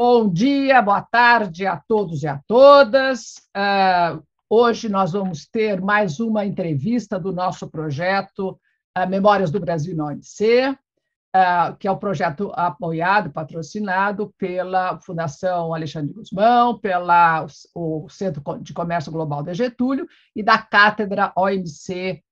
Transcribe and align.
Bom 0.00 0.28
dia, 0.28 0.80
boa 0.80 1.02
tarde 1.02 1.66
a 1.66 1.76
todos 1.76 2.22
e 2.22 2.28
a 2.28 2.40
todas. 2.46 3.34
Uh, 3.48 4.22
hoje 4.48 4.88
nós 4.88 5.10
vamos 5.10 5.44
ter 5.44 5.80
mais 5.80 6.20
uma 6.20 6.46
entrevista 6.46 7.18
do 7.18 7.32
nosso 7.32 7.68
projeto 7.68 8.50
uh, 8.96 9.08
Memórias 9.08 9.50
do 9.50 9.58
Brasil 9.58 9.96
na 9.96 10.04
OMC, 10.04 10.68
uh, 10.70 11.76
que 11.80 11.88
é 11.88 11.90
o 11.90 11.94
um 11.94 11.98
projeto 11.98 12.52
apoiado, 12.54 13.32
patrocinado 13.32 14.32
pela 14.38 15.00
Fundação 15.00 15.74
Alexandre 15.74 16.14
Guzmão, 16.14 16.78
pela 16.78 17.44
o 17.74 18.08
Centro 18.08 18.40
de 18.60 18.72
Comércio 18.72 19.10
Global 19.10 19.42
de 19.42 19.52
Getúlio 19.52 20.06
e 20.32 20.44
da 20.44 20.58
Cátedra 20.58 21.32
OMC 21.36 22.22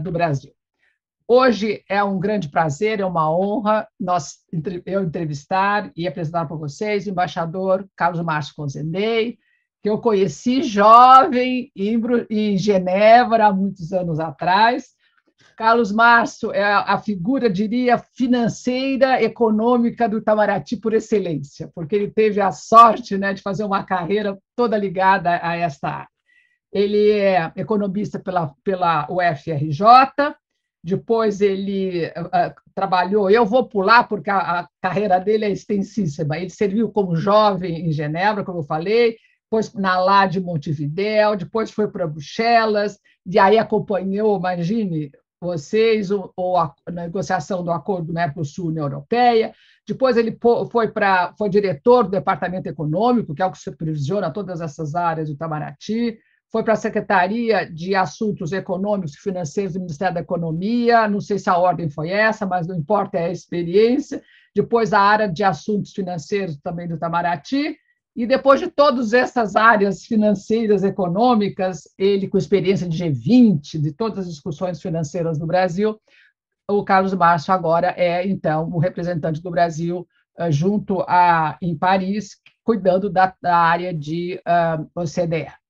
do 0.00 0.12
Brasil. 0.12 0.54
Hoje 1.26 1.82
é 1.88 2.04
um 2.04 2.18
grande 2.18 2.50
prazer, 2.50 3.00
é 3.00 3.06
uma 3.06 3.34
honra 3.34 3.88
nós, 3.98 4.40
eu 4.84 5.02
entrevistar 5.02 5.90
e 5.96 6.06
apresentar 6.06 6.44
para 6.44 6.56
vocês 6.56 7.06
o 7.06 7.10
embaixador 7.10 7.88
Carlos 7.96 8.22
Márcio 8.22 8.54
Conzendei, 8.54 9.38
que 9.82 9.88
eu 9.88 9.98
conheci 9.98 10.62
jovem 10.62 11.72
em 11.74 12.58
Genebra 12.58 13.46
há 13.46 13.52
muitos 13.54 13.90
anos 13.90 14.20
atrás. 14.20 14.88
Carlos 15.56 15.90
Márcio 15.90 16.52
é 16.52 16.62
a 16.62 16.98
figura, 16.98 17.48
diria, 17.48 17.96
financeira, 17.96 19.22
econômica 19.22 20.06
do 20.06 20.18
Itamaraty 20.18 20.76
por 20.76 20.92
excelência, 20.92 21.70
porque 21.74 21.96
ele 21.96 22.10
teve 22.10 22.38
a 22.38 22.52
sorte 22.52 23.16
né, 23.16 23.32
de 23.32 23.40
fazer 23.40 23.64
uma 23.64 23.82
carreira 23.82 24.36
toda 24.54 24.76
ligada 24.76 25.40
a 25.42 25.56
esta 25.56 25.88
área. 25.88 26.08
Ele 26.70 27.12
é 27.12 27.50
economista 27.56 28.18
pela, 28.18 28.52
pela 28.62 29.06
UFRJ, 29.08 29.84
depois 30.84 31.40
ele 31.40 32.08
uh, 32.08 32.54
trabalhou, 32.74 33.30
eu 33.30 33.46
vou 33.46 33.66
pular 33.66 34.04
porque 34.04 34.28
a, 34.28 34.60
a, 34.60 34.68
carreira 34.82 35.18
dele 35.18 35.46
é 35.46 35.50
extensíssima. 35.50 36.36
Ele 36.36 36.50
serviu 36.50 36.90
como 36.90 37.16
jovem 37.16 37.88
em 37.88 37.90
Genebra, 37.90 38.44
como 38.44 38.58
eu 38.58 38.64
falei, 38.64 39.16
depois 39.44 39.72
na 39.72 39.98
lá 39.98 40.26
de 40.26 40.40
Montevidéu, 40.40 41.36
depois 41.36 41.70
foi 41.70 41.88
para 41.88 42.06
Bruxelas, 42.06 42.98
e 43.24 43.38
aí 43.38 43.56
acompanhou, 43.56 44.36
imagine 44.36 45.10
vocês, 45.40 46.10
o, 46.10 46.30
o, 46.36 46.58
a 46.58 46.74
negociação 46.92 47.64
do 47.64 47.70
acordo 47.70 48.12
Mercosul-União 48.12 48.84
Europeia. 48.84 49.54
Depois 49.88 50.18
ele 50.18 50.38
foi 50.70 50.88
para 50.88 51.32
foi 51.38 51.48
diretor 51.48 52.04
do 52.04 52.10
Departamento 52.10 52.68
Econômico, 52.68 53.34
que 53.34 53.40
é 53.40 53.46
o 53.46 53.52
que 53.52 53.58
supervisiona 53.58 54.30
todas 54.30 54.60
essas 54.60 54.94
áreas 54.94 55.28
do 55.28 55.34
Itamaraty 55.34 56.18
foi 56.54 56.62
para 56.62 56.74
a 56.74 56.76
Secretaria 56.76 57.68
de 57.68 57.96
Assuntos 57.96 58.52
Econômicos 58.52 59.14
e 59.14 59.20
Financeiros 59.20 59.72
do 59.72 59.80
Ministério 59.80 60.14
da 60.14 60.20
Economia, 60.20 61.08
não 61.08 61.20
sei 61.20 61.36
se 61.36 61.50
a 61.50 61.58
ordem 61.58 61.90
foi 61.90 62.10
essa, 62.10 62.46
mas 62.46 62.68
não 62.68 62.76
importa, 62.76 63.18
é 63.18 63.24
a 63.24 63.32
experiência. 63.32 64.22
Depois, 64.54 64.92
a 64.92 65.00
área 65.00 65.26
de 65.26 65.42
Assuntos 65.42 65.92
Financeiros 65.92 66.56
também 66.58 66.86
do 66.86 66.94
Itamaraty. 66.94 67.76
E 68.14 68.24
depois 68.24 68.60
de 68.60 68.68
todas 68.68 69.12
essas 69.12 69.56
áreas 69.56 70.04
financeiras, 70.04 70.84
econômicas, 70.84 71.88
ele 71.98 72.28
com 72.28 72.38
experiência 72.38 72.88
de 72.88 73.02
G20, 73.02 73.80
de 73.80 73.90
todas 73.90 74.20
as 74.20 74.28
discussões 74.28 74.80
financeiras 74.80 75.40
no 75.40 75.48
Brasil, 75.48 76.00
o 76.70 76.84
Carlos 76.84 77.14
Márcio 77.14 77.52
agora 77.52 77.92
é, 77.96 78.24
então, 78.28 78.68
o 78.68 78.78
representante 78.78 79.42
do 79.42 79.50
Brasil 79.50 80.06
eh, 80.38 80.52
junto 80.52 81.00
a, 81.08 81.58
em 81.60 81.76
Paris, 81.76 82.36
cuidando 82.62 83.10
da, 83.10 83.34
da 83.42 83.56
área 83.56 83.92
de 83.92 84.36
uh, 84.46 84.84
eh, 84.84 84.86
OCDE. 84.94 85.63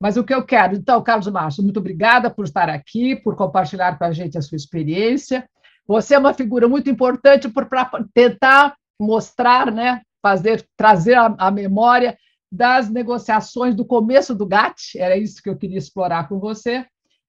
Mas 0.00 0.16
o 0.16 0.24
que 0.24 0.34
eu 0.34 0.42
quero, 0.42 0.74
então, 0.74 1.02
Carlos 1.02 1.28
Márcio, 1.28 1.62
muito 1.62 1.78
obrigada 1.78 2.30
por 2.30 2.46
estar 2.46 2.70
aqui, 2.70 3.14
por 3.16 3.36
compartilhar 3.36 3.98
com 3.98 4.04
a 4.04 4.12
gente 4.12 4.38
a 4.38 4.42
sua 4.42 4.56
experiência. 4.56 5.46
Você 5.86 6.14
é 6.14 6.18
uma 6.18 6.32
figura 6.32 6.66
muito 6.66 6.88
importante 6.88 7.48
para 7.50 7.90
tentar 8.14 8.74
mostrar, 8.98 9.70
né, 9.70 10.00
fazer, 10.22 10.66
trazer 10.74 11.14
a, 11.14 11.34
a 11.38 11.50
memória 11.50 12.16
das 12.50 12.88
negociações 12.88 13.74
do 13.74 13.84
começo 13.84 14.34
do 14.34 14.46
GATT, 14.46 14.98
era 14.98 15.16
isso 15.16 15.42
que 15.42 15.50
eu 15.50 15.56
queria 15.56 15.78
explorar 15.78 16.28
com 16.28 16.40
você, 16.40 16.84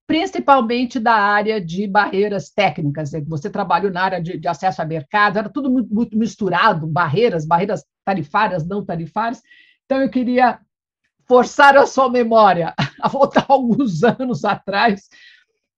principalmente 0.07 0.99
da 0.99 1.13
área 1.13 1.59
de 1.59 1.85
barreiras 1.87 2.49
técnicas. 2.49 3.11
Né, 3.11 3.21
você 3.27 3.49
trabalhou 3.49 3.91
na 3.91 4.01
área 4.01 4.21
de, 4.21 4.37
de 4.37 4.47
acesso 4.47 4.81
a 4.81 4.85
mercado, 4.85 5.37
era 5.37 5.49
tudo 5.49 5.69
muito, 5.69 5.93
muito 5.93 6.17
misturado, 6.17 6.87
barreiras, 6.87 7.45
barreiras 7.45 7.83
tarifárias, 8.05 8.65
não 8.65 8.85
tarifárias. 8.85 9.41
Então, 9.85 10.01
eu 10.01 10.09
queria 10.09 10.59
forçar 11.31 11.77
a 11.77 11.85
sua 11.85 12.09
memória 12.09 12.73
a 12.99 13.07
voltar 13.07 13.45
alguns 13.47 14.03
anos 14.03 14.43
atrás 14.43 15.07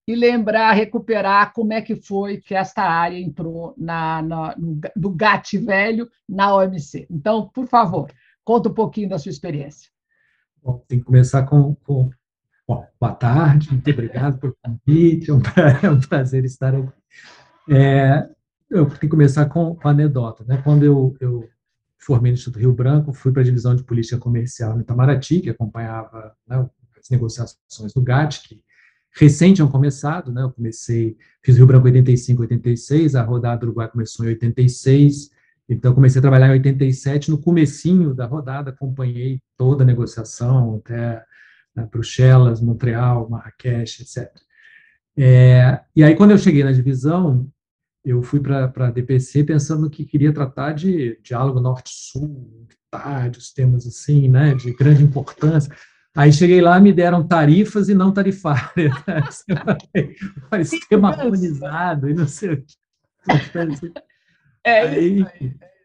e 0.08 0.16
lembrar, 0.16 0.72
recuperar 0.72 1.53
como 1.53 1.74
é 1.74 1.80
que 1.80 1.96
foi 1.96 2.38
que 2.38 2.56
esta 2.56 2.81
área 2.81 3.19
entrou 3.19 3.75
na, 3.78 4.24
na, 4.24 4.56
no, 4.58 4.81
do 4.96 5.12
GAT 5.12 5.59
velho 5.59 6.09
na 6.28 6.56
OMC. 6.56 7.06
Então, 7.08 7.52
por 7.53 7.68
favor, 7.68 8.12
conta 8.44 8.68
um 8.69 8.74
pouquinho 8.74 9.09
da 9.09 9.19
sua 9.19 9.30
experiência. 9.30 9.91
Bom, 10.64 10.84
tem 10.88 10.97
que 10.97 11.06
começar 11.06 11.44
com, 11.44 11.75
com 11.84 12.09
bom, 12.68 12.88
boa 13.00 13.14
tarde, 13.14 13.70
muito 13.70 13.91
obrigado 13.91 14.40
pelo 14.40 14.58
convite, 14.59 15.30
é 15.30 15.34
um, 15.35 15.41
é 15.84 15.90
um 15.91 16.00
prazer 16.00 16.46
estar 16.46 16.74
aqui. 16.74 16.90
É, 17.70 18.28
eu 18.72 18.88
tenho 18.88 19.00
que 19.00 19.08
começar 19.08 19.46
com, 19.46 19.75
com 19.75 19.88
a 19.88 19.91
anedota. 19.91 20.44
Né? 20.46 20.59
Quando 20.64 20.84
eu, 20.84 21.16
eu 21.22 21.47
formei 22.06 22.31
no 22.31 22.36
Instituto 22.38 22.59
Rio 22.59 22.74
Branco, 22.74 23.14
fui 23.14 23.31
para 23.31 23.41
a 23.41 23.46
divisão 23.46 23.75
de 23.75 23.84
política 23.84 24.18
comercial 24.18 24.75
no 24.75 24.81
Itamaraty, 24.81 25.41
que 25.41 25.50
acompanhava 25.50 26.36
né, 26.47 26.68
as 27.00 27.09
negociações 27.09 27.94
do 27.94 28.02
GATT, 28.02 28.50
que 28.50 28.62
recente 29.16 29.56
tinham 29.56 29.69
começado, 29.69 30.31
né, 30.31 30.41
eu 30.44 30.52
comecei, 30.52 31.16
fiz 31.44 31.56
Rio 31.56 31.68
Branco 31.68 31.88
em 31.88 31.91
85, 31.91 32.41
86, 32.41 33.16
a 33.16 33.24
rodada 33.24 33.62
do 33.62 33.68
Uruguai 33.68 33.88
começou 33.88 34.25
em 34.25 34.30
86, 34.30 35.30
então 35.69 35.94
comecei 35.94 36.19
a 36.19 36.22
trabalhar 36.22 36.47
em 36.47 36.52
87, 36.52 37.31
no 37.31 37.38
comecinho 37.38 38.14
da 38.14 38.25
rodada 38.25 38.72
acompanhei 38.72 39.40
toda 39.58 39.84
a 39.84 39.88
negociação, 39.88 40.75
até 40.75 41.24
né, 41.75 41.88
Bruxelas, 41.90 42.62
Montreal, 42.62 43.30
Marrakech, 43.30 44.02
etc. 44.02 44.30
É, 45.16 45.80
e 45.96 46.03
aí, 46.03 46.16
quando 46.16 46.31
eu 46.31 46.38
cheguei 46.38 46.64
na 46.64 46.72
divisão, 46.72 47.47
eu 48.03 48.22
fui 48.22 48.40
para 48.40 48.66
a 48.75 48.91
DPC 48.91 49.44
pensando 49.44 49.90
que 49.90 50.06
queria 50.06 50.34
tratar 50.34 50.74
de 50.74 51.19
diálogo 51.24 51.59
norte-sul, 51.59 52.68
tardes, 52.91 53.52
temas 53.53 53.88
assim, 53.88 54.30
né, 54.30 54.53
de 54.53 54.74
grande 54.74 55.03
importância. 55.03 55.74
Aí 56.16 56.31
cheguei 56.31 56.62
lá, 56.62 56.80
me 56.80 56.94
deram 56.94 57.25
tarifas 57.28 57.90
e 57.90 57.94
não 57.94 58.12
tarifárias. 58.12 58.94
Né? 60.52 60.64
Sistema 60.64 61.09
harmonizado 61.09 62.08
e 62.09 62.14
não 62.14 62.28
sei 62.28 62.53
o 62.53 62.58
que. 62.64 62.75
É 64.64 64.81
aí, 64.81 65.25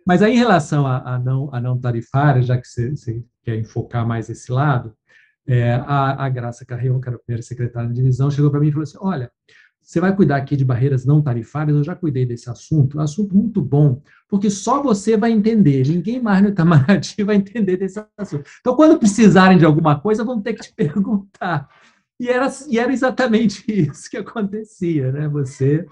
mas 0.09 0.23
aí, 0.23 0.33
em 0.33 0.39
relação 0.39 0.87
a, 0.87 1.17
a, 1.17 1.19
não, 1.19 1.55
a 1.55 1.61
não 1.61 1.79
tarifária, 1.79 2.41
já 2.41 2.59
que 2.59 2.67
você, 2.67 2.91
você 2.91 3.23
quer 3.43 3.56
enfocar 3.56 4.06
mais 4.06 4.31
esse 4.31 4.50
lado, 4.50 4.95
é, 5.47 5.75
a, 5.75 6.25
a 6.25 6.29
Graça 6.31 6.65
Carreon, 6.65 6.99
que 6.99 7.09
era 7.09 7.17
a 7.17 7.21
primeira 7.21 7.43
secretária 7.43 7.91
de 7.91 7.95
divisão, 7.95 8.31
chegou 8.31 8.50
para 8.50 8.59
mim 8.59 8.69
e 8.69 8.73
falou 8.73 8.85
assim: 8.85 8.97
olha, 9.03 9.31
você 9.88 10.00
vai 10.00 10.15
cuidar 10.15 10.37
aqui 10.37 10.54
de 10.54 10.66
barreiras 10.66 11.06
não 11.06 11.22
tarifárias, 11.22 11.75
eu 11.75 11.82
já 11.82 11.97
cuidei 11.97 12.26
desse 12.26 12.50
assunto, 12.50 12.99
um 12.99 13.00
assunto 13.00 13.34
muito 13.34 13.62
bom, 13.62 14.03
porque 14.28 14.50
só 14.50 14.82
você 14.82 15.16
vai 15.16 15.32
entender, 15.32 15.88
ninguém 15.88 16.21
mais 16.21 16.43
no 16.43 16.50
Itamaraty 16.50 17.22
vai 17.25 17.37
entender 17.37 17.78
desse 17.78 17.99
assunto. 18.19 18.44
Então, 18.60 18.76
quando 18.76 18.99
precisarem 18.99 19.56
de 19.56 19.65
alguma 19.65 19.99
coisa, 19.99 20.22
vão 20.22 20.43
ter 20.43 20.53
que 20.53 20.60
te 20.60 20.72
perguntar. 20.76 21.71
E 22.21 22.28
era, 22.28 22.50
e 22.69 22.78
era 22.78 22.93
exatamente 22.93 23.65
isso 23.91 24.10
que 24.10 24.19
acontecia, 24.19 25.10
né? 25.10 25.26
Você 25.28 25.87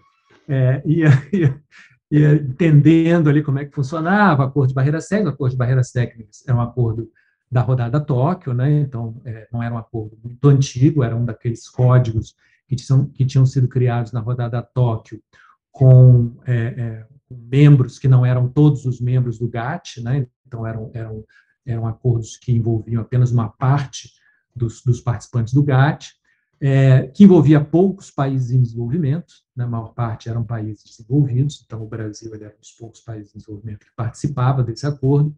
é, 0.47 0.83
ia, 0.85 1.09
ia, 1.33 1.63
ia, 2.11 2.35
entendendo 2.35 3.31
ali 3.31 3.43
como 3.43 3.61
é 3.61 3.65
que 3.65 3.75
funcionava, 3.75 4.45
acordo 4.45 4.69
de 4.69 4.75
barreiras 4.75 5.09
técnicas, 5.09 5.33
acordo 5.33 5.53
de 5.53 5.59
barreiras 5.59 5.91
técnicas 5.91 6.45
é 6.47 6.53
um 6.53 6.61
acordo 6.61 7.11
da 7.51 7.63
rodada 7.63 7.99
Tóquio, 7.99 8.53
né? 8.53 8.71
Então, 8.73 9.23
é, 9.25 9.49
não 9.51 9.63
era 9.63 9.75
um 9.75 9.79
acordo 9.79 10.19
muito 10.23 10.49
antigo, 10.49 11.03
era 11.03 11.17
um 11.17 11.25
daqueles 11.25 11.67
códigos 11.67 12.35
que 12.67 12.77
tinham, 12.77 13.07
que 13.07 13.25
tinham 13.25 13.47
sido 13.47 13.69
criados 13.69 14.13
na 14.13 14.21
rodada 14.21 14.63
Tóquio 14.63 15.23
com, 15.71 16.37
é, 16.47 16.55
é, 16.55 17.07
membros 17.31 17.99
que 17.99 18.09
não 18.09 18.25
eram 18.25 18.49
todos 18.49 18.85
os 18.85 19.01
membros 19.01 19.39
do 19.39 19.49
GATT, 19.49 20.01
né? 20.03 20.27
então 20.47 20.67
eram, 20.67 20.91
eram, 20.95 21.25
eram 21.65 21.87
acordos 21.87 22.37
que 22.37 22.53
envolviam 22.53 23.03
apenas 23.03 23.31
uma 23.31 23.49
parte 23.49 24.11
dos, 24.55 24.83
dos 24.83 25.01
participantes 25.01 25.53
do 25.53 25.63
GATT, 25.63 26.15
é, 26.59 27.09
que 27.09 27.25
envolvia 27.25 27.63
poucos 27.63 28.11
países 28.11 28.51
em 28.51 28.63
desenvolvimento, 28.63 29.35
né? 29.55 29.65
a 29.65 29.69
maior 29.69 29.93
parte 29.93 30.29
eram 30.29 30.43
países 30.43 30.85
desenvolvidos, 30.85 31.63
então 31.65 31.83
o 31.83 31.89
Brasil 31.89 32.35
era 32.35 32.49
um 32.49 32.61
dos 32.61 32.73
poucos 32.73 33.01
países 33.01 33.35
em 33.35 33.39
desenvolvimento 33.39 33.81
que 33.81 33.95
participava 33.95 34.63
desse 34.63 34.87
acordo, 34.87 35.37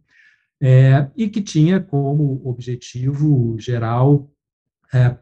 é, 0.61 1.11
e 1.17 1.29
que 1.29 1.41
tinha 1.41 1.81
como 1.81 2.41
objetivo 2.45 3.57
geral 3.59 4.31
é, 4.93 5.17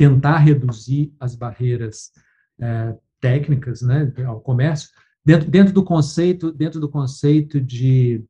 tentar 0.00 0.38
reduzir 0.38 1.12
as 1.20 1.34
barreiras 1.34 2.10
é, 2.58 2.96
técnicas 3.20 3.82
né, 3.82 4.10
ao 4.26 4.40
comércio, 4.40 4.88
dentro, 5.22 5.50
dentro 5.50 5.74
do 5.74 5.84
conceito 5.84 6.50
dentro 6.50 6.80
do 6.80 6.88
conceito 6.88 7.60
de 7.60 8.24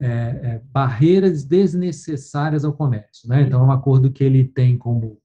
é, 0.00 0.06
é, 0.08 0.62
barreiras 0.72 1.44
desnecessárias 1.44 2.64
ao 2.64 2.72
comércio. 2.72 3.28
Né? 3.28 3.42
Então, 3.42 3.60
é 3.60 3.64
um 3.66 3.70
acordo 3.70 4.10
que 4.10 4.24
ele 4.24 4.44
tem 4.44 4.78
como, 4.78 5.20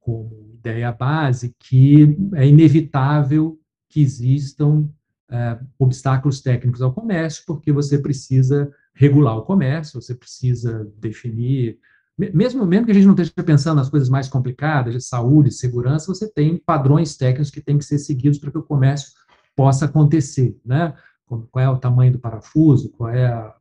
como 0.00 0.50
ideia 0.52 0.90
base 0.90 1.54
que 1.60 2.18
é 2.34 2.44
inevitável 2.44 3.56
que 3.88 4.00
existam 4.02 4.90
é, 5.30 5.60
obstáculos 5.78 6.40
técnicos 6.40 6.82
ao 6.82 6.92
comércio, 6.92 7.44
porque 7.46 7.70
você 7.70 8.00
precisa 8.00 8.68
regular 8.92 9.36
o 9.36 9.42
comércio, 9.42 10.02
você 10.02 10.12
precisa 10.12 10.90
definir, 10.98 11.78
mesmo, 12.18 12.64
mesmo 12.64 12.86
que 12.86 12.92
a 12.92 12.94
gente 12.94 13.06
não 13.06 13.14
esteja 13.14 13.32
pensando 13.44 13.76
nas 13.76 13.90
coisas 13.90 14.08
mais 14.08 14.28
complicadas, 14.28 14.94
de 14.94 15.00
saúde, 15.02 15.50
segurança, 15.50 16.06
você 16.06 16.30
tem 16.30 16.56
padrões 16.56 17.16
técnicos 17.16 17.50
que 17.50 17.60
têm 17.60 17.76
que 17.76 17.84
ser 17.84 17.98
seguidos 17.98 18.38
para 18.38 18.50
que 18.50 18.58
o 18.58 18.62
comércio 18.62 19.12
possa 19.54 19.84
acontecer, 19.84 20.58
né? 20.64 20.94
Qual 21.26 21.64
é 21.64 21.68
o 21.68 21.78
tamanho 21.78 22.12
do 22.12 22.18
parafuso, 22.18 22.90
qual 22.90 23.10
é 23.10 23.26
a, 23.26 23.54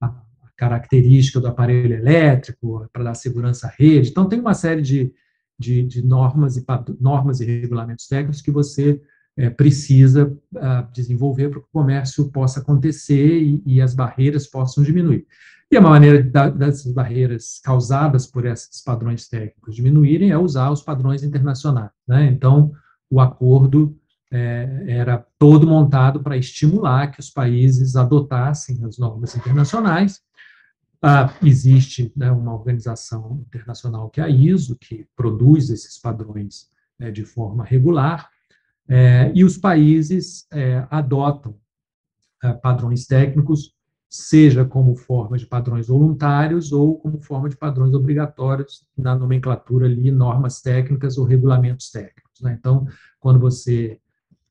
a, 0.00 0.06
a 0.06 0.50
característica 0.56 1.40
do 1.40 1.48
aparelho 1.48 1.94
elétrico 1.94 2.86
para 2.92 3.04
dar 3.04 3.14
segurança 3.14 3.66
à 3.66 3.70
rede. 3.70 4.10
Então, 4.10 4.28
tem 4.28 4.38
uma 4.38 4.54
série 4.54 4.82
de, 4.82 5.12
de, 5.58 5.82
de 5.82 6.02
normas, 6.02 6.56
e, 6.56 6.64
normas 7.00 7.40
e 7.40 7.46
regulamentos 7.46 8.06
técnicos 8.06 8.42
que 8.42 8.50
você 8.50 9.00
é, 9.36 9.50
precisa 9.50 10.26
uh, 10.28 10.92
desenvolver 10.92 11.48
para 11.48 11.60
que 11.60 11.66
o 11.66 11.72
comércio 11.72 12.30
possa 12.30 12.60
acontecer 12.60 13.42
e, 13.42 13.62
e, 13.66 13.80
as 13.80 13.94
barreiras 13.94 14.46
possam 14.46 14.84
diminuir. 14.84 15.26
E 15.70 15.76
a 15.76 15.80
maneira 15.80 16.22
dessas 16.50 16.92
barreiras 16.92 17.60
causadas 17.62 18.26
por 18.26 18.44
esses 18.44 18.82
padrões 18.82 19.28
técnicos 19.28 19.74
diminuírem 19.74 20.30
é 20.30 20.38
usar 20.38 20.70
os 20.70 20.82
padrões 20.82 21.22
internacionais. 21.22 21.90
Né? 22.06 22.26
Então, 22.26 22.72
o 23.10 23.20
acordo 23.20 23.96
é, 24.30 24.84
era 24.86 25.26
todo 25.38 25.66
montado 25.66 26.22
para 26.22 26.36
estimular 26.36 27.08
que 27.10 27.20
os 27.20 27.30
países 27.30 27.96
adotassem 27.96 28.84
as 28.84 28.98
normas 28.98 29.36
internacionais. 29.36 30.20
Ah, 31.02 31.34
existe 31.42 32.10
né, 32.16 32.30
uma 32.30 32.54
organização 32.54 33.44
internacional 33.46 34.08
que 34.08 34.20
é 34.20 34.24
a 34.24 34.28
ISO, 34.28 34.76
que 34.76 35.06
produz 35.14 35.68
esses 35.70 35.98
padrões 35.98 36.68
né, 36.98 37.10
de 37.10 37.24
forma 37.24 37.62
regular, 37.62 38.30
é, 38.88 39.30
e 39.34 39.44
os 39.44 39.56
países 39.56 40.46
é, 40.52 40.86
adotam 40.90 41.56
é, 42.42 42.52
padrões 42.54 43.06
técnicos, 43.06 43.73
seja 44.16 44.64
como 44.64 44.94
forma 44.94 45.36
de 45.36 45.44
padrões 45.44 45.88
voluntários 45.88 46.70
ou 46.70 47.00
como 47.00 47.20
forma 47.20 47.48
de 47.48 47.56
padrões 47.56 47.92
obrigatórios 47.94 48.86
na 48.96 49.12
nomenclatura 49.12 49.86
ali, 49.86 50.08
normas 50.08 50.62
técnicas 50.62 51.18
ou 51.18 51.24
regulamentos 51.24 51.90
técnicos. 51.90 52.40
Né? 52.40 52.56
Então, 52.56 52.86
quando 53.18 53.40
você, 53.40 53.98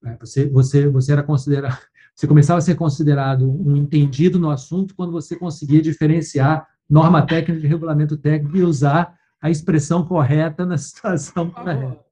é, 0.03 0.17
você, 0.17 0.49
você, 0.49 0.89
você 0.89 1.13
era 1.13 1.23
considerado, 1.23 1.79
você 2.13 2.27
começava 2.27 2.57
a 2.57 2.61
ser 2.61 2.75
considerado 2.75 3.49
um 3.49 3.77
entendido 3.77 4.37
no 4.37 4.51
assunto 4.51 4.93
quando 4.95 5.13
você 5.13 5.37
conseguia 5.37 5.81
diferenciar 5.81 6.67
norma 6.89 7.25
técnica 7.25 7.61
de 7.61 7.65
regulamento 7.65 8.17
técnico 8.17 8.57
e 8.57 8.63
usar 8.63 9.17
a 9.41 9.49
expressão 9.49 10.05
correta 10.05 10.65
na 10.65 10.75
situação 10.77 11.49
correta. 11.49 12.03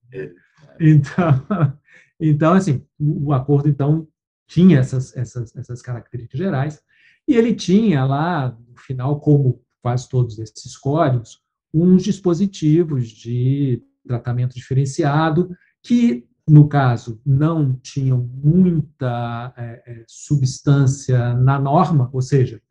Então, 0.80 1.78
então, 2.18 2.54
assim, 2.54 2.82
o, 2.98 3.34
acordo, 3.34 3.68
então, 3.68 4.08
tinha 4.48 4.80
essas, 4.80 5.16
essas, 5.18 5.54
essas 5.54 5.82
características 5.82 6.40
gerais, 6.40 6.82
e 7.32 7.36
ele 7.36 7.54
tinha 7.54 8.04
lá, 8.04 8.50
no 8.68 8.78
final, 8.78 9.18
como 9.22 9.62
quase 9.82 10.10
todos 10.10 10.38
esses 10.38 10.76
códigos, 10.76 11.40
uns 11.74 12.04
dispositivos 12.04 13.08
de 13.08 13.82
tratamento 14.06 14.54
diferenciado 14.54 15.50
que, 15.82 16.26
no 16.46 16.68
caso, 16.68 17.22
não 17.26 17.74
tinham 17.76 18.18
muita 18.44 19.54
é, 19.56 19.82
é 19.86 20.04
substância 20.08 21.34
na 21.34 21.58
norma, 21.58 22.10
ou 22.12 22.22
seja, 22.22 22.62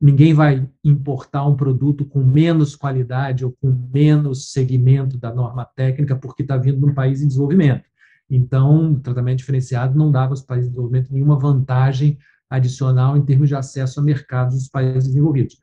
ninguém 0.00 0.32
vai 0.32 0.66
importar 0.82 1.46
um 1.46 1.54
produto 1.54 2.06
com 2.06 2.24
menos 2.24 2.74
qualidade 2.74 3.44
ou 3.44 3.54
com 3.60 3.70
menos 3.92 4.50
segmento 4.50 5.18
da 5.18 5.34
norma 5.34 5.66
técnica 5.66 6.16
porque 6.16 6.40
está 6.40 6.56
vindo 6.56 6.78
de 6.78 6.86
um 6.86 6.94
país 6.94 7.20
em 7.20 7.26
desenvolvimento. 7.26 7.84
Então, 8.30 8.98
tratamento 8.98 9.38
diferenciado 9.38 9.98
não 9.98 10.10
dava 10.10 10.32
aos 10.32 10.40
países 10.40 10.70
de 10.70 10.70
desenvolvimento 10.70 11.12
nenhuma 11.12 11.38
vantagem 11.38 12.16
adicional 12.50 13.16
em 13.16 13.24
termos 13.24 13.48
de 13.48 13.54
acesso 13.54 14.00
a 14.00 14.02
mercados 14.02 14.56
dos 14.56 14.68
países 14.68 15.08
desenvolvidos. 15.08 15.56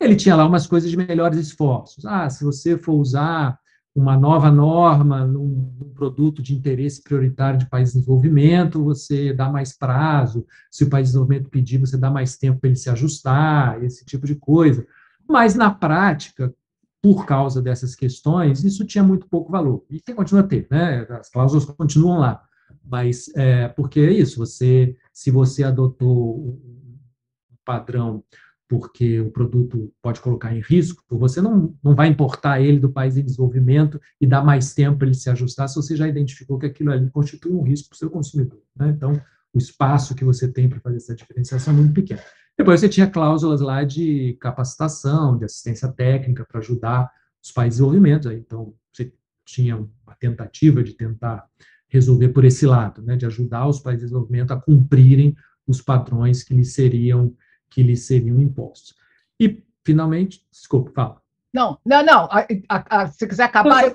Ele 0.00 0.16
tinha 0.16 0.34
lá 0.34 0.46
umas 0.46 0.66
coisas 0.66 0.90
de 0.90 0.96
melhores 0.96 1.38
esforços. 1.38 2.04
Ah, 2.04 2.28
se 2.28 2.42
você 2.42 2.76
for 2.76 2.94
usar 2.94 3.56
uma 3.94 4.16
nova 4.16 4.50
norma 4.50 5.24
num, 5.26 5.70
produto 5.94 6.42
de 6.42 6.54
interesse 6.54 7.02
prioritário 7.02 7.58
de 7.58 7.68
país 7.68 7.90
de 7.90 7.98
desenvolvimento, 7.98 8.82
você 8.82 9.32
dá 9.32 9.48
mais 9.48 9.76
prazo. 9.76 10.44
Se 10.70 10.82
o 10.82 10.90
país 10.90 11.08
de 11.08 11.12
desenvolvimento 11.12 11.50
pedir, 11.50 11.78
você 11.78 11.96
dá 11.96 12.10
mais 12.10 12.36
tempo 12.36 12.58
para 12.58 12.68
ele 12.70 12.76
se 12.76 12.90
ajustar, 12.90 13.82
esse 13.84 14.04
tipo 14.04 14.26
de 14.26 14.34
coisa. 14.34 14.84
Mas, 15.28 15.54
na 15.54 15.70
prática, 15.70 16.52
por 17.00 17.24
causa 17.26 17.62
dessas 17.62 17.94
questões, 17.94 18.64
isso 18.64 18.84
tinha 18.84 19.04
muito 19.04 19.28
pouco 19.28 19.52
valor. 19.52 19.84
E 19.88 20.00
tem, 20.00 20.14
continua 20.14 20.42
a 20.42 20.46
ter, 20.46 20.66
né? 20.70 21.06
As 21.10 21.30
cláusulas 21.30 21.64
continuam 21.66 22.18
lá. 22.18 22.42
Mas, 22.84 23.30
é, 23.36 23.68
porque 23.68 24.00
é 24.00 24.10
isso, 24.10 24.38
você, 24.38 24.96
se 25.12 25.30
você 25.30 25.62
adotou 25.62 26.38
um 26.38 27.56
padrão 27.64 28.24
porque 28.68 29.20
o 29.20 29.30
produto 29.30 29.92
pode 30.00 30.20
colocar 30.22 30.56
em 30.56 30.60
risco, 30.60 31.04
você 31.10 31.42
não, 31.42 31.76
não 31.84 31.94
vai 31.94 32.08
importar 32.08 32.58
ele 32.58 32.78
do 32.78 32.90
país 32.90 33.18
em 33.18 33.24
desenvolvimento 33.24 34.00
e 34.18 34.26
dar 34.26 34.42
mais 34.42 34.72
tempo 34.72 34.96
para 34.96 35.08
ele 35.08 35.14
se 35.14 35.28
ajustar 35.28 35.68
se 35.68 35.76
você 35.76 35.94
já 35.94 36.08
identificou 36.08 36.58
que 36.58 36.64
aquilo 36.64 36.90
ali 36.90 37.10
constitui 37.10 37.52
um 37.52 37.62
risco 37.62 37.90
para 37.90 37.96
o 37.96 37.98
seu 37.98 38.08
consumidor. 38.08 38.62
Né? 38.74 38.88
Então, 38.88 39.20
o 39.52 39.58
espaço 39.58 40.14
que 40.14 40.24
você 40.24 40.48
tem 40.48 40.70
para 40.70 40.80
fazer 40.80 40.96
essa 40.96 41.14
diferenciação 41.14 41.74
é 41.74 41.76
muito 41.76 41.92
pequeno. 41.92 42.22
Depois 42.56 42.80
você 42.80 42.88
tinha 42.88 43.06
cláusulas 43.06 43.60
lá 43.60 43.84
de 43.84 44.38
capacitação, 44.40 45.36
de 45.36 45.44
assistência 45.44 45.88
técnica 45.88 46.46
para 46.50 46.60
ajudar 46.60 47.10
os 47.42 47.52
países 47.52 47.76
de 47.76 47.84
desenvolvimento. 47.84 48.32
Então, 48.32 48.74
você 48.90 49.12
tinha 49.44 49.76
uma 49.76 50.16
tentativa 50.18 50.82
de 50.82 50.94
tentar 50.94 51.46
resolver 51.92 52.30
por 52.30 52.44
esse 52.44 52.64
lado, 52.64 53.02
né, 53.02 53.16
de 53.16 53.26
ajudar 53.26 53.68
os 53.68 53.78
países 53.78 54.00
de 54.00 54.06
desenvolvimento 54.06 54.52
a 54.52 54.60
cumprirem 54.60 55.36
os 55.66 55.82
padrões 55.82 56.42
que 56.42 56.54
lhes 56.54 56.72
seriam 56.72 57.34
que 57.70 57.82
lhes 57.82 58.06
seriam 58.06 58.38
impostos. 58.40 58.94
E 59.40 59.62
finalmente, 59.84 60.44
desculpe, 60.50 60.92
fala. 60.92 61.20
Não, 61.54 61.78
não, 61.84 62.04
não. 62.04 62.28
A, 62.30 62.46
a, 62.68 63.02
a, 63.02 63.06
se 63.08 63.26
quiser 63.26 63.44
acabar, 63.44 63.84
eu, 63.84 63.94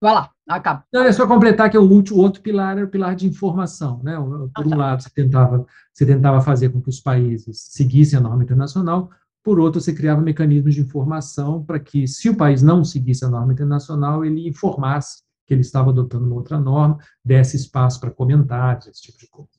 Vai 0.00 0.12
lá, 0.12 0.30
acaba. 0.48 0.84
Não, 0.92 1.02
é 1.02 1.12
só 1.12 1.26
completar 1.26 1.70
que 1.70 1.78
o, 1.78 1.82
último, 1.82 2.18
o 2.18 2.22
outro 2.22 2.42
pilar 2.42 2.76
era 2.76 2.86
o 2.86 2.90
pilar 2.90 3.16
de 3.16 3.26
informação. 3.26 4.00
Né? 4.02 4.14
Por 4.16 4.50
ah, 4.54 4.60
um 4.60 4.70
tá. 4.70 4.76
lado, 4.76 5.02
você 5.02 5.10
tentava, 5.10 5.66
você 5.92 6.06
tentava 6.06 6.40
fazer 6.42 6.68
com 6.70 6.80
que 6.80 6.88
os 6.88 7.00
países 7.00 7.66
seguissem 7.70 8.18
a 8.18 8.22
norma 8.22 8.42
internacional, 8.42 9.10
por 9.42 9.60
outro, 9.60 9.80
você 9.80 9.94
criava 9.94 10.20
mecanismos 10.20 10.74
de 10.74 10.80
informação 10.80 11.62
para 11.62 11.78
que, 11.78 12.08
se 12.08 12.28
o 12.28 12.36
país 12.36 12.62
não 12.62 12.84
seguisse 12.84 13.24
a 13.24 13.28
norma 13.28 13.52
internacional, 13.52 14.24
ele 14.24 14.48
informasse 14.48 15.22
que 15.46 15.54
ele 15.54 15.60
estava 15.60 15.90
adotando 15.90 16.26
uma 16.26 16.34
outra 16.34 16.58
norma, 16.58 16.98
desse 17.24 17.56
espaço 17.56 18.00
para 18.00 18.10
comentários, 18.10 18.88
esse 18.88 19.02
tipo 19.02 19.18
de 19.18 19.28
coisa. 19.28 19.56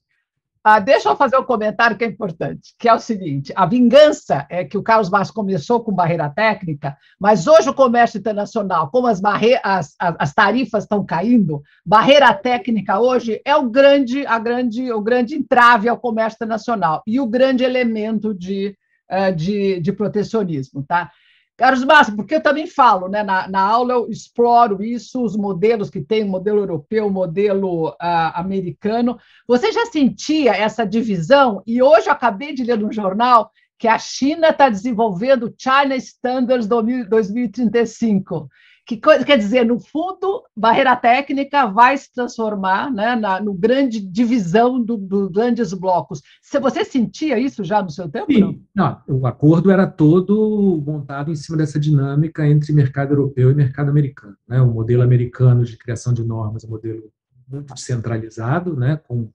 Ah, 0.70 0.80
deixa 0.80 1.08
eu 1.08 1.16
fazer 1.16 1.38
um 1.38 1.46
comentário 1.46 1.98
que 1.98 2.04
é 2.04 2.08
importante, 2.08 2.76
que 2.78 2.90
é 2.90 2.94
o 2.94 3.00
seguinte: 3.00 3.54
a 3.56 3.66
vingança 3.66 4.46
é 4.50 4.66
que 4.66 4.78
o 4.78 4.84
Carlos 4.84 5.10
Márcio 5.10 5.34
começou 5.34 5.82
com 5.82 5.94
barreira 5.94 6.30
técnica, 6.30 6.98
mas 7.18 7.48
hoje 7.48 7.70
o 7.70 7.74
comércio 7.74 8.18
internacional, 8.18 8.90
como 8.92 9.08
as, 9.08 9.22
as, 9.24 9.96
as, 9.98 10.16
as 10.20 10.34
tarifas 10.34 10.84
estão 10.84 11.06
caindo, 11.06 11.64
barreira 11.86 12.34
técnica 12.34 13.00
hoje 13.00 13.42
é 13.46 13.56
o 13.56 13.70
grande, 13.70 14.28
a 14.28 14.38
grande, 14.38 14.92
o 14.92 15.00
grande 15.00 15.36
entrave 15.36 15.88
ao 15.88 15.98
comércio 15.98 16.36
internacional 16.36 17.02
e 17.08 17.18
o 17.18 17.26
grande 17.26 17.64
elemento 17.64 18.34
de, 18.34 18.76
uh, 19.10 19.34
de, 19.34 19.80
de 19.80 19.94
protecionismo. 19.94 20.84
Tá? 20.86 21.10
Carlos 21.58 21.84
Massa, 21.84 22.16
porque 22.16 22.36
eu 22.36 22.42
também 22.42 22.68
falo, 22.68 23.08
né, 23.08 23.24
na, 23.24 23.48
na, 23.48 23.60
aula 23.60 23.94
eu 23.94 24.12
exploro 24.12 24.84
isso, 24.84 25.24
os 25.24 25.36
modelos 25.36 25.90
que 25.90 26.00
tem, 26.00 26.24
modelo 26.24 26.60
europeu, 26.60 27.10
modelo 27.10 27.90
uh, 27.90 27.96
americano. 28.36 29.18
Você 29.48 29.72
já 29.72 29.88
sentia 29.88 30.52
essa 30.52 30.86
divisão? 30.86 31.64
E 31.66 31.82
hoje 31.82 32.08
eu 32.08 32.14
acabei 32.14 32.54
de 32.54 32.64
ler 32.64 32.78
no 32.78 32.94
jornal 32.94 33.52
que 33.80 33.88
a 33.88 33.98
China 33.98 34.50
está 34.50 34.70
desenvolvendo 34.70 35.54
China 35.58 35.96
Standards 35.96 36.68
2035 36.68 38.48
que 38.88 38.96
quer 38.96 39.38
dizer, 39.38 39.66
no 39.66 39.82
fundo, 39.82 40.44
barreira 40.56 40.96
técnica 40.96 41.68
vai 41.68 41.98
se 41.98 42.10
transformar 42.14 42.90
né, 42.90 43.18
na 43.18 43.42
no 43.42 43.54
grande 43.54 44.00
divisão 44.00 44.82
dos 44.82 44.98
do 44.98 45.30
grandes 45.30 45.74
blocos. 45.74 46.22
Se 46.42 46.58
você 46.58 46.86
sentia 46.86 47.38
isso 47.38 47.66
já 47.66 47.84
no 47.84 47.90
seu 47.90 48.08
tempo? 48.08 48.32
Sim. 48.32 48.66
Não? 48.74 49.02
não, 49.06 49.20
o 49.20 49.28
acordo 49.28 49.70
era 49.70 49.86
todo 49.86 50.82
montado 50.86 51.30
em 51.30 51.36
cima 51.36 51.58
dessa 51.58 51.78
dinâmica 51.78 52.48
entre 52.48 52.72
mercado 52.72 53.12
europeu 53.12 53.52
e 53.52 53.56
mercado 53.56 53.90
americano. 53.90 54.38
Né? 54.48 54.62
O 54.62 54.68
modelo 54.68 55.04
americano 55.04 55.66
de 55.66 55.76
criação 55.76 56.14
de 56.14 56.24
normas 56.24 56.64
é 56.64 56.68
um 56.68 56.72
modelo 56.72 57.12
muito 57.46 57.74
descentralizado, 57.74 58.74
né? 58.74 58.96
com, 59.06 59.30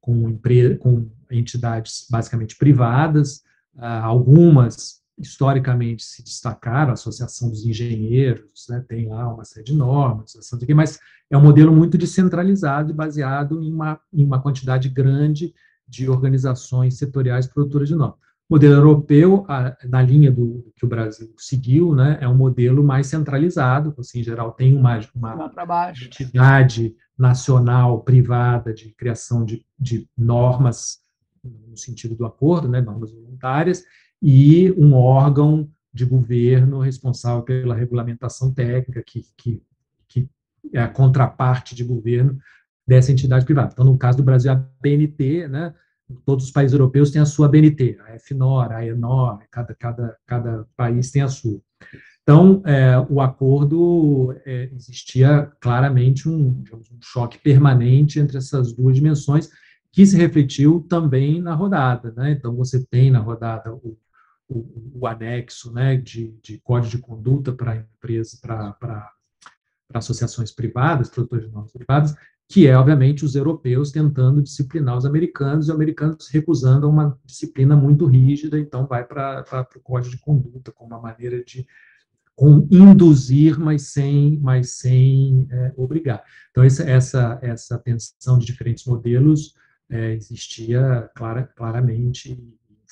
com, 0.00 0.30
empre... 0.30 0.76
com 0.76 1.06
entidades 1.30 2.06
basicamente 2.10 2.56
privadas, 2.56 3.42
ah, 3.76 4.02
algumas 4.02 5.03
historicamente 5.18 6.02
se 6.02 6.22
destacaram, 6.22 6.90
a 6.90 6.94
Associação 6.94 7.48
dos 7.48 7.64
Engenheiros, 7.64 8.66
né, 8.68 8.84
tem 8.86 9.08
lá 9.08 9.32
uma 9.32 9.44
série 9.44 9.64
de 9.64 9.74
normas, 9.74 10.34
mas 10.74 10.98
é 11.30 11.36
um 11.36 11.42
modelo 11.42 11.72
muito 11.72 11.96
descentralizado 11.96 12.90
e 12.90 12.94
baseado 12.94 13.62
em 13.62 13.72
uma, 13.72 14.00
em 14.12 14.24
uma 14.24 14.40
quantidade 14.40 14.88
grande 14.88 15.54
de 15.86 16.08
organizações 16.08 16.98
setoriais 16.98 17.46
produtoras 17.46 17.88
de 17.88 17.94
normas. 17.94 18.18
O 18.48 18.54
modelo 18.54 18.74
europeu, 18.74 19.44
a, 19.48 19.76
na 19.84 20.02
linha 20.02 20.30
do 20.30 20.70
que 20.76 20.84
o 20.84 20.88
Brasil 20.88 21.32
seguiu, 21.38 21.94
né, 21.94 22.18
é 22.20 22.28
um 22.28 22.34
modelo 22.34 22.82
mais 22.82 23.06
centralizado, 23.06 23.94
assim, 23.98 24.20
em 24.20 24.24
geral 24.24 24.52
tem 24.52 24.76
uma, 24.76 25.00
uma 25.14 25.50
entidade 25.90 26.94
nacional, 27.16 28.02
privada, 28.02 28.74
de 28.74 28.92
criação 28.94 29.44
de, 29.44 29.64
de 29.78 30.08
normas 30.18 30.98
no 31.42 31.76
sentido 31.76 32.14
do 32.14 32.24
acordo, 32.24 32.68
né, 32.68 32.80
normas 32.80 33.12
voluntárias, 33.12 33.84
e 34.22 34.72
um 34.72 34.94
órgão 34.94 35.68
de 35.92 36.04
governo 36.04 36.80
responsável 36.80 37.42
pela 37.42 37.74
regulamentação 37.74 38.52
técnica, 38.52 39.02
que, 39.06 39.24
que, 39.36 39.62
que 40.08 40.28
é 40.72 40.80
a 40.80 40.88
contraparte 40.88 41.74
de 41.74 41.84
governo 41.84 42.38
dessa 42.86 43.12
entidade 43.12 43.44
privada. 43.44 43.70
Então, 43.72 43.84
no 43.84 43.96
caso 43.96 44.18
do 44.18 44.24
Brasil, 44.24 44.50
a 44.50 44.56
BNT, 44.82 45.48
né, 45.48 45.72
todos 46.24 46.46
os 46.46 46.50
países 46.50 46.72
europeus 46.72 47.10
têm 47.10 47.22
a 47.22 47.26
sua 47.26 47.48
BNT, 47.48 47.98
a 48.08 48.18
FNOR, 48.18 48.72
a 48.72 48.84
ENOR, 48.84 49.38
cada, 49.50 49.74
cada, 49.74 50.16
cada 50.26 50.66
país 50.76 51.10
tem 51.10 51.22
a 51.22 51.28
sua. 51.28 51.60
Então, 52.22 52.62
é, 52.64 52.98
o 53.10 53.20
acordo 53.20 54.34
é, 54.46 54.70
existia 54.74 55.50
claramente 55.60 56.28
um, 56.28 56.64
um 56.72 57.02
choque 57.02 57.38
permanente 57.38 58.18
entre 58.18 58.38
essas 58.38 58.72
duas 58.72 58.96
dimensões, 58.96 59.50
que 59.92 60.04
se 60.04 60.16
refletiu 60.16 60.84
também 60.88 61.40
na 61.40 61.54
rodada. 61.54 62.12
Né? 62.16 62.32
Então, 62.32 62.56
você 62.56 62.84
tem 62.86 63.10
na 63.10 63.20
rodada 63.20 63.72
o, 63.72 63.96
o, 64.48 65.00
o 65.00 65.06
anexo 65.06 65.72
né, 65.72 65.96
de, 65.96 66.36
de, 66.42 66.58
código 66.58 66.90
de 66.90 66.98
conduta 66.98 67.52
para 67.52 67.76
empresas, 67.76 68.38
para 68.40 69.10
associações 69.92 70.50
privadas, 70.50 71.08
produtores 71.08 71.46
de 71.46 71.52
normas 71.52 71.72
privadas, 71.72 72.14
que 72.48 72.66
é, 72.66 72.76
obviamente, 72.76 73.24
os 73.24 73.34
europeus 73.34 73.90
tentando 73.90 74.42
disciplinar 74.42 74.96
os 74.96 75.06
americanos 75.06 75.66
e 75.66 75.70
os 75.70 75.74
americanos 75.74 76.28
recusando 76.28 76.88
uma 76.88 77.18
disciplina 77.24 77.74
muito 77.74 78.06
rígida, 78.06 78.58
então 78.58 78.86
vai 78.86 79.04
para 79.04 79.66
o 79.74 79.80
código 79.80 80.14
de 80.14 80.20
conduta 80.20 80.70
como 80.70 80.90
uma 80.90 81.00
maneira 81.00 81.42
de 81.42 81.66
com 82.36 82.66
induzir, 82.70 83.58
mas 83.58 83.92
sem, 83.92 84.38
mas 84.40 84.72
sem 84.72 85.46
é, 85.50 85.72
obrigar. 85.76 86.22
Então, 86.50 86.64
essa, 86.64 86.82
essa, 86.82 87.38
essa 87.40 87.78
tensão 87.78 88.38
de 88.38 88.44
diferentes 88.44 88.84
modelos 88.84 89.54
é, 89.88 90.12
existia 90.14 91.08
clara, 91.14 91.44
claramente, 91.54 92.36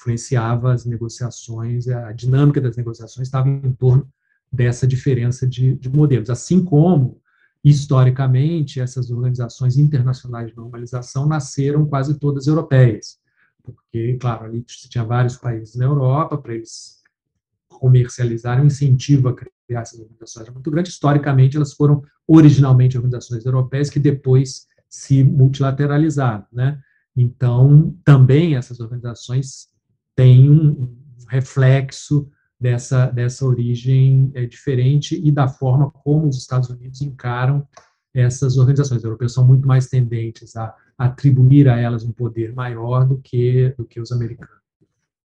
influenciava 0.02 0.72
as 0.72 0.84
negociações, 0.84 1.86
a 1.88 2.12
dinâmica 2.12 2.60
das 2.60 2.76
negociações 2.76 3.28
estava 3.28 3.48
em 3.48 3.72
torno 3.72 4.08
dessa 4.50 4.86
diferença 4.86 5.46
de, 5.46 5.76
de 5.76 5.88
modelos, 5.88 6.28
assim 6.28 6.64
como 6.64 7.20
historicamente 7.64 8.80
essas 8.80 9.10
organizações 9.10 9.78
internacionais 9.78 10.50
de 10.50 10.56
normalização 10.56 11.26
nasceram 11.26 11.86
quase 11.86 12.18
todas 12.18 12.48
europeias, 12.48 13.18
porque, 13.62 14.16
claro, 14.20 14.46
ali 14.46 14.62
tinha 14.66 15.04
vários 15.04 15.36
países 15.36 15.76
na 15.76 15.84
Europa, 15.84 16.36
para 16.36 16.54
eles 16.54 17.00
comercializarem, 17.68 18.64
um 18.64 18.66
incentivo 18.66 19.28
a 19.28 19.34
criar 19.34 19.80
essas 19.80 20.00
organizações 20.00 20.48
muito 20.50 20.70
grande. 20.70 20.90
Historicamente, 20.90 21.56
elas 21.56 21.72
foram 21.72 22.02
originalmente 22.26 22.96
organizações 22.96 23.44
europeias 23.46 23.88
que 23.88 24.00
depois 24.00 24.66
se 24.88 25.22
multilateralizaram, 25.24 26.44
né? 26.52 26.80
Então, 27.16 27.96
também 28.04 28.56
essas 28.56 28.80
organizações 28.80 29.71
têm 30.14 30.50
um 30.50 30.96
reflexo 31.28 32.30
dessa, 32.60 33.06
dessa 33.06 33.44
origem 33.44 34.30
é, 34.34 34.46
diferente 34.46 35.20
e 35.22 35.32
da 35.32 35.48
forma 35.48 35.90
como 35.90 36.28
os 36.28 36.38
Estados 36.38 36.70
Unidos 36.70 37.00
encaram 37.02 37.66
essas 38.14 38.56
organizações. 38.56 39.02
europeias 39.02 39.32
são 39.32 39.44
muito 39.44 39.66
mais 39.66 39.88
tendentes 39.88 40.54
a 40.54 40.74
atribuir 40.96 41.68
a 41.68 41.78
elas 41.78 42.04
um 42.04 42.12
poder 42.12 42.54
maior 42.54 43.04
do 43.04 43.18
que, 43.18 43.74
do 43.76 43.84
que 43.84 44.00
os 44.00 44.12
americanos. 44.12 44.54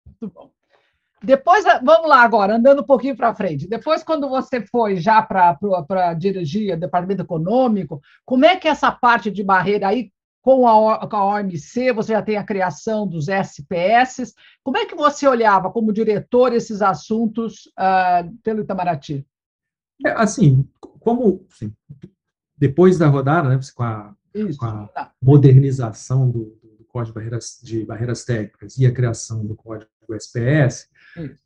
Muito 0.06 0.34
bom. 0.34 0.50
Depois, 1.22 1.64
vamos 1.84 2.08
lá 2.08 2.22
agora, 2.22 2.56
andando 2.56 2.80
um 2.80 2.86
pouquinho 2.86 3.14
para 3.14 3.34
frente. 3.34 3.68
Depois, 3.68 4.02
quando 4.02 4.26
você 4.26 4.62
foi 4.62 4.96
já 4.96 5.20
para 5.20 6.14
dirigir 6.14 6.74
o 6.74 6.80
departamento 6.80 7.22
econômico, 7.22 8.00
como 8.24 8.46
é 8.46 8.56
que 8.56 8.66
essa 8.66 8.90
parte 8.90 9.30
de 9.30 9.44
barreira 9.44 9.88
aí, 9.88 10.10
com 10.42 10.66
a, 10.66 11.06
com 11.06 11.16
a 11.16 11.36
OMC, 11.36 11.92
você 11.92 12.12
já 12.12 12.22
tem 12.22 12.36
a 12.36 12.44
criação 12.44 13.06
dos 13.06 13.28
SPS, 13.28 14.34
como 14.62 14.78
é 14.78 14.86
que 14.86 14.94
você 14.94 15.26
olhava 15.26 15.70
como 15.70 15.92
diretor 15.92 16.52
esses 16.52 16.80
assuntos 16.80 17.66
uh, 17.78 18.36
pelo 18.42 18.62
Itamaraty? 18.62 19.26
É, 20.04 20.12
assim, 20.12 20.66
como 20.80 21.46
assim, 21.50 21.72
depois 22.56 22.98
da 22.98 23.06
rodada, 23.06 23.48
né, 23.48 23.60
com 23.74 23.82
a, 23.82 24.14
com 24.58 24.64
a 24.64 24.86
tá. 24.88 25.12
modernização 25.20 26.30
do, 26.30 26.58
do 26.78 26.84
Código 26.88 27.12
de 27.12 27.14
Barreiras, 27.14 27.60
de 27.62 27.84
Barreiras 27.84 28.24
Técnicas 28.24 28.78
e 28.78 28.86
a 28.86 28.92
criação 28.92 29.44
do 29.44 29.54
Código 29.54 29.90
do 30.08 30.14
SPS, 30.14 30.88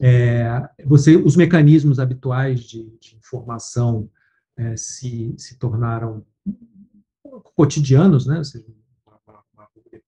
é, 0.00 0.68
você, 0.84 1.16
os 1.16 1.36
mecanismos 1.36 1.98
habituais 1.98 2.60
de, 2.60 2.96
de 3.00 3.16
informação 3.16 4.08
é, 4.56 4.76
se, 4.76 5.34
se 5.36 5.58
tornaram 5.58 6.24
cotidianos, 7.56 8.26
né? 8.26 8.42
Seja, 8.44 8.64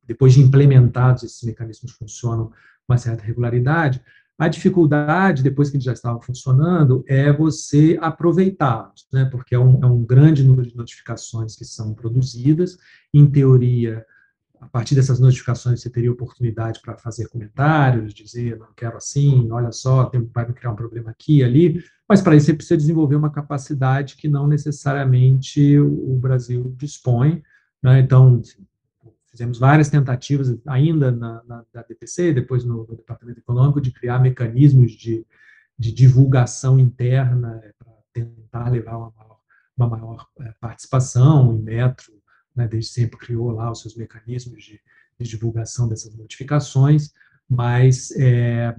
depois 0.06 0.34
de 0.34 0.40
implementados, 0.40 1.22
esses 1.22 1.42
mecanismos 1.42 1.92
funcionam 1.92 2.46
com 2.46 2.92
uma 2.92 2.98
certa 2.98 3.24
regularidade. 3.24 4.00
A 4.38 4.48
dificuldade, 4.48 5.42
depois 5.42 5.70
que 5.70 5.76
eles 5.76 5.84
já 5.84 5.94
estavam 5.94 6.20
funcionando, 6.20 7.02
é 7.08 7.32
você 7.32 7.98
aproveitá-los, 8.00 9.06
né? 9.10 9.24
porque 9.24 9.54
é 9.54 9.58
um, 9.58 9.82
é 9.82 9.86
um 9.86 10.04
grande 10.04 10.44
número 10.44 10.68
de 10.68 10.76
notificações 10.76 11.56
que 11.56 11.64
são 11.64 11.94
produzidas. 11.94 12.76
Em 13.14 13.26
teoria, 13.26 14.04
a 14.60 14.66
partir 14.66 14.94
dessas 14.94 15.20
notificações 15.20 15.80
você 15.80 15.90
teria 15.90 16.12
oportunidade 16.12 16.80
para 16.80 16.96
fazer 16.96 17.28
comentários, 17.28 18.12
dizer, 18.12 18.58
não 18.58 18.68
quero 18.76 18.96
assim, 18.96 19.50
olha 19.50 19.72
só, 19.72 20.04
tem, 20.04 20.28
vai 20.34 20.46
me 20.46 20.54
criar 20.54 20.72
um 20.72 20.76
problema 20.76 21.10
aqui 21.10 21.42
ali, 21.42 21.82
mas 22.08 22.20
para 22.20 22.36
isso 22.36 22.46
você 22.46 22.54
precisa 22.54 22.76
desenvolver 22.76 23.16
uma 23.16 23.30
capacidade 23.30 24.16
que 24.16 24.28
não 24.28 24.46
necessariamente 24.46 25.78
o 25.78 26.16
Brasil 26.18 26.74
dispõe, 26.76 27.42
né? 27.82 28.00
então, 28.00 28.40
fizemos 29.36 29.58
várias 29.58 29.90
tentativas 29.90 30.56
ainda 30.66 31.12
na, 31.12 31.42
na, 31.44 31.64
na 31.72 31.82
DPC, 31.82 32.32
depois 32.32 32.64
no, 32.64 32.86
no, 32.86 32.96
Departamento 32.96 33.38
Econômico, 33.38 33.82
de 33.82 33.92
criar 33.92 34.18
mecanismos 34.18 34.92
de, 34.92 35.26
de 35.78 35.92
divulgação 35.92 36.78
interna 36.78 37.60
para 37.78 37.92
tentar 38.14 38.70
levar 38.70 38.96
uma 38.96 39.12
maior, 39.14 39.38
uma 39.76 39.88
maior 39.88 40.26
eh, 40.40 40.54
participação. 40.58 41.52
Em 41.52 41.60
metro, 41.60 42.14
né, 42.54 42.66
desde 42.66 42.90
sempre 42.90 43.18
criou 43.18 43.50
lá 43.50 43.70
os 43.70 43.82
seus 43.82 43.94
mecanismos 43.94 44.64
de, 44.64 44.80
de 45.20 45.28
divulgação 45.28 45.86
dessas 45.86 46.16
notificações, 46.16 47.12
mas 47.46 48.10
é, 48.12 48.74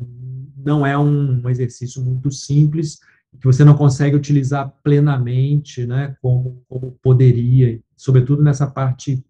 não 0.58 0.86
é 0.86 0.98
um, 0.98 1.48
exercício 1.48 2.04
muito 2.04 2.32
simples, 2.32 3.00
que 3.40 3.46
você 3.46 3.64
não 3.64 3.78
consegue 3.78 4.16
utilizar 4.16 4.74
plenamente, 4.84 5.86
né, 5.86 6.18
como, 6.20 6.64
como 6.68 6.98
poderia, 7.04 7.80
sobretudo 7.96 8.42
nessa 8.42 8.66
parte 8.66 9.24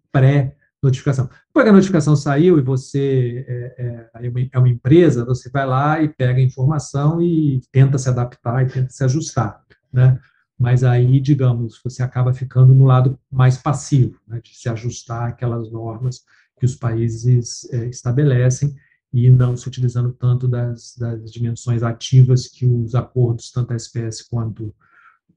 pré-notificação. 0.80 1.28
Depois 1.48 1.64
que 1.64 1.68
a 1.68 1.72
notificação 1.72 2.16
saiu 2.16 2.58
e 2.58 2.62
você 2.62 3.44
é, 3.48 4.08
é, 4.18 4.50
é, 4.52 4.58
uma 4.58 4.68
empresa, 4.68 5.24
você 5.24 5.50
vai 5.50 5.66
lá 5.66 6.02
e 6.02 6.08
pega 6.08 6.38
a 6.38 6.42
informação 6.42 7.20
e 7.20 7.60
tenta 7.72 7.98
se 7.98 8.08
adaptar 8.08 8.64
e 8.64 8.68
tenta 8.68 8.90
se 8.90 9.04
ajustar, 9.04 9.62
né? 9.92 10.18
mas 10.58 10.82
aí, 10.82 11.20
digamos, 11.20 11.80
você 11.82 12.02
acaba 12.02 12.34
ficando 12.34 12.74
no 12.74 12.84
lado 12.84 13.18
mais 13.30 13.56
passivo, 13.56 14.18
né, 14.26 14.40
de 14.42 14.56
se 14.56 14.68
ajustar 14.68 15.28
àquelas 15.28 15.70
normas 15.70 16.24
que 16.58 16.66
os 16.66 16.74
países 16.74 17.72
é, 17.72 17.86
estabelecem 17.86 18.74
e 19.12 19.30
não 19.30 19.56
se 19.56 19.68
utilizando 19.68 20.12
tanto 20.12 20.48
das, 20.48 20.96
das, 20.98 21.30
dimensões 21.30 21.82
ativas 21.82 22.48
que 22.48 22.66
os 22.66 22.96
acordos, 22.96 23.52
tanto 23.52 23.72
a 23.72 23.76
SPS 23.76 24.22
quanto 24.28 24.74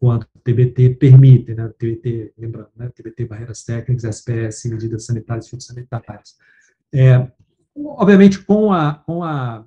quanto 0.02 0.24
o 0.36 0.40
TBT 0.40 0.96
permitem, 0.96 1.54
né, 1.54 1.70
TBT, 1.78 2.34
lembrando, 2.36 2.70
né, 2.76 2.90
TBT 2.90 3.26
barreiras 3.26 3.64
técnicas, 3.64 4.04
SPS 4.04 4.66
medidas 4.66 5.06
sanitárias 5.06 5.46
e 5.46 5.52
fitossanitárias. 5.52 6.38
É, 6.92 7.32
obviamente, 7.78 8.44
com 8.44 8.74
a, 8.74 8.96
com 8.96 9.24
a 9.24 9.64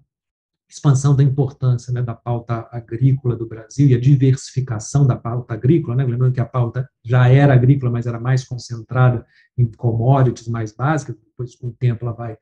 expansão 0.69 1.15
da 1.15 1.23
importância 1.23 1.93
né, 1.93 2.03
da 2.03 2.17
pauta 2.17 2.69
agrícola 2.73 3.37
do 3.37 3.47
Brasil 3.47 3.87
e 3.87 3.95
a 3.95 4.01
diversificação 4.01 5.07
da 5.07 5.15
pauta 5.15 5.55
agrícola, 5.55 5.95
né, 5.95 6.05
lembrando 6.05 6.35
que 6.35 6.41
a 6.41 6.45
pauta 6.45 6.91
já 7.05 7.29
era 7.29 7.55
agrícola, 7.55 7.93
mas 7.93 8.09
era 8.09 8.19
mais 8.19 8.45
concentrada 8.45 9.25
em 9.57 9.71
commodities 9.71 10.49
mais 10.49 10.73
básicas, 10.73 11.15
depois 11.15 11.55
com 11.55 11.69
o 11.69 11.73
tempo 11.73 12.05
ela 12.05 12.13
vai 12.13 12.37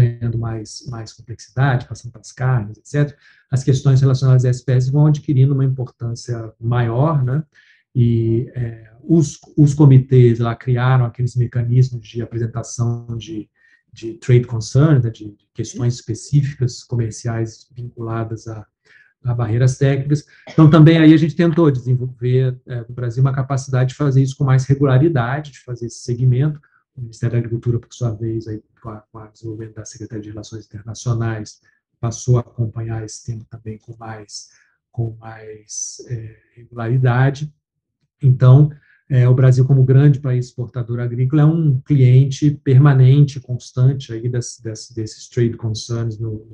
ganhando 0.00 0.38
mais, 0.38 0.86
mais 0.88 1.12
complexidade, 1.12 1.86
passando 1.86 2.12
para 2.12 2.20
as 2.20 2.32
carnes, 2.32 2.78
etc., 2.78 3.16
as 3.50 3.62
questões 3.62 4.00
relacionadas 4.00 4.44
à 4.44 4.50
espécie 4.50 4.90
vão 4.90 5.06
adquirindo 5.06 5.54
uma 5.54 5.64
importância 5.64 6.52
maior, 6.60 7.22
né, 7.22 7.42
e 7.94 8.50
é, 8.54 8.90
os, 9.02 9.38
os 9.56 9.72
comitês 9.72 10.38
lá 10.38 10.54
criaram 10.54 11.04
aqueles 11.04 11.34
mecanismos 11.34 12.06
de 12.06 12.20
apresentação 12.20 13.16
de 13.16 13.48
de 13.96 14.12
trade 14.14 14.46
concern, 14.46 15.02
né, 15.02 15.10
de, 15.10 15.34
questões 15.54 15.94
específicas 15.94 16.84
comerciais 16.84 17.66
vinculadas 17.74 18.46
a, 18.46 18.66
a, 19.24 19.34
barreiras 19.34 19.78
técnicas. 19.78 20.26
Então, 20.46 20.68
também 20.68 20.98
aí 20.98 21.14
a 21.14 21.16
gente 21.16 21.34
tentou 21.34 21.70
desenvolver 21.70 22.60
é, 22.66 22.80
no 22.80 22.94
Brasil 22.94 23.22
uma 23.22 23.32
capacidade 23.32 23.90
de 23.90 23.94
fazer 23.94 24.22
isso 24.22 24.36
com 24.36 24.44
mais 24.44 24.66
regularidade, 24.66 25.52
de 25.52 25.60
fazer 25.60 25.86
esse 25.86 26.00
segmento. 26.00 26.60
O 26.96 27.02
Ministério 27.02 27.32
da 27.32 27.38
Agricultura, 27.38 27.78
por 27.78 27.92
sua 27.92 28.10
vez, 28.12 28.48
aí, 28.48 28.62
com, 28.80 28.88
a, 28.88 29.00
com 29.12 29.18
o 29.18 29.28
desenvolvimento 29.28 29.74
da 29.74 29.84
Secretaria 29.84 30.22
de 30.22 30.30
Relações 30.30 30.66
Internacionais, 30.66 31.60
passou 32.00 32.38
a 32.38 32.40
acompanhar 32.40 33.04
esse 33.04 33.24
tema 33.24 33.46
também 33.50 33.78
com 33.78 33.94
mais, 33.96 34.48
com 34.90 35.16
mais 35.16 35.98
é, 36.08 36.36
regularidade. 36.54 37.52
Então, 38.22 38.70
é, 39.08 39.28
o 39.28 39.34
Brasil, 39.34 39.64
como 39.64 39.84
grande 39.84 40.20
país 40.20 40.46
exportador 40.46 41.00
agrícola, 41.00 41.42
é 41.42 41.44
um 41.44 41.80
cliente 41.80 42.50
permanente, 42.50 43.40
constante 43.40 44.12
aí 44.12 44.28
das, 44.28 44.58
das, 44.58 44.90
desses 44.90 45.28
trade 45.28 45.56
concerns 45.56 46.18
no, 46.18 46.46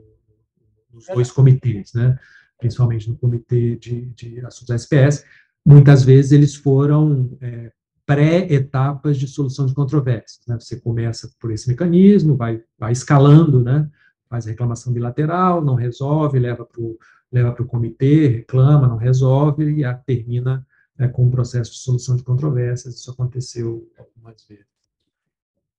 nos 0.93 1.07
dois 1.07 1.31
comitês, 1.31 1.93
né? 1.95 2.19
principalmente 2.59 3.09
no 3.09 3.17
comitê 3.17 3.77
de, 3.77 4.07
de 4.11 4.41
assuntos 4.45 4.75
SPS. 4.75 5.25
Muitas 5.65 6.05
vezes 6.05 6.33
eles 6.33 6.55
foram 6.55 7.37
é, 7.41 7.73
pré-etapas 8.15 9.17
de 9.17 9.27
solução 9.27 9.67
de 9.67 9.75
controvérsias. 9.75 10.47
Né? 10.47 10.59
Você 10.59 10.81
começa 10.81 11.31
por 11.41 11.51
esse 11.51 11.69
mecanismo, 11.69 12.37
vai, 12.37 12.63
vai 12.79 12.93
escalando, 12.93 13.61
né? 13.61 13.89
faz 14.29 14.47
reclamação 14.47 14.93
bilateral, 14.93 15.63
não 15.63 15.75
resolve, 15.75 16.39
leva 16.39 16.65
para 16.65 16.81
o 16.81 16.99
leva 17.33 17.57
o 17.59 17.67
comitê, 17.67 18.29
reclama, 18.29 18.87
não 18.87 18.99
resolve, 18.99 19.79
e 19.79 19.85
a, 19.85 19.95
termina 19.95 20.67
é, 20.99 21.09
com 21.09 21.25
um 21.25 21.31
processo 21.31 21.73
de 21.73 21.79
solução 21.79 22.15
de 22.15 22.23
controvérsias. 22.23 22.95
Isso 22.95 23.11
aconteceu 23.11 23.91
algumas 23.99 24.45
vezes. 24.47 24.67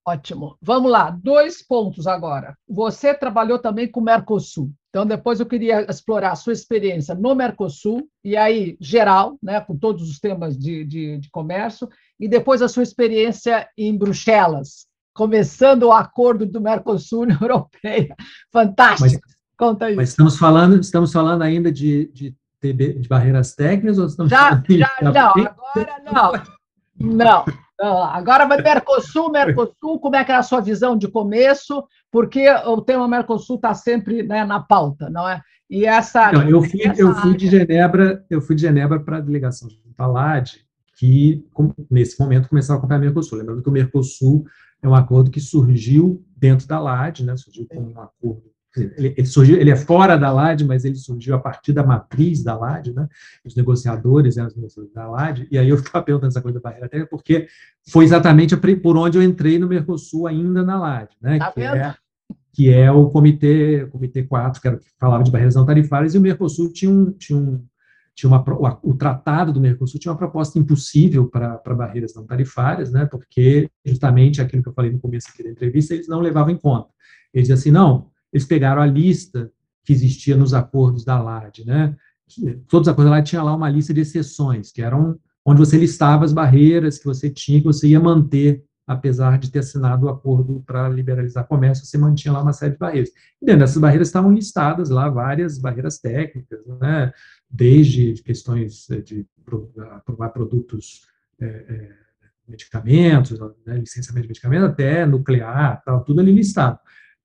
Ótimo. 0.06 0.58
Vamos 0.62 0.92
lá, 0.92 1.12
dois 1.12 1.62
pontos 1.66 2.08
agora. 2.08 2.58
Você 2.68 3.13
trabalhou 3.13 3.60
também 3.60 3.90
com 3.90 4.02
o 4.02 4.04
Mercosul. 4.04 4.72
Então, 4.90 5.06
depois 5.06 5.40
eu 5.40 5.46
queria 5.46 5.90
explorar 5.90 6.32
a 6.32 6.36
sua 6.36 6.54
experiência 6.54 7.16
no 7.16 7.34
Mercosul, 7.34 8.10
e 8.24 8.36
aí, 8.36 8.75
geral, 8.82 9.38
né, 9.42 9.62
com 9.62 9.78
todos 9.78 10.10
os 10.10 10.20
temas 10.20 10.58
de, 10.58 10.84
de, 10.84 11.18
de 11.20 11.30
comércio, 11.30 11.88
e 12.20 12.27
depois 12.27 12.62
a 12.62 12.67
sua 12.67 12.84
experiência 12.84 13.67
em 13.77 13.98
Bruxelas, 13.98 14.88
começando 15.13 15.84
o 15.84 15.91
acordo 15.91 16.46
do 16.46 16.62
Mercosul-União 16.62 17.38
Europeia. 17.41 18.15
Fantástico. 18.51 19.22
Mas, 19.25 19.34
Conta 19.58 19.89
isso. 19.89 19.98
Mas 19.98 20.10
estamos 20.10 20.38
falando, 20.38 20.79
estamos 20.79 21.12
falando 21.12 21.41
ainda 21.41 21.72
de, 21.72 22.12
de, 22.13 22.36
de 22.74 23.08
barreiras 23.08 23.53
técnicas 23.53 23.98
ou 23.98 24.08
estamos 24.08 24.29
já, 24.29 24.50
falando 24.50 24.65
já, 24.77 24.88
de... 24.98 25.03
não, 25.03 25.12
agora 25.12 25.96
não. 26.12 26.32
Não, 27.00 27.46
não. 27.79 28.03
Agora 28.03 28.46
vai 28.46 28.62
Mercosul, 28.62 29.32
Mercosul, 29.32 30.00
como 30.00 30.15
é 30.15 30.24
que 30.24 30.32
era 30.32 30.39
a 30.39 30.43
sua 30.43 30.60
visão 30.60 30.98
de 30.98 31.08
começo? 31.08 31.84
Porque 32.12 32.50
o 32.65 32.82
tema 32.82 33.08
Mercosul 33.08 33.58
está 33.58 33.74
sempre 33.74 34.24
né, 34.24 34.43
na 34.43 34.60
pauta, 34.60 35.10
não 35.10 35.27
é? 35.27 35.41
E 35.70 35.86
essa. 35.86 36.32
Não, 36.32 36.50
eu 36.50 36.62
fui, 36.62 36.82
eu 36.98 37.15
fui 37.15 37.36
de 37.36 37.48
Genebra, 37.48 38.25
eu 38.29 38.41
fui 38.41 38.55
de 38.55 38.63
Genebra 38.63 39.00
para 39.00 39.17
a 39.17 39.22
delegação 39.22 39.67
de 39.67 39.79
Talade, 39.96 40.62
que 40.95 41.45
nesse 41.89 42.19
momento 42.19 42.50
começava 42.50 42.77
a 42.77 42.79
acompanhar 42.79 43.00
o 43.00 43.03
Mercosul. 43.03 43.38
Lembrando 43.38 43.63
que 43.63 43.69
o 43.69 43.71
Mercosul 43.71 44.45
é 44.81 44.88
um 44.88 44.95
acordo 44.95 45.31
que 45.31 45.39
surgiu 45.39 46.23
dentro 46.38 46.67
da 46.67 46.79
LAD, 46.79 47.23
né, 47.23 47.35
surgiu 47.35 47.65
como 47.67 47.91
um 47.91 48.00
acordo 48.00 48.53
ele, 48.75 49.13
ele, 49.17 49.27
surgiu, 49.27 49.57
ele 49.59 49.69
é 49.69 49.75
fora 49.75 50.17
da 50.17 50.31
LAD, 50.31 50.63
mas 50.65 50.83
ele 50.83 50.95
surgiu 50.95 51.35
a 51.35 51.39
partir 51.39 51.73
da 51.73 51.85
matriz 51.85 52.43
da 52.43 52.57
LAD, 52.57 52.91
né? 52.91 53.07
Os 53.45 53.55
negociadores 53.55 54.38
eram 54.38 54.47
os 54.47 54.55
negociadores 54.55 54.93
da 54.93 55.07
LAD, 55.07 55.47
e 55.51 55.57
aí 55.57 55.69
eu 55.69 55.75
estava 55.75 56.03
perguntando 56.03 56.31
essa 56.31 56.41
coisa 56.41 56.59
da 56.59 56.63
barreira 56.63 56.89
técnica, 56.89 57.09
porque 57.09 57.47
foi 57.88 58.05
exatamente 58.05 58.57
por 58.77 58.97
onde 58.97 59.17
eu 59.17 59.23
entrei 59.23 59.59
no 59.59 59.67
Mercosul 59.67 60.25
ainda 60.25 60.63
na 60.63 60.79
LAD, 60.79 61.09
né? 61.21 61.38
Tá 61.38 61.51
que, 61.51 61.62
é, 61.62 61.95
que 62.51 62.73
é 62.73 62.91
o 62.91 63.09
comitê, 63.09 63.88
comitê 63.91 64.23
4, 64.23 64.59
que, 64.59 64.67
era, 64.67 64.77
que 64.77 64.85
falava 65.00 65.23
de 65.23 65.31
barreiras 65.31 65.55
não 65.55 65.65
tarifárias, 65.65 66.15
e 66.15 66.17
o 66.17 66.21
Mercosul 66.21 66.73
tinha 66.73 66.91
um, 66.91 67.12
tinha 67.12 67.38
um 67.38 67.63
tinha 68.15 68.29
uma, 68.29 68.43
o 68.84 68.93
tratado 68.93 69.51
do 69.51 69.60
Mercosul 69.60 70.00
tinha 70.00 70.12
uma 70.12 70.17
proposta 70.17 70.60
impossível 70.60 71.27
para 71.27 71.60
barreiras 71.75 72.13
não 72.13 72.25
tarifárias, 72.25 72.91
né, 72.91 73.05
porque 73.05 73.70
justamente 73.86 74.41
aquilo 74.41 74.62
que 74.62 74.70
eu 74.70 74.74
falei 74.74 74.91
no 74.91 75.00
começo 75.00 75.29
aqui 75.29 75.43
da 75.43 75.50
entrevista, 75.50 75.93
eles 75.93 76.08
não 76.08 76.20
levavam 76.20 76.53
em 76.53 76.58
conta. 76.58 76.89
Eles 77.34 77.48
diziam 77.48 77.55
assim, 77.55 77.72
não, 77.72 78.10
eles 78.32 78.46
pegaram 78.46 78.82
a 78.82 78.86
lista 78.86 79.51
que 79.84 79.91
existia 79.91 80.38
nos 80.38 80.53
acordos 80.53 81.03
da 81.03 81.20
LAD, 81.20 81.65
né, 81.65 81.96
todos 82.67 82.88
os 82.88 82.91
acordos 82.91 83.05
da 83.12 83.17
LAD 83.17 83.29
tinha 83.29 83.43
lá 83.43 83.55
uma 83.55 83.70
lista 83.70 83.93
de 83.93 84.01
exceções, 84.01 84.72
que 84.72 84.82
eram 84.82 85.20
onde 85.46 85.60
você 85.60 85.77
listava 85.77 86.24
as 86.24 86.34
barreiras 86.34 86.98
que 86.98 87.05
você 87.05 87.29
tinha, 87.29 87.60
que 87.60 87.65
você 87.65 87.88
ia 87.88 88.00
manter, 88.00 88.63
apesar 88.88 89.38
de 89.38 89.51
ter 89.51 89.60
assinado 89.60 90.05
o 90.05 90.10
acordo 90.10 90.63
para 90.65 90.89
liberalizar 90.89 91.48
comércio, 91.48 91.86
você 91.86 91.98
mantinha 91.98 92.34
lá 92.34 92.41
uma 92.41 92.53
série 92.53 92.74
de 92.74 92.79
barreiras. 92.79 93.10
E 93.41 93.45
dentro 93.45 93.62
dessas 93.62 93.78
barreiras 93.78 94.08
estavam 94.08 94.32
listadas 94.32 94.89
lá 94.89 95.10
várias 95.10 95.58
barreiras 95.58 95.99
técnicas, 95.99 96.60
né, 96.80 97.12
desde 97.54 98.16
questões 98.24 98.89
eh, 98.89 99.02
de 99.02 99.28
aprovar 99.92 100.30
produtos, 100.30 101.04
é, 101.39 101.46
é, 101.46 101.89
medicamentos, 102.48 103.39
né, 103.39 103.78
licenciamento 103.78 104.24
de 104.24 104.30
medicamentos, 104.30 104.70
até 104.70 105.06
nuclear, 105.06 105.82
tal, 105.86 106.04
tudo 106.04 106.20
ali 106.20 106.32
listado. 106.32 106.80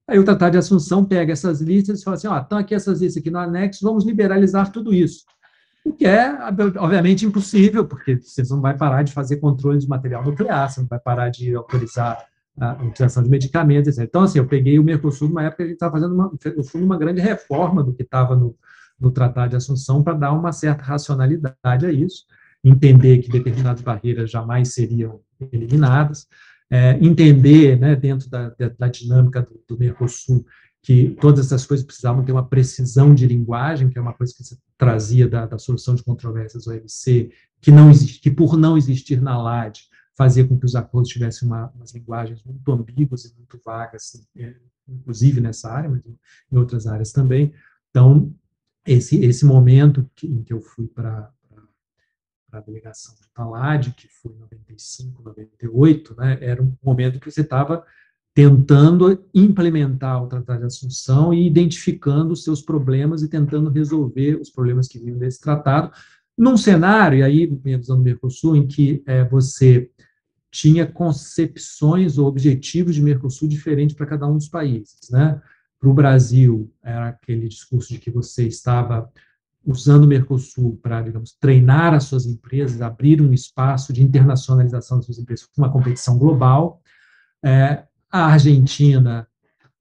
Aí 0.07 0.19
o 0.19 0.25
Tratado 0.25 0.53
de 0.53 0.59
Assunção 0.59 1.05
pega 1.05 1.33
essas 1.33 1.61
listas 1.61 2.01
e 2.01 2.05
fala 2.05 2.17
assim, 2.17 2.29
ó, 2.29 2.39
estão 2.39 2.59
aqui 2.59 2.75
essas 2.75 3.01
listas 3.01 3.21
aqui 3.21 3.31
no 3.31 3.39
anexo, 3.39 3.85
vamos 3.85 4.05
liberalizar 4.05 4.71
tudo 4.71 4.93
isso. 4.93 5.25
O 5.85 5.93
que 5.93 6.07
é, 6.07 6.37
obviamente, 6.77 7.25
impossível, 7.25 7.87
porque 7.87 8.21
você 8.21 8.43
não 8.51 8.61
vai 8.61 8.77
parar 8.77 9.03
de 9.03 9.13
fazer 9.13 9.37
controle 9.37 9.79
de 9.79 9.89
material 9.89 10.23
nuclear, 10.23 10.71
você 10.71 10.81
não 10.81 10.89
vai 10.89 10.99
parar 10.99 11.31
de 11.31 11.55
autorizar 11.55 12.27
a 12.61 12.73
utilização 12.83 13.23
de 13.23 13.31
medicamentos, 13.31 13.89
etc. 13.89 14.05
Então, 14.07 14.23
assim, 14.23 14.39
eu 14.39 14.47
peguei 14.47 14.79
o 14.79 14.85
Mercosul 14.85 15.29
numa 15.29 15.45
época 15.45 15.59
que 15.59 15.63
a 15.63 15.67
gente 15.67 15.75
estava 15.75 15.93
fazendo 15.93 16.15
uma, 16.15 16.31
uma 16.75 16.99
grande 16.99 17.21
reforma 17.21 17.83
do 17.83 17.95
que 17.95 18.03
estava 18.03 18.35
no, 18.35 18.55
no 18.99 19.11
Tratado 19.11 19.51
de 19.51 19.57
Assunção 19.57 20.03
para 20.03 20.15
dar 20.15 20.33
uma 20.33 20.53
certa 20.53 20.83
racionalidade 20.83 21.87
a 21.87 21.93
isso, 21.93 22.25
entender 22.65 23.19
que 23.19 23.31
determinadas 23.31 23.81
barreiras 23.81 24.31
jamais 24.31 24.75
seriam 24.75 25.21
eliminadas, 25.53 26.27
é, 26.71 26.99
entender, 27.01 27.79
né, 27.79 27.97
dentro 27.97 28.29
da, 28.29 28.53
da 28.79 28.89
dinâmica 28.89 29.43
do, 29.43 29.63
do, 29.67 29.79
Mercosul, 29.79 30.45
que 30.83 31.17
todas 31.21 31.47
essas 31.47 31.65
coisas 31.65 31.85
precisavam 31.85 32.25
ter 32.25 32.33
uma 32.33 32.47
precisão 32.47 33.15
de 33.15 33.27
linguagem, 33.27 33.89
que 33.89 33.99
é 33.99 34.01
uma 34.01 34.13
coisa 34.13 34.35
que 34.37 34.45
se 34.45 34.59
trazia 34.77 35.29
da, 35.29 35.47
da 35.47 35.59
solução 35.59 35.95
de 35.95 36.03
controvérsias 36.03 36.67
OMC, 36.67 37.31
que, 37.61 37.71
não 37.71 37.91
existe, 37.91 38.21
que 38.21 38.31
por 38.31 38.57
não 38.57 38.77
existir 38.77 39.21
na 39.21 39.41
LAD, 39.41 39.81
fazia 40.17 40.47
com 40.47 40.59
que 40.59 40.67
os 40.67 40.75
acordos 40.75 41.11
tivessem 41.11 41.47
uma, 41.47 41.71
umas 41.75 41.95
linguagens 41.95 42.43
muito 42.45 42.73
ambíguas 42.73 43.25
e 43.25 43.35
muito 43.37 43.61
vagas, 43.65 44.27
é, 44.37 44.55
inclusive 44.89 45.41
nessa 45.41 45.71
área, 45.71 45.89
mas 45.89 46.03
em 46.05 46.57
outras 46.57 46.87
áreas 46.87 47.13
também. 47.13 47.53
Então, 47.91 48.33
esse, 48.87 49.23
esse 49.25 49.45
momento 49.45 50.09
que, 50.15 50.27
em 50.27 50.43
que 50.43 50.53
eu 50.53 50.61
fui 50.61 50.87
para 50.87 51.31
a 52.53 52.61
delegação 52.61 53.15
de 53.15 53.29
Talad, 53.35 53.91
que 53.93 54.09
foi 54.09 54.33
em 54.33 54.39
95, 54.39 55.23
98, 55.23 56.17
né, 56.17 56.39
era 56.41 56.63
um 56.63 56.75
momento 56.83 57.21
que 57.21 57.31
você 57.31 57.43
estava 57.43 57.85
tentando 58.35 59.25
implementar 59.35 60.23
o 60.23 60.29
Tratado 60.29 60.61
de 60.61 60.67
Assunção 60.67 61.35
e 61.35 61.47
identificando 61.47 62.33
os 62.33 62.45
seus 62.45 62.63
problemas 62.63 63.23
e 63.23 63.29
tentando 63.29 63.69
resolver 63.69 64.37
os 64.41 64.49
problemas 64.49 64.87
que 64.87 64.99
vinham 64.99 65.19
desse 65.19 65.41
tratado, 65.41 65.93
num 66.37 66.57
cenário, 66.57 67.19
e 67.19 67.23
aí, 67.25 67.47
visão 67.47 67.97
do 67.97 68.05
Mercosul, 68.05 68.55
em 68.55 68.67
que 68.67 69.03
é, 69.07 69.25
você 69.25 69.91
tinha 70.53 70.87
concepções 70.87 72.17
ou 72.17 72.29
objetivos 72.29 72.95
de 72.95 73.03
Mercosul 73.03 73.49
diferentes 73.49 73.97
para 73.97 74.07
cada 74.07 74.27
um 74.27 74.37
dos 74.37 74.49
países, 74.49 75.11
né? 75.11 75.43
Para 75.81 75.89
o 75.89 75.95
Brasil, 75.95 76.73
era 76.83 77.09
aquele 77.09 77.49
discurso 77.49 77.93
de 77.93 77.99
que 77.99 78.11
você 78.11 78.47
estava 78.47 79.11
usando 79.65 80.05
o 80.05 80.07
Mercosul 80.07 80.79
para, 80.83 81.03
digamos, 81.03 81.37
treinar 81.39 81.95
as 81.95 82.05
suas 82.05 82.27
empresas, 82.27 82.81
abrir 82.81 83.21
um 83.21 83.33
espaço 83.33 83.93
de 83.93 84.03
internacionalização 84.03 84.97
das 84.97 85.07
suas 85.07 85.19
empresas 85.19 85.49
uma 85.57 85.71
competição 85.71 86.19
global. 86.19 86.81
É, 87.45 87.85
a 88.11 88.27
Argentina 88.27 89.29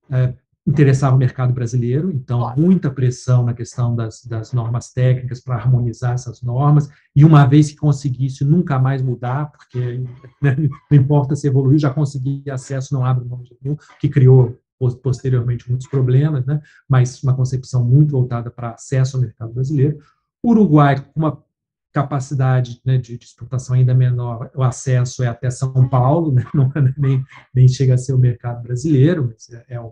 é, 0.09 0.33
interessava 0.67 1.15
o 1.15 1.19
mercado 1.19 1.53
brasileiro, 1.53 2.11
então 2.11 2.53
muita 2.57 2.91
pressão 2.91 3.45
na 3.45 3.53
questão 3.53 3.95
das, 3.95 4.25
das 4.25 4.51
normas 4.51 4.91
técnicas 4.91 5.39
para 5.39 5.55
harmonizar 5.55 6.13
essas 6.13 6.41
normas, 6.41 6.89
e 7.15 7.23
uma 7.23 7.45
vez 7.45 7.71
que 7.71 7.77
conseguisse 7.77 8.43
nunca 8.43 8.77
mais 8.77 9.01
mudar, 9.01 9.49
porque 9.51 10.03
né, 10.41 10.55
não 10.91 10.97
importa 10.97 11.35
se 11.35 11.47
evoluiu, 11.47 11.79
já 11.79 11.89
consegui 11.89 12.43
acesso, 12.51 12.93
não 12.93 13.05
abre 13.05 13.23
mão 13.23 13.41
de 13.41 13.55
nenhum, 13.61 13.77
que 13.99 14.09
criou 14.09 14.59
posteriormente 15.01 15.67
muitos 15.69 15.87
problemas, 15.87 16.45
né, 16.45 16.61
mas 16.87 17.21
uma 17.23 17.35
concepção 17.35 17.83
muito 17.83 18.11
voltada 18.11 18.49
para 18.49 18.71
acesso 18.71 19.17
ao 19.17 19.21
mercado 19.21 19.53
brasileiro. 19.53 19.99
Uruguai, 20.43 20.99
com 20.99 21.19
uma 21.19 21.43
capacidade 21.91 22.79
né, 22.85 22.97
de, 22.97 23.17
de, 23.17 23.25
exportação 23.25 23.75
ainda 23.75 23.93
menor, 23.93 24.51
o 24.53 24.61
acesso 24.61 25.23
é 25.23 25.27
até 25.27 25.49
São 25.49 25.89
Paulo, 25.89 26.31
né, 26.31 26.45
não 26.53 26.71
é 26.75 26.93
nem, 26.97 27.23
nem 27.53 27.67
chega 27.67 27.95
a 27.95 27.97
ser 27.97 28.13
o 28.13 28.19
mercado 28.19 28.61
brasileiro, 28.61 29.27
mas 29.27 29.49
é, 29.49 29.65
é 29.69 29.81
um 29.81 29.91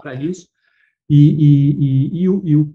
para 0.00 0.14
isso. 0.14 0.48
E, 1.08 1.30
e, 1.30 1.70
e, 1.72 2.22
e, 2.22 2.28
o, 2.28 2.42
e, 2.44 2.56
o, 2.56 2.74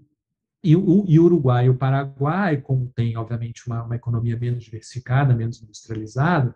e, 0.64 0.76
o, 0.76 1.06
e 1.08 1.20
o 1.20 1.24
Uruguai 1.24 1.66
e 1.66 1.70
o 1.70 1.78
Paraguai, 1.78 2.58
como 2.58 2.92
tem, 2.96 3.18
obviamente, 3.18 3.66
uma, 3.68 3.84
uma 3.84 3.96
economia 3.96 4.38
menos 4.38 4.64
diversificada, 4.64 5.34
menos 5.34 5.62
industrializada, 5.62 6.56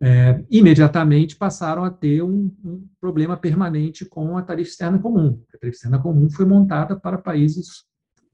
é, 0.00 0.44
imediatamente 0.50 1.36
passaram 1.36 1.84
a 1.84 1.90
ter 1.90 2.22
um, 2.22 2.52
um, 2.64 2.86
problema 3.00 3.36
permanente 3.36 4.04
com 4.04 4.36
a 4.36 4.42
tarifa 4.42 4.70
externa 4.70 4.98
comum. 4.98 5.40
A 5.54 5.58
tarifa 5.58 5.76
externa 5.76 5.98
comum 5.98 6.28
foi 6.28 6.44
montada 6.44 6.96
para 6.96 7.16
países 7.16 7.84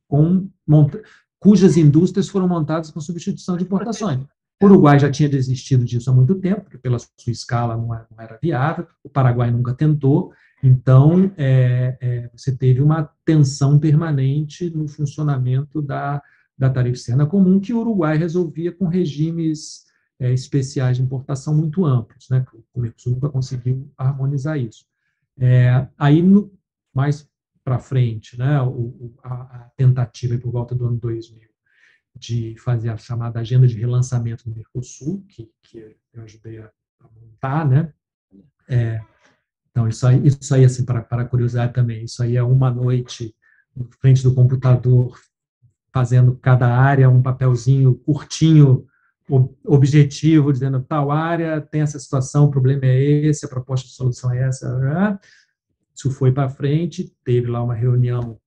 com, 0.08 0.48
monta, 0.66 1.00
cujas 1.38 1.76
indústrias 1.76 2.28
foram 2.28 2.48
montadas 2.48 2.90
com 2.90 3.00
substituição 3.00 3.56
de 3.56 3.64
importações. 3.64 4.24
O 4.60 4.66
Uruguai 4.66 4.98
já 4.98 5.10
tinha 5.10 5.28
desistido 5.28 5.84
disso 5.84 6.10
há 6.10 6.12
muito 6.12 6.36
tempo, 6.36 6.62
porque 6.62 6.78
pela 6.78 6.98
sua 6.98 7.32
escala 7.32 7.76
não 7.76 7.92
era, 7.94 8.04
é, 8.04 8.14
não 8.14 8.24
era 8.24 8.38
viável, 8.40 8.86
o 9.02 9.08
Paraguai 9.08 9.50
nunca 9.50 9.74
tentou, 9.74 10.32
então 10.62 11.32
é, 11.36 11.96
é, 12.00 12.30
você 12.32 12.56
teve 12.56 12.80
uma 12.80 13.10
tensão 13.24 13.78
permanente 13.78 14.70
no 14.70 14.86
funcionamento 14.86 15.82
da, 15.82 16.22
da 16.56 16.70
tarifa 16.70 16.96
externa 16.96 17.26
comum, 17.26 17.58
que 17.58 17.72
o 17.72 17.80
Uruguai 17.80 18.16
resolvia 18.16 18.70
com 18.70 18.86
regimes 18.86 19.84
é, 20.22 20.32
especiais 20.32 20.96
de 20.96 21.02
importação 21.02 21.52
muito 21.52 21.84
amplos, 21.84 22.28
né? 22.30 22.46
O 22.72 22.80
Mercosul 22.80 23.14
nunca 23.14 23.28
conseguiu 23.28 23.92
harmonizar 23.98 24.56
isso. 24.56 24.86
É, 25.36 25.88
aí, 25.98 26.22
no, 26.22 26.56
mais 26.94 27.28
para 27.64 27.80
frente, 27.80 28.38
né, 28.38 28.62
o, 28.62 29.12
a, 29.22 29.34
a, 29.34 29.70
tentativa 29.76 30.38
por 30.38 30.52
volta 30.52 30.74
do 30.74 30.86
ano 30.86 30.98
2000 30.98 31.48
de 32.14 32.56
fazer 32.58 32.90
a 32.90 32.96
chamada 32.96 33.40
agenda 33.40 33.66
de 33.66 33.76
relançamento 33.76 34.48
do 34.48 34.54
Mercosul, 34.54 35.24
que, 35.28 35.50
que 35.62 35.96
eu 36.12 36.22
ajudei 36.22 36.58
a, 36.58 36.70
a 37.00 37.08
montar, 37.08 37.66
né? 37.66 37.92
É, 38.68 39.00
então, 39.70 39.88
isso 39.88 40.06
aí, 40.06 40.24
isso 40.24 40.54
aí 40.54 40.64
assim, 40.64 40.84
para, 40.84 41.24
curiosidade 41.24 41.72
também, 41.72 42.04
isso 42.04 42.22
aí 42.22 42.36
é 42.36 42.42
uma 42.42 42.70
noite 42.70 43.34
na 43.74 43.86
frente 44.00 44.22
do 44.22 44.34
computador, 44.34 45.18
fazendo 45.92 46.36
cada 46.36 46.68
área 46.68 47.10
um 47.10 47.22
papelzinho 47.22 47.94
curtinho, 47.94 48.86
objetivo, 49.64 50.52
dizendo 50.52 50.82
tal 50.82 51.10
área 51.10 51.60
tem 51.60 51.80
essa 51.80 51.98
situação, 51.98 52.44
o 52.44 52.50
problema 52.50 52.84
é 52.84 53.00
esse, 53.00 53.46
a 53.46 53.48
proposta 53.48 53.88
de 53.88 53.94
solução 53.94 54.30
é 54.32 54.46
essa. 54.46 54.78
Né? 54.78 55.18
Isso 55.94 56.10
foi 56.10 56.32
para 56.32 56.50
frente, 56.50 57.14
teve 57.24 57.46
lá 57.46 57.62
uma 57.62 57.74
reunião 57.74 58.38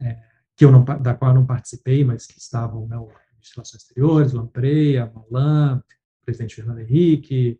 é, 0.00 0.16
que 0.56 0.64
eu 0.64 0.70
não, 0.70 0.84
da 0.84 1.14
qual 1.14 1.32
eu 1.32 1.34
não 1.34 1.46
participei, 1.46 2.04
mas 2.04 2.26
que 2.26 2.38
estavam 2.38 2.86
né, 2.86 2.96
o 2.96 3.08
Relações 3.54 3.82
Exteriores, 3.82 4.32
Lampreia, 4.32 5.10
Malan, 5.14 5.82
presidente 6.24 6.54
Fernando 6.54 6.80
Henrique, 6.80 7.58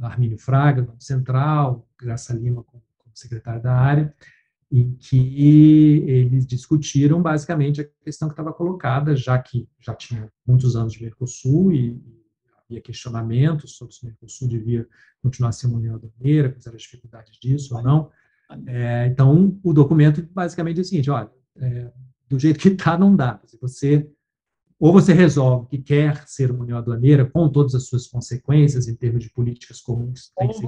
Armínio 0.00 0.38
Fraga, 0.38 0.82
do 0.82 1.02
Central, 1.02 1.88
Graça 1.98 2.34
Lima 2.34 2.62
como, 2.62 2.82
como 2.98 3.16
secretário 3.16 3.62
da 3.62 3.74
área, 3.74 4.14
em 4.70 4.94
que 4.96 6.04
eles 6.06 6.46
discutiram 6.46 7.22
basicamente 7.22 7.80
a 7.80 7.88
questão 8.04 8.28
que 8.28 8.34
estava 8.34 8.52
colocada, 8.52 9.16
já 9.16 9.38
que 9.38 9.66
já 9.80 9.94
tinha 9.94 10.30
muitos 10.46 10.76
anos 10.76 10.92
de 10.92 11.02
Mercosul 11.02 11.72
e 11.72 12.17
havia 12.68 12.80
questionamentos 12.80 13.76
sobre 13.76 13.94
se 13.94 14.02
o 14.02 14.06
Mercosul 14.06 14.48
devia 14.48 14.86
continuar 15.22 15.52
sendo 15.52 15.72
uma 15.72 15.78
união 15.78 15.94
aduaneira, 15.94 16.50
quais 16.50 16.66
eram 16.66 16.76
as 16.76 16.82
dificuldades 16.82 17.38
disso 17.40 17.74
ou 17.74 17.82
não. 17.82 18.10
É, 18.66 19.06
então, 19.06 19.58
o 19.62 19.72
documento 19.72 20.22
basicamente 20.32 20.78
é 20.78 20.80
o 20.80 20.84
seguinte, 20.84 21.10
olha, 21.10 21.30
é, 21.56 21.90
do 22.28 22.38
jeito 22.38 22.58
que 22.58 22.68
está, 22.68 22.96
não 22.96 23.14
dá. 23.14 23.40
Você 23.60 24.08
ou 24.80 24.92
você 24.92 25.12
resolve 25.12 25.66
que 25.66 25.78
quer 25.78 26.22
ser 26.28 26.52
uma 26.52 26.62
união 26.62 26.78
aduaneira 26.78 27.28
com 27.28 27.48
todas 27.48 27.74
as 27.74 27.88
suas 27.88 28.06
consequências 28.06 28.86
em 28.86 28.94
termos 28.94 29.24
de 29.24 29.30
políticas 29.30 29.80
comuns 29.80 30.28
que 30.28 30.34
têm 30.36 30.48
que 30.48 30.54
ser 30.54 30.66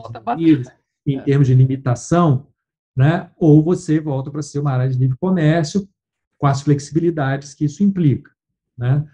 em 1.07 1.17
é. 1.17 1.23
termos 1.23 1.47
de 1.47 1.55
limitação, 1.55 2.49
né? 2.97 3.31
ou 3.37 3.63
você 3.63 4.01
volta 4.01 4.31
para 4.31 4.43
ser 4.43 4.59
uma 4.59 4.73
área 4.73 4.89
de 4.89 4.99
livre 4.99 5.17
comércio 5.17 5.89
com 6.37 6.47
as 6.47 6.61
flexibilidades 6.61 7.55
que 7.55 7.65
isso 7.65 7.85
implica. 7.85 8.31
Né? 8.77 9.07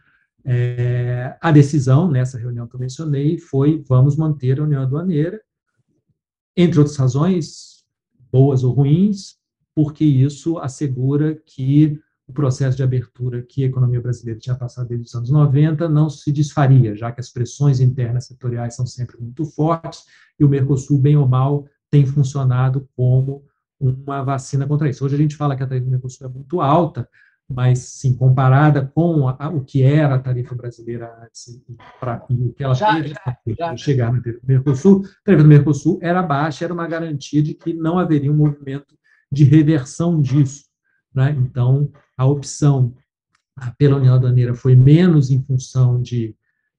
É, 0.48 1.36
a 1.40 1.50
decisão 1.50 2.08
nessa 2.08 2.38
reunião 2.38 2.68
que 2.68 2.76
eu 2.76 2.80
mencionei 2.80 3.36
foi 3.36 3.82
vamos 3.88 4.16
manter 4.16 4.60
a 4.60 4.62
união 4.62 4.82
aduaneira, 4.82 5.40
entre 6.56 6.78
outras 6.78 6.96
razões, 6.96 7.84
boas 8.30 8.62
ou 8.62 8.72
ruins, 8.72 9.36
porque 9.74 10.04
isso 10.04 10.58
assegura 10.58 11.34
que 11.44 12.00
o 12.28 12.32
processo 12.32 12.76
de 12.76 12.82
abertura 12.82 13.42
que 13.42 13.64
a 13.64 13.66
economia 13.66 14.00
brasileira 14.00 14.38
tinha 14.38 14.56
passado 14.56 14.88
desde 14.88 15.06
os 15.06 15.14
anos 15.14 15.30
90 15.30 15.88
não 15.88 16.08
se 16.08 16.32
desfaria, 16.32 16.94
já 16.94 17.10
que 17.12 17.20
as 17.20 17.30
pressões 17.30 17.80
internas 17.80 18.26
setoriais 18.26 18.74
são 18.74 18.86
sempre 18.86 19.16
muito 19.20 19.44
fortes 19.44 20.04
e 20.38 20.44
o 20.44 20.48
Mercosul, 20.48 20.98
bem 20.98 21.16
ou 21.16 21.26
mal, 21.26 21.66
tem 21.90 22.06
funcionado 22.06 22.88
como 22.96 23.44
uma 23.78 24.22
vacina 24.22 24.66
contra 24.66 24.88
isso. 24.88 25.04
Hoje 25.04 25.14
a 25.14 25.18
gente 25.18 25.36
fala 25.36 25.56
que 25.56 25.62
a 25.62 25.66
tarifa 25.66 25.86
do 25.86 25.90
Mercosul 25.90 26.26
é 26.26 26.30
muito 26.30 26.60
alta, 26.60 27.08
mas, 27.48 27.78
sim, 27.78 28.16
comparada 28.16 28.84
com 28.84 29.28
a, 29.28 29.48
o 29.48 29.64
que 29.64 29.82
era 29.82 30.16
a 30.16 30.18
tarifa 30.18 30.54
brasileira 30.54 31.16
antes 31.22 31.62
pra, 32.00 32.24
e 32.28 32.34
o 32.34 32.52
que 32.52 32.64
ela 32.64 32.74
já, 32.74 32.94
teve 32.94 33.14
para 33.56 33.76
chegar 33.76 34.12
no 34.12 34.20
Mercosul, 34.42 35.04
a 35.04 35.24
tarifa 35.24 35.42
do 35.44 35.48
Mercosul 35.48 35.98
era 36.02 36.22
baixa, 36.22 36.64
era 36.64 36.74
uma 36.74 36.88
garantia 36.88 37.42
de 37.42 37.54
que 37.54 37.72
não 37.72 37.98
haveria 37.98 38.32
um 38.32 38.36
movimento 38.36 38.96
de 39.30 39.44
reversão 39.44 40.20
disso. 40.20 40.64
Né? 41.14 41.36
Então, 41.38 41.90
a 42.16 42.26
opção 42.26 42.94
pela 43.78 43.96
União 43.96 44.14
Aduaneira 44.14 44.54
foi 44.54 44.74
menos 44.74 45.30
em 45.30 45.42
função 45.42 46.00
de 46.00 46.34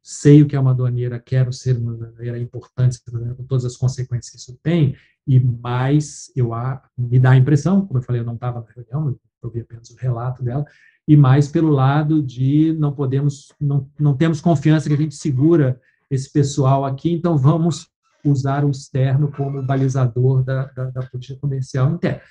sei 0.10 0.42
o 0.42 0.48
que 0.48 0.56
é 0.56 0.60
uma 0.60 0.72
aduaneira, 0.72 1.20
quero 1.20 1.52
ser 1.52 1.76
uma 1.76 1.92
aduaneira, 1.92 2.38
é 2.38 2.42
importante 2.42 2.98
com 3.04 3.44
todas 3.44 3.66
as 3.66 3.76
consequências 3.76 4.30
que 4.30 4.38
isso 4.38 4.58
tem, 4.64 4.96
e 5.28 5.38
mais 5.38 6.32
eu 6.34 6.52
me 6.98 7.20
dá 7.20 7.32
a 7.32 7.36
impressão, 7.36 7.86
como 7.86 8.00
eu 8.00 8.04
falei, 8.04 8.22
eu 8.22 8.26
não 8.26 8.36
estava 8.36 8.62
na 8.62 8.68
reunião, 8.74 9.20
eu 9.44 9.50
vi 9.50 9.60
apenas 9.60 9.90
o 9.90 9.98
relato 9.98 10.42
dela, 10.42 10.66
e 11.06 11.18
mais 11.18 11.50
pelo 11.50 11.72
lado 11.72 12.24
de 12.24 12.72
não 12.80 12.94
podemos, 12.94 13.52
não, 13.60 13.92
não 14.00 14.16
temos 14.16 14.40
confiança 14.40 14.88
que 14.88 14.96
a 14.96 14.98
gente 14.98 15.14
segura 15.14 15.78
esse 16.10 16.32
pessoal 16.32 16.86
aqui, 16.86 17.12
então 17.12 17.38
vamos 17.38 17.90
usar 18.24 18.64
o 18.64 18.72
externo 18.72 19.30
como 19.30 19.62
balizador 19.62 20.42
da, 20.42 20.68
da, 20.68 20.86
da 20.86 21.02
política 21.02 21.38
comercial 21.38 21.92
interna. 21.92 22.22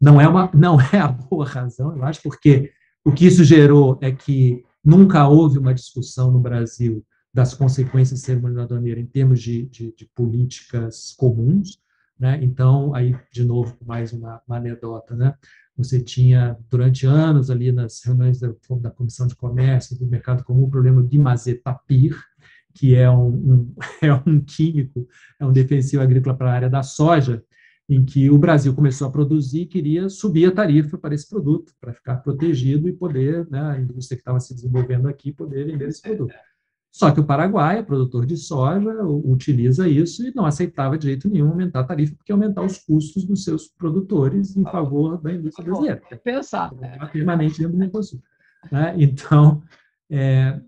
Não 0.00 0.20
é, 0.20 0.26
uma, 0.26 0.50
não 0.52 0.80
é 0.80 0.98
a 0.98 1.06
boa 1.06 1.46
razão, 1.46 1.96
eu 1.96 2.02
acho, 2.02 2.20
porque 2.24 2.72
o 3.04 3.12
que 3.12 3.26
isso 3.26 3.44
gerou 3.44 4.00
é 4.02 4.10
que 4.10 4.64
nunca 4.84 5.26
houve 5.28 5.58
uma 5.58 5.74
discussão 5.74 6.30
no 6.30 6.40
Brasil 6.40 7.04
das 7.32 7.54
consequências 7.54 8.20
de 8.20 8.26
ser 8.26 8.36
uma 8.36 8.62
aduaneira 8.62 9.00
em 9.00 9.06
termos 9.06 9.40
de, 9.40 9.62
de, 9.66 9.92
de, 9.96 10.06
políticas 10.14 11.14
comuns, 11.16 11.80
né? 12.18 12.38
Então, 12.42 12.94
aí, 12.94 13.16
de 13.32 13.44
novo, 13.44 13.76
mais 13.86 14.12
uma, 14.12 14.42
uma, 14.46 14.56
anedota, 14.56 15.14
né? 15.16 15.34
Você 15.76 16.00
tinha, 16.00 16.56
durante 16.68 17.06
anos, 17.06 17.50
ali 17.50 17.72
nas 17.72 18.02
reuniões 18.04 18.38
da, 18.38 18.52
da 18.80 18.90
Comissão 18.90 19.26
de 19.26 19.34
Comércio, 19.34 19.98
do 19.98 20.06
Mercado 20.06 20.44
Comum, 20.44 20.64
o 20.64 20.70
problema 20.70 21.02
de 21.02 21.18
mazetapir, 21.18 22.14
que 22.74 22.94
é 22.94 23.10
um, 23.10 23.28
um, 23.28 23.74
é 24.02 24.12
um 24.12 24.40
químico, 24.40 25.08
é 25.40 25.46
um 25.46 25.52
defensivo 25.52 26.02
agrícola 26.02 26.36
para 26.36 26.50
a 26.50 26.54
área 26.54 26.70
da 26.70 26.82
soja, 26.82 27.42
em 27.94 28.04
que 28.04 28.30
o 28.30 28.38
Brasil 28.38 28.74
começou 28.74 29.06
a 29.06 29.10
produzir 29.10 29.62
e 29.62 29.66
queria 29.66 30.08
subir 30.08 30.46
a 30.46 30.52
tarifa 30.52 30.96
para 30.96 31.14
esse 31.14 31.28
produto, 31.28 31.72
para 31.80 31.92
ficar 31.92 32.16
protegido 32.16 32.88
e 32.88 32.92
poder, 32.92 33.46
né, 33.50 33.60
a 33.60 33.78
indústria 33.78 34.16
que 34.16 34.22
estava 34.22 34.40
se 34.40 34.54
desenvolvendo 34.54 35.08
aqui, 35.08 35.32
poder 35.32 35.66
vender 35.66 35.88
esse 35.88 36.00
produto. 36.00 36.34
Só 36.90 37.10
que 37.10 37.20
o 37.20 37.24
Paraguai, 37.24 37.82
produtor 37.82 38.26
de 38.26 38.36
soja, 38.36 39.02
utiliza 39.04 39.88
isso 39.88 40.26
e 40.26 40.34
não 40.34 40.44
aceitava 40.44 40.98
de 40.98 41.06
jeito 41.06 41.28
nenhum 41.28 41.48
aumentar 41.48 41.80
a 41.80 41.84
tarifa, 41.84 42.14
porque 42.14 42.32
aumentar 42.32 42.62
os 42.62 42.78
custos 42.78 43.24
dos 43.24 43.44
seus 43.44 43.66
produtores 43.66 44.56
em 44.56 44.62
favor 44.64 45.20
da 45.20 45.32
indústria 45.32 45.64
brasileira. 45.64 46.02
É 46.10 46.16
pensar. 46.16 46.70
É. 46.82 47.06
Permanente 47.06 47.58
dentro 47.58 47.72
do 47.72 47.78
Mercosul. 47.78 48.22
Né? 48.70 48.94
Então, 48.98 49.62
é, 50.10 50.60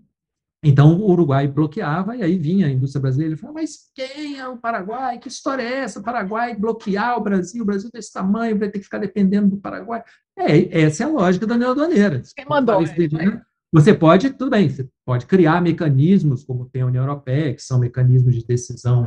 então, 0.67 0.99
o 0.99 1.11
Uruguai 1.11 1.47
bloqueava, 1.47 2.15
e 2.15 2.23
aí 2.23 2.39
vinha 2.39 2.65
a 2.65 2.71
indústria 2.71 2.99
brasileira 2.99 3.35
e 3.35 3.37
falava, 3.37 3.59
mas 3.59 3.91
quem 3.93 4.39
é 4.39 4.47
o 4.47 4.57
Paraguai? 4.57 5.19
Que 5.19 5.27
história 5.27 5.61
é 5.61 5.81
essa? 5.81 5.99
O 5.99 6.03
Paraguai 6.03 6.55
bloquear 6.55 7.19
o 7.19 7.21
Brasil, 7.21 7.61
o 7.61 7.65
Brasil 7.65 7.91
desse 7.93 8.11
tamanho, 8.11 8.57
vai 8.57 8.69
ter 8.69 8.79
que 8.79 8.85
ficar 8.85 8.97
dependendo 8.97 9.49
do 9.49 9.57
Paraguai. 9.57 10.03
É, 10.35 10.81
essa 10.81 11.03
é 11.03 11.05
a 11.05 11.09
lógica 11.09 11.45
da 11.45 11.53
União 11.53 11.69
Aduaneira. 11.69 12.19
Quem 12.35 12.45
mandou? 12.49 12.81
É, 12.81 13.41
você 13.71 13.93
pode, 13.93 14.31
tudo 14.31 14.49
bem, 14.49 14.67
você 14.67 14.89
pode 15.05 15.27
criar 15.27 15.61
mecanismos, 15.61 16.43
como 16.43 16.65
tem 16.65 16.81
a 16.81 16.87
União 16.87 17.03
Europeia, 17.03 17.53
que 17.53 17.61
são 17.61 17.77
mecanismos 17.77 18.33
de 18.33 18.43
decisão 18.43 19.05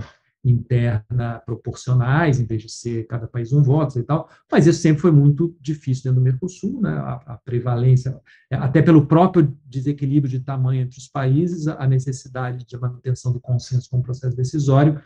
interna 0.51 1.41
proporcionais, 1.45 2.41
em 2.41 2.45
vez 2.45 2.63
de 2.63 2.69
ser 2.71 3.07
cada 3.07 3.27
país 3.27 3.53
um 3.53 3.63
voto 3.63 3.99
e 3.99 4.03
tal, 4.03 4.29
mas 4.51 4.67
isso 4.67 4.81
sempre 4.81 5.03
foi 5.03 5.11
muito 5.11 5.57
difícil 5.61 6.05
dentro 6.05 6.21
do 6.21 6.25
Mercosul, 6.25 6.81
né? 6.81 6.91
a, 6.91 7.15
a 7.27 7.37
prevalência, 7.37 8.21
até 8.51 8.83
pelo 8.83 9.07
próprio 9.07 9.57
desequilíbrio 9.65 10.31
de 10.31 10.41
tamanho 10.41 10.83
entre 10.83 10.99
os 10.99 11.09
países, 11.09 11.69
a 11.69 11.87
necessidade 11.87 12.65
de 12.65 12.79
manutenção 12.79 13.33
do 13.33 13.41
consenso 13.41 13.91
com 13.91 13.99
o 13.99 14.03
processo 14.03 14.37
decisório 14.37 15.01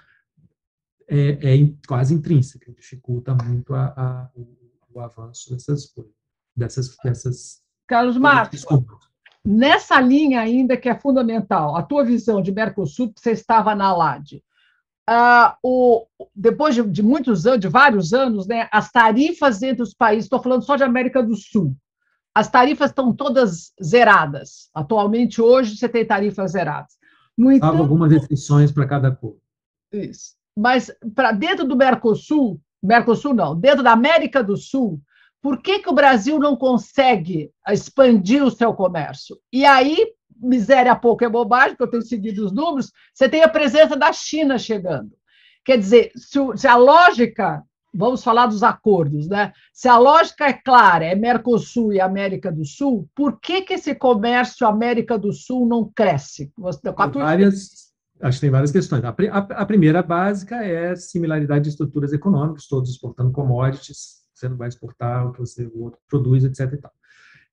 é, 1.09 1.55
é 1.55 1.73
quase 1.87 2.15
intrínseca, 2.15 2.73
dificulta 2.73 3.35
muito 3.35 3.75
a, 3.75 3.87
a, 3.97 4.31
o, 4.35 4.57
o, 4.95 5.01
avanço 5.01 5.51
dessas 5.51 5.87
coisas, 5.87 6.13
dessas, 6.57 6.97
dessas 7.05 7.63
Carlos 7.87 8.17
Marcos, 8.17 8.65
nessa 9.45 10.01
linha 10.01 10.41
ainda 10.41 10.77
que 10.77 10.89
é 10.89 10.99
fundamental, 10.99 11.77
a 11.77 11.83
tua 11.83 12.05
visão 12.05 12.41
de 12.41 12.53
Mercosul, 12.53 13.13
você 13.15 13.33
estava 13.33 13.75
na 13.75 13.95
LAD, 13.95 14.43
ah, 15.15 15.57
o, 15.63 16.07
depois 16.35 16.75
de, 16.75 16.83
de, 16.83 17.03
muitos 17.03 17.47
anos, 17.47 17.61
de 17.61 17.69
vários 17.69 18.15
anos, 18.15 18.47
né, 18.47 18.67
as 18.73 18.91
tarifas 18.91 19.63
entre 19.63 19.83
os 19.83 19.93
países, 19.93 20.25
estou 20.25 20.43
falando 20.43 20.65
só 20.65 20.75
de 20.75 20.85
América 20.85 21.23
do 21.23 21.37
Sul, 21.37 21.77
as 22.35 22.49
tarifas 22.49 22.91
estão 22.91 23.15
todas 23.15 23.73
zeradas. 23.83 24.71
Atualmente, 24.75 25.41
hoje, 25.43 25.77
você 25.77 25.87
tem 25.87 26.07
tarifas 26.07 26.53
zeradas. 26.53 26.95
No 27.37 27.53
entanto, 27.53 27.83
algumas 27.83 28.11
restrições 28.11 28.73
para 28.73 28.87
cada 28.87 29.11
cor. 29.11 29.37
Isso. 29.93 30.35
Mas 30.57 30.91
para 31.15 31.33
dentro 31.33 31.67
do 31.67 31.77
Mercosul, 31.77 32.59
Mercosul 32.83 33.35
não, 33.35 33.55
dentro 33.55 33.83
da 33.83 33.93
América 33.93 34.43
do 34.43 34.57
Sul, 34.57 35.01
por 35.43 35.61
que, 35.61 35.81
que 35.81 35.91
o 35.91 35.95
Brasil 35.95 36.39
não 36.39 36.57
consegue 36.57 37.51
expandir 37.69 38.43
o 38.43 38.51
seu 38.51 38.73
comércio? 38.73 39.39
E 39.53 39.67
aí 39.67 40.15
miséria 40.43 40.97
pouco 40.97 41.25
é 41.25 41.29
bobagem, 41.29 41.71
porque 41.71 41.85
eu 41.85 41.91
tenho 41.91 42.03
seguido 42.03 42.45
os 42.45 42.53
números, 42.53 42.93
você 43.15 43.29
tem 43.29 43.43
a 43.43 43.49
presença 43.49 43.97
da 43.97 44.13
China 44.13 44.59
chegando. 44.59 45.13
Quer 45.65 45.79
dizer, 45.79 46.11
se, 46.17 46.67
a 46.67 46.77
lógica 46.77 47.63
vamos 47.95 48.25
falar 48.25 48.47
dos 48.47 48.63
acordos, 48.63 49.29
né? 49.29 49.53
Se 49.73 49.87
a 49.87 49.99
lógica 49.99 50.47
é 50.47 50.53
clara, 50.53 51.05
é 51.05 51.15
Mercosul 51.15 51.93
e 51.93 52.01
América 52.01 52.51
do 52.51 52.65
Sul, 52.65 53.07
por 53.15 53.39
que, 53.39 53.63
que 53.63 53.75
esse 53.75 53.95
comércio 53.95 54.67
América 54.67 55.19
do 55.19 55.33
Sul 55.33 55.69
não 55.69 55.91
cresce? 55.95 56.51
Você, 56.57 56.81
várias, 56.91 57.93
acho 58.21 58.39
que 58.39 58.41
tem 58.41 58.51
várias 58.51 58.73
questões. 58.73 59.05
A, 59.05 59.11
a, 59.11 59.39
a, 59.39 59.67
primeira 59.67 60.03
básica 60.03 60.65
é 60.65 60.97
similaridade 60.97 61.65
de 61.65 61.71
estruturas 61.71 62.15
econômicas, 62.15 62.67
todos 62.67 62.91
exportando 62.91 63.31
commodities, 63.31 64.23
você 64.33 64.49
não 64.49 64.57
vai 64.57 64.69
exportar 64.69 65.29
o 65.29 65.33
que 65.33 65.41
você, 65.41 65.67
o 65.67 65.83
outro 65.83 66.01
produz, 66.09 66.45
etc. 66.45 66.83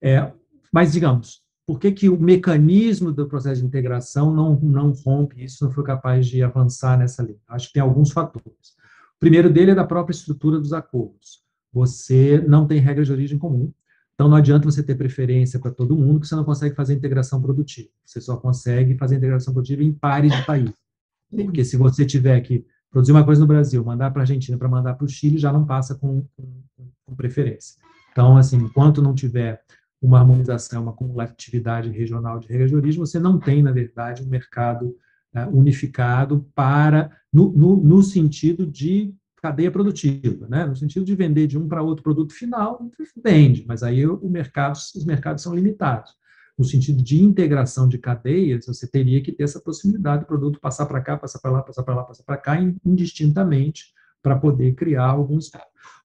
É, 0.01 0.31
mas, 0.71 0.93
digamos, 0.93 1.41
por 1.69 1.79
que, 1.79 1.91
que 1.91 2.09
o 2.09 2.19
mecanismo 2.19 3.11
do 3.11 3.27
processo 3.27 3.61
de 3.61 3.67
integração 3.67 4.33
não, 4.33 4.59
não 4.59 4.89
rompe 4.89 5.43
isso, 5.43 5.63
não 5.63 5.71
foi 5.71 5.83
capaz 5.83 6.25
de 6.25 6.41
avançar 6.41 6.97
nessa 6.97 7.21
linha? 7.21 7.37
Acho 7.47 7.67
que 7.67 7.73
tem 7.73 7.83
alguns 7.83 8.09
fatores. 8.09 8.71
O 9.15 9.19
primeiro 9.19 9.53
dele 9.53 9.69
é 9.69 9.75
da 9.75 9.85
própria 9.85 10.15
estrutura 10.15 10.57
dos 10.57 10.73
acordos. 10.73 11.43
Você 11.71 12.43
não 12.47 12.65
tem 12.65 12.79
regras 12.79 13.05
de 13.05 13.13
origem 13.13 13.37
comum, 13.37 13.71
então 14.15 14.27
não 14.27 14.35
adianta 14.35 14.65
você 14.65 14.81
ter 14.81 14.95
preferência 14.95 15.59
para 15.59 15.69
todo 15.69 15.95
mundo, 15.95 16.21
que 16.21 16.27
você 16.27 16.35
não 16.35 16.43
consegue 16.43 16.73
fazer 16.73 16.95
integração 16.95 17.39
produtiva. 17.39 17.89
Você 18.03 18.19
só 18.19 18.35
consegue 18.37 18.97
fazer 18.97 19.17
integração 19.17 19.53
produtiva 19.53 19.83
em 19.83 19.93
pares 19.93 20.35
de 20.35 20.43
país. 20.47 20.73
Porque 21.29 21.63
se 21.63 21.77
você 21.77 22.03
tiver 22.03 22.41
que 22.41 22.65
produzir 22.89 23.11
uma 23.11 23.23
coisa 23.23 23.41
no 23.41 23.47
Brasil, 23.47 23.85
mandar 23.85 24.09
para 24.09 24.21
a 24.21 24.23
Argentina, 24.23 24.57
para 24.57 24.67
mandar 24.67 24.95
para 24.95 25.05
o 25.05 25.07
Chile, 25.07 25.37
já 25.37 25.53
não 25.53 25.67
passa 25.67 25.93
com, 25.93 26.25
com, 26.35 26.63
com 27.05 27.15
preferência. 27.15 27.79
Então, 28.11 28.37
assim, 28.37 28.57
enquanto 28.57 29.03
não 29.03 29.13
tiver 29.13 29.61
uma 30.01 30.19
harmonização, 30.19 30.83
uma 30.83 30.93
cumulatividade 30.93 31.89
regional 31.89 32.39
de 32.39 32.47
regras 32.47 32.69
de 32.69 32.75
origem, 32.75 32.99
você 32.99 33.19
não 33.19 33.37
tem, 33.37 33.61
na 33.61 33.71
verdade, 33.71 34.23
um 34.23 34.29
mercado 34.29 34.95
uh, 35.35 35.49
unificado 35.57 36.47
para, 36.55 37.11
no, 37.31 37.51
no, 37.51 37.75
no, 37.75 38.01
sentido 38.01 38.65
de 38.65 39.13
cadeia 39.41 39.71
produtiva, 39.71 40.47
né? 40.47 40.65
no 40.65 40.75
sentido 40.75 41.05
de 41.05 41.15
vender 41.15 41.47
de 41.47 41.57
um 41.57 41.67
para 41.67 41.81
outro 41.81 42.03
produto 42.03 42.33
final, 42.33 42.89
vende, 43.23 43.65
mas 43.67 43.83
aí 43.83 44.05
o 44.05 44.29
mercado, 44.29 44.75
os 44.75 45.05
mercados 45.05 45.43
são 45.43 45.53
limitados. 45.53 46.17
No 46.57 46.65
sentido 46.65 47.01
de 47.01 47.23
integração 47.23 47.87
de 47.87 47.97
cadeias, 47.97 48.65
você 48.65 48.85
teria 48.85 49.21
que 49.21 49.31
ter 49.31 49.43
essa 49.43 49.61
possibilidade 49.61 50.23
do 50.23 50.27
produto 50.27 50.59
passar 50.59 50.85
para 50.85 50.99
cá, 50.99 51.17
passar 51.17 51.39
para 51.39 51.51
lá, 51.51 51.61
passar 51.61 51.83
para 51.83 51.95
lá, 51.95 52.03
passar 52.03 52.23
para 52.23 52.35
cá, 52.35 52.57
indistintamente, 52.85 53.93
para 54.21 54.35
poder 54.35 54.75
criar 54.75 55.05
algum 55.05 55.39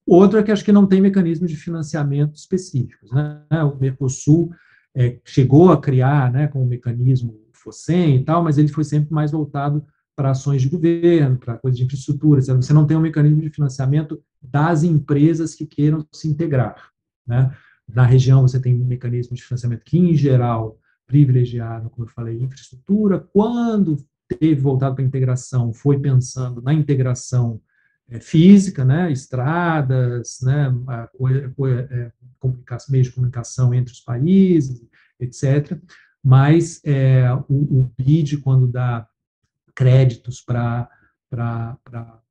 Outro 0.07 0.39
é 0.39 0.43
que 0.43 0.53
acho 0.53 0.65
que 0.65 0.73
não 0.73 0.87
tem 0.87 1.01
mecanismos 1.01 1.51
de 1.51 1.57
financiamento 1.57 2.35
específicos. 2.35 3.11
Né? 3.11 3.41
O 3.65 3.77
Mercosul 3.77 4.53
é, 4.95 5.19
chegou 5.25 5.73
a 5.73 5.81
criar, 5.81 6.31
né, 6.31 6.47
com 6.47 6.63
o 6.63 6.67
mecanismo 6.67 7.41
FOSEM 7.53 8.17
e 8.17 8.25
tal, 8.25 8.45
mas 8.45 8.59
ele 8.59 8.69
foi 8.69 8.85
sempre 8.85 9.13
mais 9.13 9.33
voltado 9.33 9.85
para 10.15 10.31
ações 10.31 10.63
de 10.63 10.69
governo, 10.69 11.39
para 11.39 11.57
coisas 11.57 11.79
de 11.79 11.85
infraestrutura. 11.85 12.41
Você 12.41 12.73
não 12.73 12.87
tem 12.87 12.97
um 12.97 13.01
mecanismo 13.01 13.41
de 13.41 13.51
financiamento 13.51 14.23
das 14.41 14.85
empresas 14.85 15.55
que 15.55 15.67
queiram 15.67 16.07
se 16.13 16.29
integrar. 16.29 16.91
Né? 17.27 17.51
Na 17.89 18.05
região, 18.05 18.43
você 18.43 18.61
tem 18.61 18.75
um 18.81 18.85
mecanismo 18.85 19.35
de 19.35 19.43
financiamento 19.43 19.83
que, 19.85 19.99
em 19.99 20.15
geral, 20.15 20.79
privilegiado, 21.07 21.91
como 21.91 22.07
eu 22.07 22.11
falei, 22.11 22.41
infraestrutura. 22.41 23.19
Quando 23.19 23.97
teve 24.39 24.61
voltado 24.61 24.95
para 24.95 25.05
a 25.05 25.07
integração, 25.07 25.73
foi 25.73 25.99
pensando 25.99 26.63
na 26.63 26.73
integração 26.73 27.61
física, 28.21 28.85
né, 28.85 29.11
estradas, 29.11 30.39
né, 30.43 30.73
é, 31.91 32.13
comunicação, 32.39 32.93
meios 32.93 33.07
de 33.09 33.13
comunicação 33.13 33.75
entre 33.75 33.93
os 33.93 34.01
países, 34.01 34.83
etc. 35.19 35.79
Mas 36.23 36.81
é, 36.85 37.33
o, 37.49 37.81
o 37.81 37.91
BID, 37.99 38.39
quando 38.39 38.67
dá 38.67 39.07
créditos 39.75 40.41
para, 40.41 40.89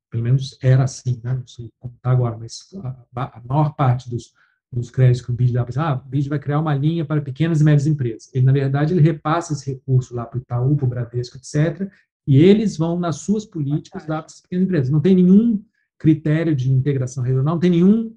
pelo 0.09 0.23
menos 0.23 0.57
era 0.61 0.83
assim, 0.83 1.19
né, 1.23 1.33
não 1.33 1.47
sei 1.47 1.71
como 1.79 1.93
está 1.95 2.11
agora, 2.11 2.37
mas 2.37 2.69
a, 3.15 3.37
a, 3.37 3.41
maior 3.43 3.75
parte 3.75 4.09
dos, 4.09 4.33
dos 4.71 4.89
créditos 4.89 5.25
que 5.25 5.31
o 5.31 5.35
BID 5.35 5.53
dá, 5.53 5.65
para 5.65 5.83
ah, 5.83 5.95
o 5.95 6.07
BID 6.07 6.29
vai 6.29 6.39
criar 6.39 6.59
uma 6.59 6.75
linha 6.75 7.03
para 7.03 7.21
pequenas 7.21 7.61
e 7.61 7.63
médias 7.63 7.87
empresas. 7.87 8.29
Ele, 8.33 8.45
na 8.45 8.51
verdade, 8.51 8.93
ele 8.93 9.01
repassa 9.01 9.53
esse 9.53 9.71
recurso 9.71 10.15
lá 10.15 10.25
para 10.25 10.37
o 10.37 10.41
Itaú, 10.41 10.75
para 10.75 10.85
o 10.85 10.89
Bradesco, 10.89 11.37
etc., 11.37 11.91
e 12.25 12.37
eles 12.37 12.77
vão, 12.77 12.99
nas 12.99 13.17
suas 13.17 13.45
políticas, 13.45 14.05
dar 14.05 14.21
para 14.21 14.33
as 14.33 14.41
pequenas 14.41 14.65
empresas. 14.65 14.89
Não 14.89 15.01
tem 15.01 15.15
nenhum 15.15 15.63
critério 15.97 16.55
de 16.55 16.71
integração 16.71 17.23
regional, 17.23 17.55
não 17.55 17.59
tem 17.59 17.69
nenhum 17.69 18.09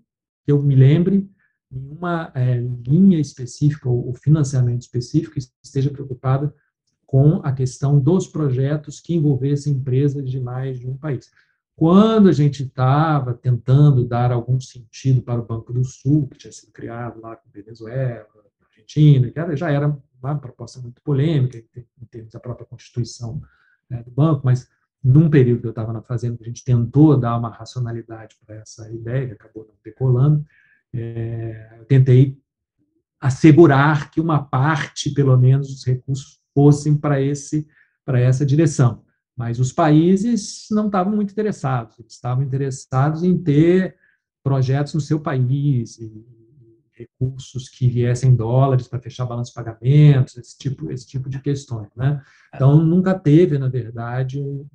que 0.44 0.52
eu 0.52 0.62
me 0.62 0.76
lembre, 0.76 1.28
nenhuma 1.70 2.30
é, 2.34 2.58
linha 2.86 3.18
específica 3.18 3.88
ou, 3.88 4.06
ou 4.06 4.14
financiamento 4.14 4.82
específico 4.82 5.34
que 5.34 5.40
esteja 5.62 5.90
preocupada 5.90 6.54
com 7.04 7.40
a 7.44 7.52
questão 7.52 7.98
dos 7.98 8.26
projetos 8.26 9.00
que 9.00 9.14
envolvessem 9.14 9.74
empresas 9.74 10.28
de 10.28 10.40
mais 10.40 10.78
de 10.78 10.88
um 10.88 10.96
país. 10.96 11.30
Quando 11.74 12.28
a 12.28 12.32
gente 12.32 12.62
estava 12.62 13.34
tentando 13.34 14.04
dar 14.04 14.32
algum 14.32 14.58
sentido 14.58 15.22
para 15.22 15.40
o 15.40 15.44
Banco 15.44 15.72
do 15.72 15.84
Sul, 15.84 16.26
que 16.28 16.38
tinha 16.38 16.52
sido 16.52 16.72
criado 16.72 17.20
lá 17.20 17.36
com 17.36 17.50
Venezuela, 17.50 18.26
Argentina, 18.86 19.30
que 19.30 19.56
já 19.56 19.70
era 19.70 19.96
uma 20.22 20.38
proposta 20.38 20.80
muito 20.80 21.02
polêmica 21.02 21.58
em 21.76 22.06
termos 22.06 22.32
da 22.32 22.40
própria 22.40 22.66
constituição 22.66 23.42
né, 23.88 24.02
do 24.02 24.10
banco, 24.10 24.42
mas 24.44 24.68
num 25.02 25.30
período 25.30 25.60
que 25.60 25.66
eu 25.66 25.70
estava 25.70 25.92
na 25.92 26.02
fazenda, 26.02 26.36
a 26.40 26.44
gente 26.44 26.64
tentou 26.64 27.16
dar 27.16 27.36
uma 27.36 27.50
racionalidade 27.50 28.36
para 28.44 28.56
essa 28.56 28.90
ideia, 28.90 29.34
acabou 29.34 29.64
não 29.64 29.74
decolando, 29.84 30.44
é, 30.92 31.76
eu 31.78 31.84
tentei 31.84 32.38
assegurar 33.20 34.10
que 34.10 34.20
uma 34.20 34.42
parte, 34.42 35.10
pelo 35.10 35.36
menos, 35.36 35.68
dos 35.68 35.84
recursos 35.84 36.40
fossem 36.54 36.96
para 36.96 37.20
esse 37.20 37.66
para 38.04 38.20
essa 38.20 38.46
direção. 38.46 39.04
Mas 39.36 39.58
os 39.58 39.72
países 39.72 40.66
não 40.70 40.86
estavam 40.86 41.14
muito 41.14 41.32
interessados, 41.32 41.98
eles 41.98 42.12
estavam 42.12 42.42
interessados 42.44 43.22
em 43.22 43.36
ter 43.36 43.96
projetos 44.42 44.94
no 44.94 45.00
seu 45.00 45.20
país, 45.20 45.98
e 45.98 46.24
recursos 46.96 47.68
que 47.68 47.88
viessem 47.88 48.30
em 48.30 48.36
dólares 48.36 48.88
para 48.88 49.00
fechar 49.00 49.26
balanço 49.26 49.50
de 49.50 49.54
pagamentos, 49.54 50.36
esse 50.36 50.56
tipo, 50.58 50.90
esse 50.90 51.06
tipo 51.06 51.28
de 51.28 51.40
questões. 51.40 51.88
Né? 51.94 52.20
Então, 52.54 52.82
nunca 52.82 53.18
teve, 53.18 53.58
na 53.58 53.68
verdade, 53.68 54.40
um 54.40 54.66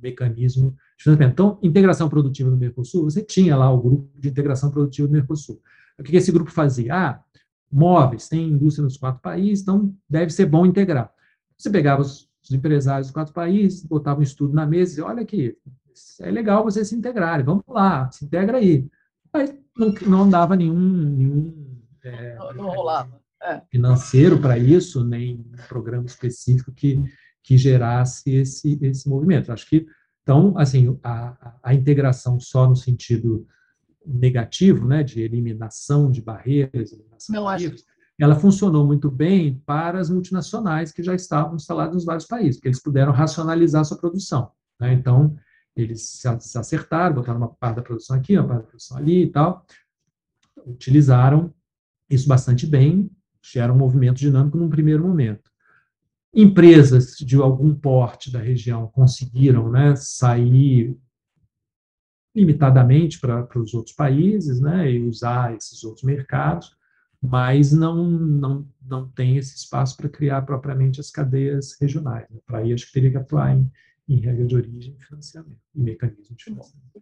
mecanismo 0.00 0.70
de 0.96 1.04
financiamento. 1.04 1.32
Então, 1.32 1.58
integração 1.62 2.08
produtiva 2.08 2.50
no 2.50 2.56
Mercosul, 2.56 3.04
você 3.04 3.22
tinha 3.22 3.56
lá 3.56 3.70
o 3.70 3.80
grupo 3.80 4.10
de 4.18 4.28
integração 4.28 4.70
produtiva 4.70 5.08
do 5.08 5.12
Mercosul. 5.12 5.60
O 5.98 6.02
que 6.02 6.16
esse 6.16 6.32
grupo 6.32 6.50
fazia? 6.50 6.94
Ah, 6.94 7.20
móveis, 7.70 8.28
tem 8.28 8.48
indústria 8.48 8.84
nos 8.84 8.96
quatro 8.96 9.20
países, 9.20 9.62
então 9.62 9.94
deve 10.08 10.30
ser 10.32 10.46
bom 10.46 10.64
integrar. 10.64 11.12
Você 11.56 11.70
pegava 11.70 12.02
os, 12.02 12.28
os 12.42 12.52
empresários 12.52 13.08
dos 13.08 13.14
quatro 13.14 13.32
países, 13.32 13.84
botava 13.84 14.20
um 14.20 14.22
estudo 14.22 14.54
na 14.54 14.66
mesa 14.66 14.82
e 14.82 14.90
dizia, 14.90 15.06
olha 15.06 15.22
aqui, 15.22 15.56
é 16.20 16.30
legal 16.30 16.62
vocês 16.64 16.88
se 16.88 16.94
integrarem, 16.94 17.44
vamos 17.44 17.64
lá, 17.68 18.10
se 18.10 18.24
integra 18.24 18.58
aí. 18.58 18.88
Mas 19.32 19.54
não, 19.76 19.92
não 20.06 20.30
dava 20.30 20.54
nenhum, 20.54 20.78
nenhum 20.78 21.63
é, 22.04 22.36
não, 22.54 22.70
rolava. 22.70 23.20
É. 23.42 23.60
financeiro 23.70 24.40
para 24.40 24.58
isso, 24.58 25.04
nem 25.04 25.36
um 25.36 25.68
programa 25.68 26.06
específico 26.06 26.72
que, 26.72 27.02
que 27.42 27.58
gerasse 27.58 28.30
esse, 28.30 28.78
esse 28.80 29.08
movimento. 29.08 29.52
Acho 29.52 29.68
que, 29.68 29.86
então, 30.22 30.56
assim, 30.56 30.98
a, 31.02 31.56
a 31.62 31.74
integração 31.74 32.40
só 32.40 32.66
no 32.66 32.74
sentido 32.74 33.46
negativo, 34.06 34.86
né, 34.86 35.02
de 35.02 35.20
eliminação 35.20 36.10
de 36.10 36.22
barreiras, 36.22 36.92
eliminação 36.92 37.34
não, 37.34 37.56
de 37.56 37.66
acho... 37.66 37.84
ela 38.18 38.34
funcionou 38.34 38.86
muito 38.86 39.10
bem 39.10 39.62
para 39.66 39.98
as 39.98 40.08
multinacionais 40.08 40.92
que 40.92 41.02
já 41.02 41.14
estavam 41.14 41.56
instaladas 41.56 41.94
nos 41.94 42.04
vários 42.04 42.26
países, 42.26 42.56
porque 42.56 42.68
eles 42.68 42.82
puderam 42.82 43.12
racionalizar 43.12 43.84
sua 43.84 43.98
produção. 43.98 44.50
Né? 44.80 44.92
Então, 44.92 45.36
eles 45.76 46.22
se 46.40 46.58
acertaram, 46.58 47.16
botaram 47.16 47.38
uma 47.38 47.48
parte 47.48 47.76
da 47.76 47.82
produção 47.82 48.16
aqui, 48.16 48.38
uma 48.38 48.46
parte 48.46 48.62
da 48.62 48.68
produção 48.68 48.96
ali 48.96 49.24
e 49.24 49.30
tal, 49.30 49.66
utilizaram 50.66 51.52
isso 52.08 52.28
bastante 52.28 52.66
bem, 52.66 53.10
gera 53.42 53.72
um 53.72 53.76
movimento 53.76 54.16
dinâmico 54.16 54.56
num 54.56 54.68
primeiro 54.68 55.06
momento. 55.06 55.50
Empresas 56.32 57.16
de 57.18 57.36
algum 57.36 57.74
porte 57.74 58.30
da 58.30 58.40
região 58.40 58.88
conseguiram 58.88 59.70
né, 59.70 59.94
sair 59.96 60.96
limitadamente 62.34 63.20
para, 63.20 63.46
os 63.56 63.74
outros 63.74 63.94
países 63.94 64.60
né, 64.60 64.90
e 64.90 65.06
usar 65.06 65.54
esses 65.54 65.84
outros 65.84 66.04
mercados, 66.04 66.76
mas 67.22 67.72
não, 67.72 68.04
não, 68.04 68.68
não 68.82 69.08
tem 69.08 69.36
esse 69.36 69.54
espaço 69.54 69.96
para 69.96 70.08
criar 70.08 70.42
propriamente 70.42 71.00
as 71.00 71.10
cadeias 71.10 71.76
regionais. 71.80 72.28
Né? 72.28 72.40
Para 72.44 72.58
aí, 72.58 72.72
acho 72.72 72.86
que 72.86 72.92
teria 72.92 73.10
que 73.10 73.16
atuar 73.16 73.56
em, 73.56 73.70
em 74.08 74.16
regra 74.18 74.44
de 74.44 74.56
origem 74.56 74.96
e 74.98 75.04
financiamento, 75.04 75.60
e 75.74 75.80
mecanismo 75.80 76.36
de 76.36 76.44
financiamento. 76.44 77.00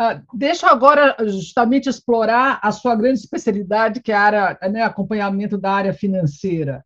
Uh, 0.00 0.18
deixa 0.32 0.66
agora 0.66 1.14
justamente 1.26 1.86
explorar 1.86 2.58
a 2.62 2.72
sua 2.72 2.94
grande 2.94 3.18
especialidade, 3.18 4.00
que 4.00 4.10
é 4.10 4.14
a 4.14 4.22
área, 4.22 4.58
né, 4.70 4.82
acompanhamento 4.82 5.58
da 5.58 5.72
área 5.72 5.92
financeira. 5.92 6.82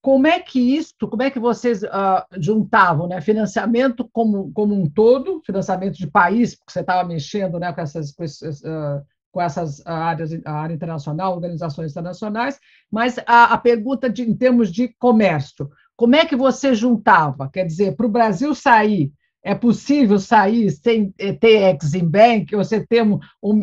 Como 0.00 0.26
é 0.26 0.40
que 0.40 0.58
isso, 0.58 0.94
como 1.00 1.22
é 1.22 1.30
que 1.30 1.38
vocês 1.38 1.82
uh, 1.82 2.24
juntavam 2.38 3.06
né, 3.06 3.20
financiamento 3.20 4.08
como, 4.10 4.50
como 4.52 4.74
um 4.74 4.88
todo, 4.88 5.42
financiamento 5.44 5.98
de 5.98 6.06
país, 6.06 6.54
porque 6.54 6.72
você 6.72 6.80
estava 6.80 7.06
mexendo 7.06 7.58
né, 7.58 7.70
com 7.70 7.82
essas, 7.82 8.12
com, 8.12 8.24
uh, 8.24 9.02
com 9.30 9.42
essas 9.42 9.86
áreas, 9.86 10.30
a 10.46 10.52
área 10.52 10.74
internacional, 10.74 11.34
organizações 11.34 11.90
internacionais, 11.90 12.58
mas 12.90 13.18
a, 13.26 13.52
a 13.52 13.58
pergunta 13.58 14.08
de, 14.08 14.22
em 14.22 14.34
termos 14.34 14.72
de 14.72 14.88
comércio, 14.98 15.68
como 15.96 16.16
é 16.16 16.24
que 16.24 16.34
você 16.34 16.74
juntava? 16.74 17.50
Quer 17.52 17.66
dizer, 17.66 17.94
para 17.94 18.06
o 18.06 18.10
Brasil 18.10 18.54
sair 18.54 19.12
É 19.44 19.54
possível 19.54 20.18
sair 20.18 20.70
sem 20.70 21.10
ter 21.12 21.76
Exim 21.76 22.08
Bank, 22.08 22.56
você 22.56 22.84
ter 22.84 23.02
um, 23.02 23.18
um 23.42 23.60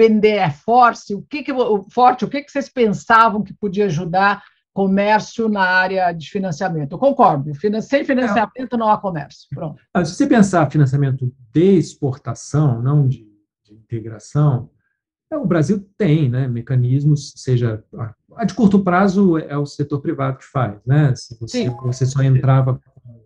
Force? 0.64 1.16
O 1.16 1.24
que, 1.24 1.42
que, 1.42 1.52
forte, 1.90 2.24
o 2.24 2.30
que, 2.30 2.44
que 2.44 2.52
vocês 2.52 2.70
pensavam 2.70 3.44
que 3.44 3.54
podia 3.54 3.86
ajudar 3.86 4.44
comércio 4.74 5.50
na 5.50 5.64
área 5.64 6.12
de 6.12 6.30
financiamento? 6.30 6.92
Eu 6.92 7.00
concordo, 7.00 7.52
sem 7.82 8.06
financiamento 8.06 8.78
não 8.78 8.90
há 8.90 8.98
comércio. 8.98 9.48
Pronto. 9.50 9.82
Ah, 9.92 10.06
se 10.06 10.14
você 10.14 10.28
pensar 10.28 10.70
financiamento 10.72 11.34
de 11.52 11.78
exportação, 11.78 12.82
não 12.82 13.08
de, 13.08 13.28
de 13.66 13.74
integração, 13.74 14.70
é, 15.32 15.38
o 15.38 15.48
Brasil 15.48 15.84
tem 15.98 16.30
né, 16.30 16.48
mecanismos, 16.48 17.34
seja 17.38 17.84
a 18.36 18.46
de 18.46 18.54
curto 18.54 18.84
prazo 18.84 19.38
é 19.38 19.58
o 19.58 19.66
setor 19.66 20.02
privado 20.02 20.38
que 20.38 20.46
faz, 20.46 20.80
né? 20.86 21.14
Se 21.16 21.38
você, 21.40 21.70
você 21.70 22.06
só 22.06 22.22
entrava 22.22 22.80
com 22.96 23.22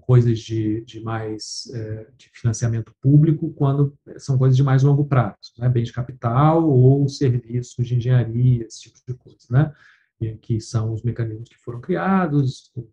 coisas 0.00 0.40
de, 0.40 0.80
de 0.84 1.00
mais 1.00 1.70
é, 1.72 2.08
de 2.16 2.30
financiamento 2.32 2.92
público 3.00 3.52
quando 3.52 3.96
são 4.16 4.36
coisas 4.36 4.56
de 4.56 4.62
mais 4.62 4.82
longo 4.82 5.04
prazo, 5.04 5.52
né? 5.56 5.68
bens 5.68 5.86
de 5.86 5.92
capital 5.92 6.68
ou 6.68 7.08
serviços 7.08 7.86
de 7.86 7.94
engenharia, 7.94 8.66
esse 8.66 8.82
tipo 8.82 8.98
de 9.06 9.14
coisa, 9.14 9.46
né? 9.50 9.72
E 10.20 10.36
que 10.36 10.60
são 10.60 10.92
os 10.92 11.02
mecanismos 11.02 11.48
que 11.48 11.58
foram 11.58 11.80
criados, 11.80 12.72
o 12.74 12.88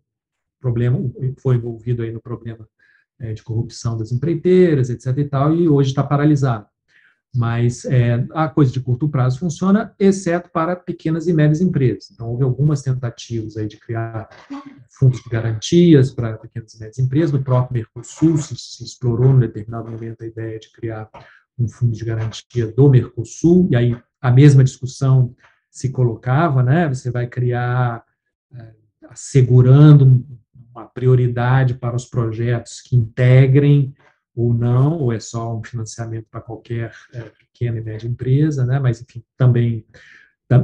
problema 0.60 0.98
foi 1.40 1.56
envolvido 1.56 2.02
aí 2.02 2.12
no 2.12 2.20
problema 2.20 2.68
é, 3.18 3.32
de 3.32 3.42
corrupção 3.42 3.96
das 3.96 4.12
empreiteiras, 4.12 4.88
etc. 4.88 5.18
e 5.18 5.24
tal, 5.24 5.54
e 5.54 5.68
hoje 5.68 5.90
está 5.90 6.04
paralisado 6.04 6.68
mas 7.36 7.84
é, 7.84 8.26
a 8.32 8.48
coisa 8.48 8.72
de 8.72 8.80
curto 8.80 9.08
prazo 9.08 9.38
funciona, 9.38 9.94
exceto 9.98 10.50
para 10.50 10.74
pequenas 10.74 11.26
e 11.26 11.32
médias 11.32 11.60
empresas. 11.60 12.10
Então, 12.10 12.30
houve 12.30 12.42
algumas 12.42 12.82
tentativas 12.82 13.56
aí 13.56 13.68
de 13.68 13.78
criar 13.78 14.28
fundos 14.90 15.22
de 15.22 15.28
garantias 15.28 16.10
para 16.10 16.38
pequenas 16.38 16.74
e 16.74 16.80
médias 16.80 16.98
empresas. 16.98 17.32
No 17.32 17.42
próprio 17.42 17.74
Mercosul 17.74 18.38
se, 18.38 18.56
se 18.56 18.82
explorou, 18.82 19.32
em 19.32 19.40
determinado 19.40 19.90
momento, 19.90 20.22
a 20.22 20.26
ideia 20.26 20.58
de 20.58 20.72
criar 20.72 21.08
um 21.58 21.68
fundo 21.68 21.92
de 21.92 22.04
garantia 22.04 22.66
do 22.72 22.88
Mercosul, 22.88 23.68
e 23.70 23.76
aí 23.76 23.96
a 24.20 24.30
mesma 24.30 24.64
discussão 24.64 25.34
se 25.70 25.90
colocava, 25.90 26.62
né? 26.62 26.88
Você 26.88 27.10
vai 27.10 27.26
criar, 27.26 28.02
é, 28.54 28.72
assegurando 29.10 30.24
uma 30.74 30.86
prioridade 30.86 31.74
para 31.74 31.96
os 31.96 32.04
projetos 32.04 32.80
que 32.80 32.96
integrem 32.96 33.94
ou 34.36 34.52
não, 34.52 34.98
ou 34.98 35.12
é 35.12 35.18
só 35.18 35.56
um 35.56 35.64
financiamento 35.64 36.26
para 36.30 36.42
qualquer 36.42 36.94
é, 37.14 37.22
pequena 37.22 37.78
e 37.78 37.82
média 37.82 38.06
empresa, 38.06 38.66
né? 38.66 38.78
mas, 38.78 39.00
enfim, 39.00 39.24
também 39.36 39.86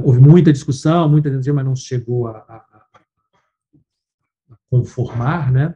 houve 0.03 0.19
muita 0.19 0.53
discussão, 0.53 1.09
muita 1.09 1.29
discussão, 1.29 1.55
mas 1.55 1.65
não 1.65 1.75
chegou 1.75 2.27
a, 2.27 2.37
a, 2.37 2.55
a, 2.55 2.99
conformar, 4.69 5.51
né? 5.51 5.75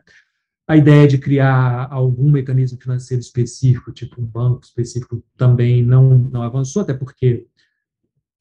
A 0.67 0.75
ideia 0.75 1.07
de 1.07 1.17
criar 1.17 1.87
algum 1.91 2.29
mecanismo 2.29 2.79
financeiro 2.79 3.21
específico, 3.21 3.91
tipo 3.91 4.21
um 4.21 4.25
banco 4.25 4.63
específico, 4.63 5.23
também 5.35 5.83
não, 5.83 6.17
não 6.17 6.43
avançou, 6.43 6.81
até 6.81 6.93
porque 6.93 7.47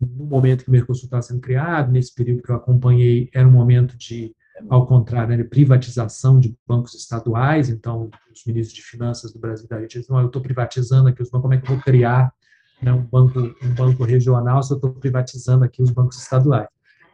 no 0.00 0.26
momento 0.26 0.64
que 0.64 0.68
o 0.68 0.72
Mercosul 0.72 1.04
estava 1.04 1.22
sendo 1.22 1.40
criado, 1.40 1.90
nesse 1.90 2.14
período 2.14 2.42
que 2.42 2.50
eu 2.50 2.56
acompanhei, 2.56 3.30
era 3.32 3.48
um 3.48 3.52
momento 3.52 3.96
de 3.96 4.35
ao 4.68 4.86
contrário, 4.86 5.36
né, 5.36 5.44
privatização 5.44 6.40
de 6.40 6.56
bancos 6.66 6.94
estaduais, 6.94 7.68
então 7.68 8.10
os 8.32 8.44
ministros 8.44 8.74
de 8.74 8.82
finanças 8.82 9.32
do 9.32 9.38
Brasil 9.38 9.68
da 9.68 9.80
gente 9.80 9.98
dizem, 9.98 10.16
eu 10.16 10.26
estou 10.26 10.42
privatizando 10.42 11.08
aqui 11.08 11.22
os 11.22 11.30
bancos, 11.30 11.42
como 11.42 11.54
é 11.54 11.58
que 11.58 11.70
eu 11.70 11.74
vou 11.74 11.84
criar 11.84 12.32
né, 12.82 12.92
um, 12.92 13.02
banco, 13.02 13.38
um 13.40 13.74
banco 13.74 14.04
regional 14.04 14.62
se 14.62 14.72
eu 14.72 14.76
estou 14.76 14.92
privatizando 14.92 15.64
aqui 15.64 15.82
os 15.82 15.90
bancos 15.90 16.18
estaduais? 16.18 16.68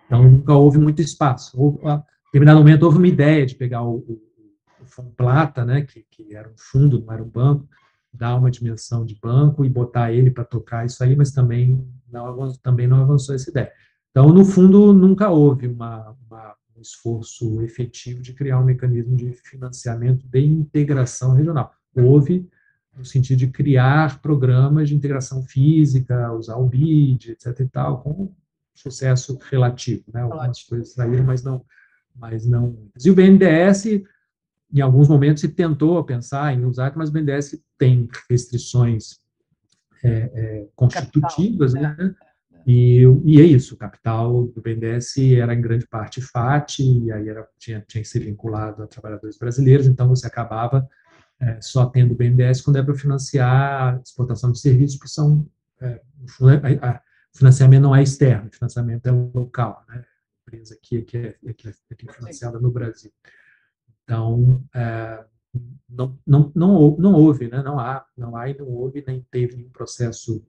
Então, 0.06 0.22
nunca 0.22 0.54
houve 0.54 0.78
muito 0.78 1.00
espaço. 1.00 1.58
Houve, 1.58 1.86
a 1.86 2.02
determinado 2.26 2.58
momento, 2.58 2.82
houve 2.82 2.98
uma 2.98 3.08
ideia 3.08 3.46
de 3.46 3.54
pegar 3.54 3.82
o, 3.82 3.96
o, 3.96 4.22
o 4.80 4.86
Fundo 4.86 5.10
Plata, 5.10 5.64
né, 5.64 5.82
que, 5.82 6.04
que 6.10 6.34
era 6.34 6.48
um 6.48 6.56
fundo, 6.56 7.00
não 7.00 7.12
era 7.12 7.22
um 7.22 7.28
banco, 7.28 7.66
dar 8.12 8.36
uma 8.36 8.50
dimensão 8.50 9.04
de 9.04 9.18
banco 9.20 9.64
e 9.64 9.70
botar 9.70 10.12
ele 10.12 10.30
para 10.30 10.44
tocar 10.44 10.84
isso 10.84 11.02
aí, 11.02 11.16
mas 11.16 11.32
também 11.32 11.86
não, 12.10 12.52
também 12.62 12.86
não 12.86 13.00
avançou 13.00 13.34
essa 13.34 13.50
ideia. 13.50 13.72
Então, 14.10 14.28
no 14.28 14.44
fundo, 14.44 14.92
nunca 14.92 15.30
houve 15.30 15.66
uma, 15.66 16.14
uma 16.28 16.54
esforço 16.82 17.62
efetivo 17.62 18.20
de 18.20 18.32
criar 18.32 18.60
um 18.60 18.64
mecanismo 18.64 19.16
de 19.16 19.32
financiamento 19.32 20.26
de 20.26 20.40
integração 20.44 21.34
regional. 21.34 21.72
Houve 21.94 22.48
no 22.96 23.04
sentido 23.04 23.38
de 23.38 23.46
criar 23.48 24.20
programas 24.20 24.88
de 24.88 24.94
integração 24.94 25.42
física, 25.42 26.32
usar 26.32 26.56
o 26.56 26.68
BID, 26.68 27.30
etc. 27.30 27.60
e 27.60 27.68
tal, 27.68 28.02
com 28.02 28.34
sucesso 28.74 29.38
relativo, 29.50 30.04
né? 30.12 30.22
Algumas 30.22 30.62
coisas 30.64 30.92
saíram, 30.92 31.24
mas 31.24 31.42
não, 31.42 31.64
mas 32.14 32.46
não. 32.46 32.76
E 33.02 33.10
o 33.10 33.14
BNDES, 33.14 33.86
em 34.72 34.80
alguns 34.80 35.08
momentos, 35.08 35.40
se 35.40 35.48
tentou 35.48 36.02
pensar 36.04 36.52
em 36.54 36.64
usar, 36.64 36.92
mas 36.96 37.08
o 37.08 37.12
BNDES 37.12 37.62
tem 37.78 38.08
restrições 38.28 39.18
é, 40.02 40.08
é, 40.08 40.68
constitutivas, 40.74 41.74
Capital, 41.74 41.96
né? 41.96 42.04
né? 42.04 42.14
E, 42.66 43.02
e 43.24 43.40
é 43.40 43.44
isso, 43.44 43.74
o 43.74 43.78
capital 43.78 44.46
do 44.46 44.60
BNDES 44.60 45.16
era 45.36 45.54
em 45.54 45.60
grande 45.60 45.86
parte 45.86 46.20
FAT, 46.20 46.80
e 46.80 47.10
aí 47.10 47.28
era, 47.28 47.48
tinha, 47.58 47.84
tinha 47.86 48.02
que 48.02 48.08
ser 48.08 48.20
vinculado 48.20 48.82
a 48.82 48.86
trabalhadores 48.86 49.36
brasileiros, 49.36 49.86
então 49.86 50.08
você 50.08 50.26
acabava 50.26 50.88
é, 51.40 51.60
só 51.60 51.86
tendo 51.86 52.12
o 52.12 52.14
BNDES 52.14 52.60
quando 52.60 52.76
é 52.76 52.82
para 52.82 52.94
financiar 52.94 53.96
a 53.96 54.00
exportação 54.00 54.52
de 54.52 54.60
serviços, 54.60 55.00
que 55.00 55.08
são, 55.08 55.46
é, 55.80 56.00
o 56.22 57.36
financiamento 57.36 57.82
não 57.82 57.96
é 57.96 58.02
externo, 58.02 58.48
o 58.48 58.54
financiamento 58.54 59.06
é 59.06 59.10
local, 59.10 59.84
né? 59.88 60.04
A 60.04 60.50
empresa 60.54 60.74
aqui, 60.74 60.98
aqui, 60.98 61.16
é, 61.16 61.36
é, 61.44 61.70
é 61.90 62.12
financiada 62.12 62.60
no 62.60 62.70
Brasil. 62.70 63.10
Então, 64.04 64.62
é, 64.74 65.24
não, 65.88 66.18
não, 66.26 66.52
não, 66.54 66.96
não 66.98 67.14
houve, 67.14 67.48
né? 67.48 67.62
não 67.62 67.78
há, 67.78 68.06
não 68.16 68.36
há 68.36 68.48
e 68.48 68.56
não 68.56 68.68
houve, 68.68 69.04
nem 69.06 69.26
teve 69.30 69.56
nenhum 69.56 69.70
processo 69.70 70.44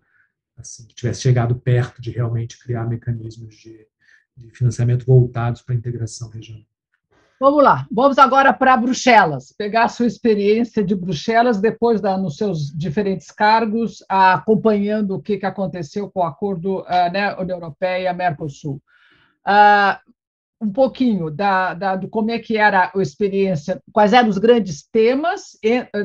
assim, 0.58 0.86
que 0.88 0.96
tivesse 0.96 1.22
chegado 1.22 1.56
perto 1.56 2.02
de 2.02 2.12
realmente 2.12 2.60
criar 2.60 2.86
mecanismos 2.88 3.56
de, 3.56 3.88
de 4.36 4.50
financiamento 4.52 5.06
voltados 5.06 5.62
para 5.62 5.76
a 5.76 5.78
integração 5.78 6.30
regional. 6.30 6.66
Vamos 7.40 7.64
lá, 7.64 7.86
vamos 7.92 8.18
agora 8.18 8.54
para 8.54 8.78
Bruxelas, 8.78 9.52
pegar 9.52 9.84
a 9.84 9.90
sua 9.90 10.06
experiência 10.06 10.82
de 10.82 10.96
Bruxelas 10.96 11.60
depois 11.60 12.00
da, 12.00 12.18
nos 12.18 12.38
seus 12.38 12.72
diferentes 12.74 13.32
cargos, 13.32 14.04
acompanhando 14.08 15.16
o 15.16 15.22
que, 15.22 15.38
que 15.38 15.46
aconteceu 15.46 16.10
com 16.10 16.22
o 16.22 16.24
acordo 16.24 16.82
uh, 16.82 17.12
né, 17.12 17.36
União 17.36 17.58
Europeia-Mercosul. 17.58 18.82
Uh, 19.46 20.13
um 20.64 20.72
pouquinho 20.72 21.30
da, 21.30 21.74
da, 21.74 21.96
do 21.96 22.08
como 22.08 22.32
é 22.32 22.40
que 22.40 22.58
era 22.58 22.92
a 22.96 23.02
experiência, 23.02 23.82
quais 23.92 24.14
eram 24.14 24.30
os 24.30 24.38
grandes 24.38 24.88
temas 24.90 25.58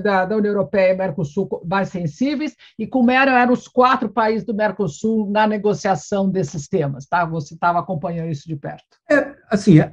da, 0.02 0.24
da 0.24 0.36
União 0.36 0.52
Europeia 0.52 0.92
e 0.92 0.96
Mercosul 0.96 1.48
mais 1.64 1.88
sensíveis 1.88 2.56
e 2.78 2.86
como 2.86 3.10
eram, 3.10 3.32
eram 3.32 3.52
os 3.52 3.68
quatro 3.68 4.08
países 4.08 4.44
do 4.44 4.54
Mercosul 4.54 5.30
na 5.30 5.46
negociação 5.46 6.28
desses 6.28 6.66
temas, 6.66 7.06
tá? 7.06 7.24
Você 7.24 7.54
estava 7.54 7.78
acompanhando 7.78 8.30
isso 8.30 8.48
de 8.48 8.56
perto. 8.56 8.98
É, 9.08 9.34
assim, 9.48 9.78
a, 9.78 9.92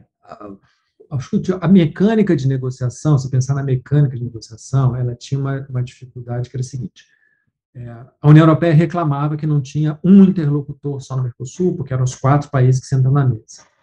a, 1.62 1.68
mecânica 1.68 2.36
de 2.36 2.48
negociação, 2.48 3.18
se 3.18 3.30
pensar 3.30 3.54
na 3.54 3.64
mecânica 3.64 4.18
de 4.18 4.24
negociação, 4.24 4.96
ela 4.96 5.16
tinha 5.16 5.40
uma, 5.40 5.66
uma 5.70 5.84
dificuldade 5.84 6.50
que 6.50 6.56
era 6.56 6.62
a 6.62 6.68
seguinte, 6.68 7.06
é, 7.76 7.90
a 8.22 8.30
União 8.30 8.44
Europeia 8.44 8.74
reclamava 8.74 9.36
que 9.36 9.46
não 9.46 9.62
tinha 9.62 10.00
um 10.04 10.24
interlocutor 10.24 11.02
só 11.02 11.16
no 11.16 11.24
Mercosul, 11.24 11.76
porque 11.76 11.94
eram 11.94 12.06
os 12.06 12.16
quatro 12.16 12.50
países 12.50 12.82
que 12.82 12.88
sentam 12.88 13.12
na 13.12 13.26
mesa. 13.26 13.75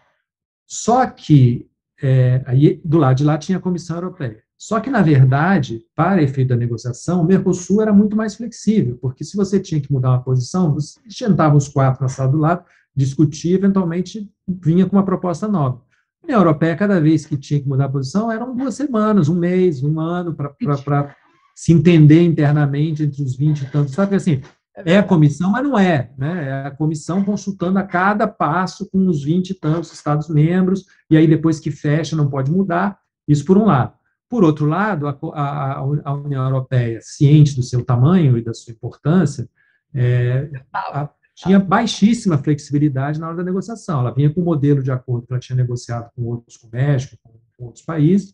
Só 0.72 1.04
que, 1.06 1.68
é, 2.02 2.42
aí, 2.46 2.80
do 2.82 2.96
lado 2.96 3.18
de 3.18 3.24
lá 3.24 3.36
tinha 3.36 3.58
a 3.58 3.60
Comissão 3.60 3.94
Europeia. 3.96 4.42
Só 4.56 4.80
que, 4.80 4.88
na 4.88 5.02
verdade, 5.02 5.84
para 5.94 6.22
efeito 6.22 6.48
da 6.48 6.56
negociação, 6.56 7.20
o 7.20 7.26
Mercosul 7.26 7.82
era 7.82 7.92
muito 7.92 8.16
mais 8.16 8.34
flexível, 8.36 8.96
porque 8.98 9.22
se 9.22 9.36
você 9.36 9.60
tinha 9.60 9.82
que 9.82 9.92
mudar 9.92 10.08
uma 10.08 10.22
posição, 10.22 10.72
você 10.72 10.98
sentava 11.10 11.54
os 11.58 11.68
quatro 11.68 12.00
na 12.00 12.08
sala 12.08 12.32
do 12.32 12.38
lado, 12.38 12.64
discutia, 12.96 13.54
eventualmente 13.54 14.32
vinha 14.48 14.86
com 14.86 14.96
uma 14.96 15.04
proposta 15.04 15.46
nova. 15.46 15.82
A 16.22 16.24
União 16.24 16.40
Europeia, 16.40 16.74
cada 16.74 16.98
vez 16.98 17.26
que 17.26 17.36
tinha 17.36 17.60
que 17.60 17.68
mudar 17.68 17.84
a 17.84 17.90
posição, 17.90 18.32
eram 18.32 18.56
duas 18.56 18.74
semanas, 18.74 19.28
um 19.28 19.38
mês, 19.38 19.82
um 19.82 20.00
ano, 20.00 20.34
para 20.34 21.14
se 21.54 21.70
entender 21.70 22.22
internamente 22.22 23.02
entre 23.02 23.22
os 23.22 23.36
20 23.36 23.60
e 23.60 23.66
tantos. 23.66 23.92
Sabe 23.92 24.16
assim, 24.16 24.40
é, 24.76 24.92
é 24.92 24.98
a 24.98 25.02
comissão, 25.02 25.50
mas 25.50 25.62
não 25.62 25.78
é, 25.78 26.10
né? 26.16 26.48
É 26.48 26.66
a 26.66 26.70
comissão 26.70 27.24
consultando 27.24 27.78
a 27.78 27.82
cada 27.82 28.26
passo 28.26 28.88
com 28.90 29.06
os 29.06 29.22
20 29.22 29.50
e 29.50 29.54
tantos 29.54 29.92
Estados-membros, 29.92 30.86
e 31.10 31.16
aí 31.16 31.26
depois 31.26 31.60
que 31.60 31.70
fecha 31.70 32.16
não 32.16 32.30
pode 32.30 32.50
mudar, 32.50 32.98
isso 33.28 33.44
por 33.44 33.58
um 33.58 33.66
lado. 33.66 33.92
Por 34.28 34.44
outro 34.44 34.66
lado, 34.66 35.06
a, 35.06 35.18
a, 35.34 35.78
a 36.04 36.14
União 36.14 36.42
Europeia, 36.44 37.00
ciente 37.02 37.54
do 37.54 37.62
seu 37.62 37.84
tamanho 37.84 38.38
e 38.38 38.42
da 38.42 38.54
sua 38.54 38.72
importância, 38.72 39.46
é, 39.94 40.50
a, 40.72 41.10
tinha 41.34 41.58
baixíssima 41.58 42.38
flexibilidade 42.38 43.20
na 43.20 43.28
hora 43.28 43.36
da 43.36 43.44
negociação. 43.44 44.00
Ela 44.00 44.14
vinha 44.14 44.32
com 44.32 44.40
um 44.40 44.44
modelo 44.44 44.82
de 44.82 44.90
acordo 44.90 45.26
que 45.26 45.32
ela 45.32 45.40
tinha 45.40 45.56
negociado 45.56 46.10
com 46.14 46.22
outros, 46.24 46.56
com 46.56 46.68
o 46.68 46.70
México, 46.70 47.18
com, 47.22 47.32
com 47.58 47.64
outros 47.66 47.84
países, 47.84 48.32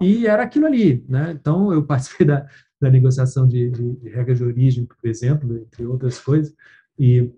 e 0.00 0.26
era 0.26 0.42
aquilo 0.42 0.66
ali. 0.66 1.04
Né? 1.08 1.32
Então, 1.32 1.72
eu 1.72 1.82
participei 1.86 2.26
da, 2.26 2.46
da 2.80 2.90
negociação 2.90 3.46
de, 3.46 3.70
de, 3.70 3.92
de 3.96 4.08
regras 4.08 4.38
de 4.38 4.44
origem, 4.44 4.84
por 4.86 5.08
exemplo, 5.08 5.56
entre 5.56 5.84
outras 5.84 6.18
coisas, 6.18 6.54
e 6.98 7.30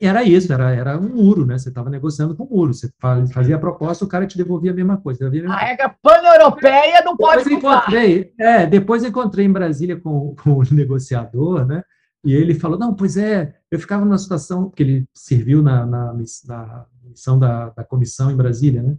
era 0.00 0.22
isso, 0.22 0.52
era, 0.52 0.70
era 0.72 0.96
um 0.96 1.08
muro, 1.08 1.44
né? 1.44 1.58
Você 1.58 1.70
estava 1.70 1.90
negociando 1.90 2.34
com 2.36 2.44
o 2.44 2.48
muro. 2.48 2.72
Você 2.72 2.88
fazia 3.32 3.56
a 3.56 3.58
proposta, 3.58 4.04
o 4.04 4.08
cara 4.08 4.26
te 4.26 4.36
devolvia 4.36 4.70
a 4.70 4.74
mesma 4.74 4.96
coisa. 4.96 5.26
A, 5.26 5.30
mesma 5.30 5.52
a 5.52 5.58
regra 5.58 5.92
pan-europeia 6.00 7.02
não 7.04 7.16
pode 7.16 7.42
depois 7.42 7.58
encontrei, 7.58 8.32
é, 8.38 8.66
Depois 8.66 9.04
encontrei 9.04 9.44
em 9.44 9.52
Brasília 9.52 9.98
com, 9.98 10.36
com 10.36 10.58
o 10.58 10.62
negociador, 10.70 11.66
né? 11.66 11.82
E 12.24 12.32
ele 12.32 12.54
falou, 12.54 12.78
não, 12.78 12.94
pois 12.94 13.16
é, 13.16 13.54
eu 13.70 13.78
ficava 13.78 14.04
numa 14.04 14.18
situação, 14.18 14.68
porque 14.68 14.82
ele 14.82 15.08
serviu 15.12 15.62
na, 15.62 15.84
na, 15.84 16.14
na 16.46 16.86
missão 17.04 17.38
da, 17.38 17.70
da 17.70 17.82
comissão 17.82 18.30
em 18.30 18.36
Brasília, 18.36 18.82
né? 18.82 18.96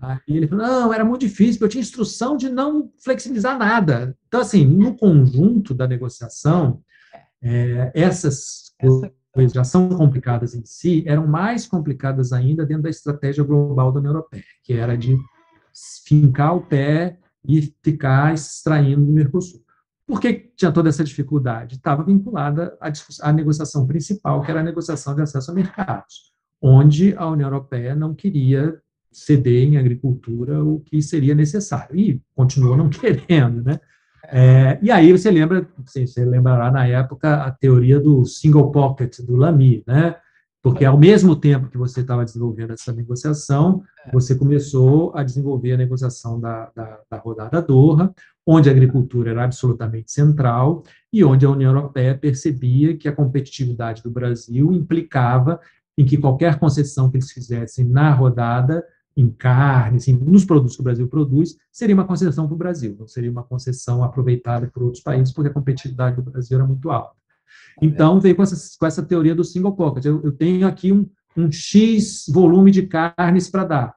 Aí 0.00 0.18
ele 0.28 0.46
falou, 0.46 0.66
não, 0.66 0.92
era 0.92 1.04
muito 1.04 1.22
difícil, 1.22 1.54
porque 1.54 1.64
eu 1.64 1.68
tinha 1.68 1.80
instrução 1.80 2.36
de 2.36 2.50
não 2.50 2.90
flexibilizar 3.02 3.58
nada. 3.58 4.16
Então, 4.28 4.40
assim, 4.40 4.64
no 4.66 4.96
conjunto 4.96 5.72
da 5.72 5.86
negociação, 5.86 6.82
é, 7.42 7.90
essas 7.94 8.74
Essa 8.78 9.12
coisas 9.32 9.52
já 9.52 9.64
são 9.64 9.88
complicadas 9.90 10.54
em 10.54 10.64
si, 10.64 11.04
eram 11.06 11.26
mais 11.26 11.66
complicadas 11.66 12.32
ainda 12.32 12.64
dentro 12.64 12.84
da 12.84 12.90
estratégia 12.90 13.44
global 13.44 13.92
da 13.92 14.00
União 14.00 14.12
Europeia, 14.12 14.42
que 14.64 14.72
era 14.72 14.96
de 14.96 15.16
fincar 16.06 16.56
o 16.56 16.62
pé 16.62 17.18
e 17.46 17.74
ficar 17.82 18.32
extraindo 18.32 19.04
do 19.04 19.12
Mercosul. 19.12 19.62
Por 20.06 20.20
que 20.20 20.50
tinha 20.56 20.72
toda 20.72 20.88
essa 20.88 21.04
dificuldade? 21.04 21.76
Estava 21.76 22.02
vinculada 22.02 22.76
à, 22.80 22.90
à 23.20 23.32
negociação 23.32 23.86
principal, 23.86 24.40
que 24.42 24.50
era 24.50 24.60
a 24.60 24.64
negociação 24.64 25.14
de 25.14 25.20
acesso 25.20 25.50
a 25.50 25.54
mercados, 25.54 26.32
onde 26.62 27.14
a 27.16 27.28
União 27.28 27.48
Europeia 27.48 27.94
não 27.94 28.14
queria 28.14 28.80
ceder 29.12 29.64
em 29.64 29.76
agricultura 29.76 30.62
o 30.62 30.80
que 30.80 31.00
seria 31.00 31.34
necessário, 31.34 31.96
e 31.98 32.20
continuou 32.34 32.76
não 32.76 32.88
querendo, 32.90 33.62
né? 33.62 33.78
É, 34.28 34.78
e 34.82 34.90
aí 34.90 35.12
você 35.12 35.30
lembra, 35.30 35.68
você 35.84 36.24
lembrará 36.24 36.70
na 36.70 36.86
época 36.86 37.44
a 37.44 37.50
teoria 37.50 38.00
do 38.00 38.24
single 38.24 38.72
pocket 38.72 39.20
do 39.20 39.36
Lamy, 39.36 39.84
né? 39.86 40.16
Porque 40.66 40.84
ao 40.84 40.98
mesmo 40.98 41.36
tempo 41.36 41.68
que 41.68 41.78
você 41.78 42.00
estava 42.00 42.24
desenvolvendo 42.24 42.72
essa 42.72 42.92
negociação, 42.92 43.84
você 44.12 44.34
começou 44.34 45.12
a 45.14 45.22
desenvolver 45.22 45.74
a 45.74 45.76
negociação 45.76 46.40
da, 46.40 46.72
da, 46.74 46.98
da, 47.08 47.18
rodada 47.18 47.62
Doha, 47.62 48.12
onde 48.44 48.68
a 48.68 48.72
agricultura 48.72 49.30
era 49.30 49.44
absolutamente 49.44 50.10
central 50.10 50.82
e 51.12 51.22
onde 51.22 51.46
a 51.46 51.50
União 51.50 51.70
Europeia 51.70 52.18
percebia 52.18 52.96
que 52.96 53.06
a 53.06 53.14
competitividade 53.14 54.02
do 54.02 54.10
Brasil 54.10 54.72
implicava 54.72 55.60
em 55.96 56.04
que 56.04 56.18
qualquer 56.18 56.58
concessão 56.58 57.08
que 57.08 57.16
eles 57.16 57.30
fizessem 57.30 57.84
na 57.84 58.12
rodada 58.12 58.84
em 59.16 59.30
carne, 59.30 59.96
assim, 59.96 60.12
nos 60.12 60.44
produtos 60.44 60.76
que 60.76 60.82
o 60.82 60.84
Brasil 60.84 61.08
produz, 61.08 61.56
seria 61.72 61.94
uma 61.94 62.04
concessão 62.04 62.46
para 62.46 62.54
o 62.54 62.58
Brasil, 62.58 62.94
não 62.98 63.08
seria 63.08 63.30
uma 63.30 63.42
concessão 63.42 64.04
aproveitada 64.04 64.70
por 64.72 64.82
outros 64.82 65.02
países, 65.02 65.32
porque 65.32 65.48
a 65.48 65.54
competitividade 65.54 66.16
do 66.16 66.30
Brasil 66.30 66.58
era 66.58 66.66
muito 66.66 66.90
alta. 66.90 67.16
Então, 67.80 68.20
veio 68.20 68.36
com 68.36 68.42
essa, 68.42 68.78
com 68.78 68.86
essa 68.86 69.02
teoria 69.02 69.34
do 69.34 69.44
single 69.44 69.74
pocket. 69.74 70.04
Eu, 70.04 70.22
eu 70.22 70.32
tenho 70.32 70.66
aqui 70.66 70.92
um, 70.92 71.08
um 71.36 71.50
X 71.50 72.24
volume 72.28 72.70
de 72.70 72.82
carnes 72.82 73.48
para 73.48 73.64
dar. 73.64 73.94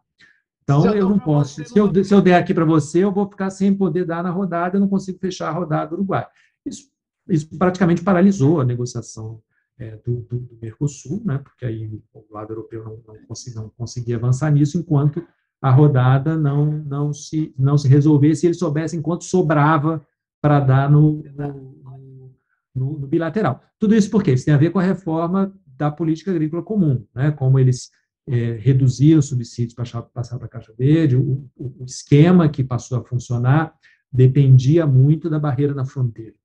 Então, 0.64 0.86
eu, 0.86 0.94
eu 0.94 1.10
não 1.10 1.20
posso. 1.20 1.66
Se 1.66 1.78
eu, 1.78 2.04
se 2.04 2.14
eu 2.14 2.22
der 2.22 2.36
aqui 2.36 2.54
para 2.54 2.66
você, 2.66 3.04
eu 3.04 3.12
vou 3.12 3.28
ficar 3.28 3.50
sem 3.50 3.74
poder 3.74 4.06
dar 4.06 4.24
na 4.24 4.30
rodada, 4.30 4.78
eu 4.78 4.82
não 4.82 4.88
consigo 4.88 5.18
fechar 5.20 5.50
a 5.50 5.54
rodada 5.54 5.90
do 5.90 5.96
Uruguai. 5.96 6.26
Isso, 6.66 6.90
isso 7.28 7.58
praticamente 7.58 8.04
paralisou 8.04 8.62
a 8.62 8.66
negociação 8.66 9.42
é, 9.80 9.98
do, 10.06 10.22
do, 10.30 10.40
do, 10.40 10.58
Mercosul, 10.62 11.22
né, 11.26 11.38
porque 11.38 11.66
aí 11.66 11.90
o 12.14 12.26
lado 12.30 12.52
europeu 12.52 12.84
não, 12.84 13.00
não, 13.08 13.26
conseguia, 13.26 13.62
não 13.62 13.70
conseguia 13.70 14.18
avançar 14.18 14.52
nisso, 14.52 14.78
enquanto 14.78 15.26
a 15.62 15.72
rodada 15.72 16.38
não, 16.38 16.66
não, 16.66 17.14
se, 17.14 17.54
não 17.58 17.78
se 17.78 17.88
resolvesse, 17.88 18.46
eles 18.46 18.60
soubessem 18.60 19.02
quanto 19.02 19.24
sobrava 19.24 20.06
para 20.42 20.60
dar 20.60 20.92
no, 20.92 21.24
no, 21.24 22.32
no, 22.76 23.00
no, 23.00 23.08
bilateral. 23.08 23.62
Tudo 23.78 23.96
isso 23.96 24.10
porque 24.10 24.32
isso 24.32 24.46
tem 24.46 24.54
a 24.54 24.58
ver 24.58 24.72
com 24.72 24.80
a 24.80 24.84
reforma 24.84 25.54
da 25.66 25.90
política 25.90 26.32
agrícola 26.32 26.62
comum, 26.62 27.06
né, 27.16 27.32
como 27.32 27.58
eles 27.58 27.90
é, 28.28 28.52
reduziram 28.54 29.20
os 29.20 29.28
subsídios 29.28 29.74
para 29.74 30.02
passar 30.04 30.38
para 30.38 30.46
a 30.46 30.50
Caixa 30.50 30.74
Verde, 30.78 31.16
o, 31.16 31.50
o, 31.58 31.86
esquema 31.86 32.50
que 32.50 32.64
passou 32.64 33.00
a 33.00 33.04
funcionar 33.04 33.74
dependia 34.12 34.86
muito 34.86 35.30
da 35.30 35.40
barreira 35.40 35.74
na 35.74 35.86
fronteira. 35.86 36.36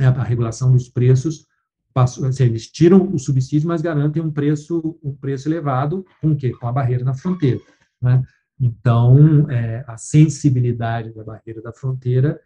É, 0.00 0.06
a 0.06 0.22
regulação 0.22 0.72
dos 0.72 0.88
preços 0.88 1.46
passou, 1.92 2.26
assim, 2.26 2.44
eles 2.44 2.68
tiram 2.68 3.12
o 3.12 3.18
subsídio, 3.18 3.68
mas 3.68 3.82
garantem 3.82 4.22
um 4.22 4.30
preço, 4.30 4.98
um 5.02 5.14
preço 5.14 5.48
elevado, 5.48 6.04
com 6.20 6.32
o 6.32 6.36
quê? 6.36 6.50
Com 6.50 6.66
a 6.66 6.72
barreira 6.72 7.04
na 7.04 7.14
fronteira. 7.14 7.60
Né? 8.00 8.22
Então, 8.60 9.50
é, 9.50 9.84
a 9.86 9.96
sensibilidade 9.96 11.12
da 11.12 11.24
barreira 11.24 11.60
da 11.60 11.72
fronteira, 11.72 12.40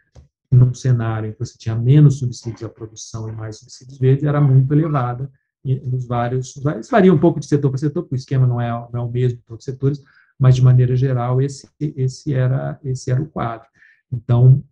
num 0.51 0.73
cenário 0.73 1.29
em 1.29 1.33
que 1.33 1.39
você 1.39 1.59
tinha 1.59 1.75
menos 1.75 2.19
subsídios 2.19 2.63
à 2.63 2.69
produção 2.69 3.29
e 3.29 3.33
mais 3.33 3.59
subsídios 3.59 3.99
verdes, 3.99 4.25
era 4.25 4.41
muito 4.41 4.73
elevada 4.73 5.31
nos 5.85 6.07
vários, 6.07 6.55
isso 6.57 6.91
varia 6.91 7.13
um 7.13 7.19
pouco 7.19 7.41
de 7.41 7.47
setor 7.47 7.71
para 7.71 7.79
setor, 7.79 8.03
porque 8.03 8.15
o 8.15 8.17
esquema 8.17 8.47
não 8.47 8.61
é, 8.61 8.71
não 8.93 9.01
é 9.01 9.03
o 9.03 9.11
mesmo 9.11 9.39
em 9.39 9.43
todos 9.43 9.63
os 9.63 9.65
setores, 9.65 10.01
mas 10.39 10.55
de 10.55 10.63
maneira 10.63 10.95
geral 10.95 11.43
esse, 11.43 11.69
esse, 11.81 12.33
era, 12.33 12.79
esse 12.85 13.11
era 13.11 13.21
o 13.21 13.27
quadro. 13.27 13.67
Então, 14.13 14.63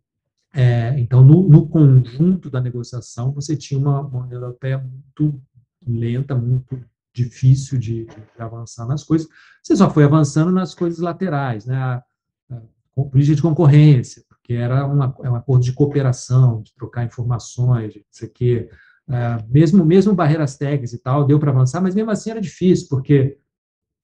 é, 0.55 0.97
então, 1.01 1.25
no, 1.25 1.49
no, 1.49 1.67
conjunto 1.67 2.49
da 2.49 2.61
negociação, 2.61 3.33
você 3.33 3.57
tinha 3.57 3.79
uma, 3.81 4.01
uma 4.03 4.23
União 4.25 4.41
Europeia 4.41 4.79
muito 4.79 5.43
lenta, 5.85 6.37
muito 6.37 6.81
difícil 7.13 7.77
de, 7.77 8.07
de, 8.07 8.17
avançar 8.39 8.87
nas 8.87 9.03
coisas. 9.03 9.27
Você 9.61 9.75
só 9.75 9.91
foi 9.91 10.05
avançando 10.05 10.53
nas 10.53 10.73
coisas 10.73 11.01
laterais, 11.01 11.67
né? 11.67 11.77
A, 11.77 12.03
a, 12.51 12.57
a 12.57 13.03
política 13.03 13.35
de 13.35 13.43
concorrência, 13.43 14.23
porque 14.29 14.55
era 14.55 14.87
uma, 14.87 15.13
é 15.25 15.31
um 15.31 15.35
acordo 15.35 15.65
de 15.65 15.73
cooperação, 15.73 16.63
de 16.63 16.73
trocar 16.75 17.05
informações, 17.05 17.93
de 17.93 18.07
sei 18.09 18.29
que, 18.29 18.69
é, 19.09 19.45
mesmo 19.49 19.85
mesmo 19.85 20.15
barreiras 20.15 20.57
técnicas 20.57 20.93
e 20.93 20.99
tal, 20.99 21.27
deu 21.27 21.41
para 21.41 21.51
avançar, 21.51 21.81
mas 21.81 21.97
mesmo 21.97 22.13
assim 22.13 22.31
era 22.31 22.41
difícil, 22.41 22.87
porque 22.89 23.39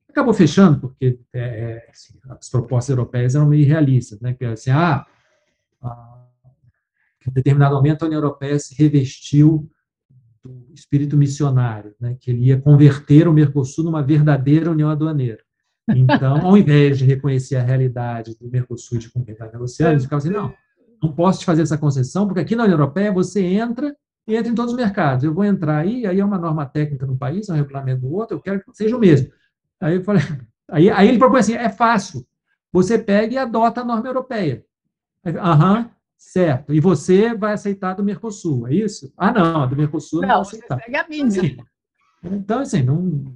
acabou 0.09 0.35
fechando, 0.35 0.81
porque 0.81 1.21
é, 1.33 1.41
é 1.41 1.91
assim, 1.91 2.19
as 2.29 2.49
propostas 2.51 2.91
europeias 2.91 3.37
eram 3.37 3.47
meio 3.47 3.69
realistas, 3.69 4.21
né? 4.21 4.35
Que 4.35 4.45
assim, 4.45 4.71
ah, 4.71 5.07
em 7.29 7.33
determinado 7.33 7.75
momento 7.75 8.03
a 8.03 8.07
União 8.07 8.19
Europeia 8.19 8.59
se 8.59 8.75
revestiu 8.75 9.69
do 10.43 10.73
espírito 10.75 11.17
missionário, 11.17 11.95
né, 12.01 12.17
que 12.19 12.31
ele 12.31 12.47
ia 12.47 12.61
converter 12.61 13.29
o 13.29 13.33
Mercosul 13.33 13.85
numa 13.85 14.03
verdadeira 14.03 14.71
união 14.71 14.89
aduaneira. 14.89 15.43
Então, 15.89 16.47
ao 16.47 16.57
invés 16.57 16.99
de 16.99 17.05
reconhecer 17.05 17.57
a 17.57 17.63
realidade 17.63 18.37
do 18.39 18.49
Mercosul 18.49 18.99
de 18.99 19.11
com 19.11 19.25
quem 19.25 19.33
está 19.33 19.47
negociando, 19.47 19.93
eles 19.93 20.05
ficavam 20.05 20.19
assim, 20.19 20.35
não, 20.35 20.55
não 21.03 21.13
posso 21.13 21.41
te 21.41 21.47
fazer 21.47 21.63
essa 21.63 21.77
concessão, 21.77 22.27
porque 22.27 22.41
aqui 22.41 22.57
na 22.57 22.65
União 22.65 22.79
Europeia 22.79 23.13
você 23.13 23.43
entra 23.43 23.95
e 24.27 24.37
entra 24.37 24.51
em 24.51 24.55
todos 24.55 24.73
os 24.73 24.79
mercados. 24.79 25.25
Eu 25.25 25.35
vou 25.35 25.45
entrar 25.45 25.79
aí, 25.79 26.07
aí 26.07 26.21
é 26.21 26.25
uma 26.25 26.39
norma 26.39 26.65
técnica 26.65 27.07
no 27.07 27.17
país, 27.17 27.49
é 27.49 27.53
um 27.53 27.57
regulamento 27.57 28.03
do 28.03 28.13
outro, 28.13 28.37
eu 28.37 28.41
quero 28.41 28.63
que 28.63 28.73
seja 28.75 28.97
o 28.97 29.01
mesmo. 29.01 29.31
Aí 29.81 29.97
eu 29.97 30.05
falei, 30.05 30.23
aí, 30.71 30.91
aí 30.91 31.09
ele 31.09 31.19
propõe 31.19 31.41
assim, 31.41 31.55
é 31.55 31.69
fácil, 31.69 32.25
você 32.73 32.99
pega 32.99 33.35
e 33.35 33.39
adota 33.39 33.81
a 33.81 33.85
norma 33.85 34.09
europeia. 34.09 34.65
Aham, 35.27 35.91
Certo. 36.21 36.75
E 36.75 36.81
você 36.81 37.35
vai 37.35 37.55
aceitar 37.55 37.95
do 37.95 38.05
Mercosul, 38.05 38.69
é 38.69 38.75
isso? 38.75 39.11
Ah, 39.17 39.33
não, 39.33 39.67
do 39.67 39.75
Mercosul 39.75 40.21
não, 40.21 40.29
não 40.29 40.41
aceitar. 40.43 40.77
Você 40.77 40.85
segue 40.85 40.97
a 40.97 41.09
minha. 41.09 41.27
Assim, 41.27 41.57
então, 42.23 42.59
assim, 42.61 42.83
não, 42.83 43.35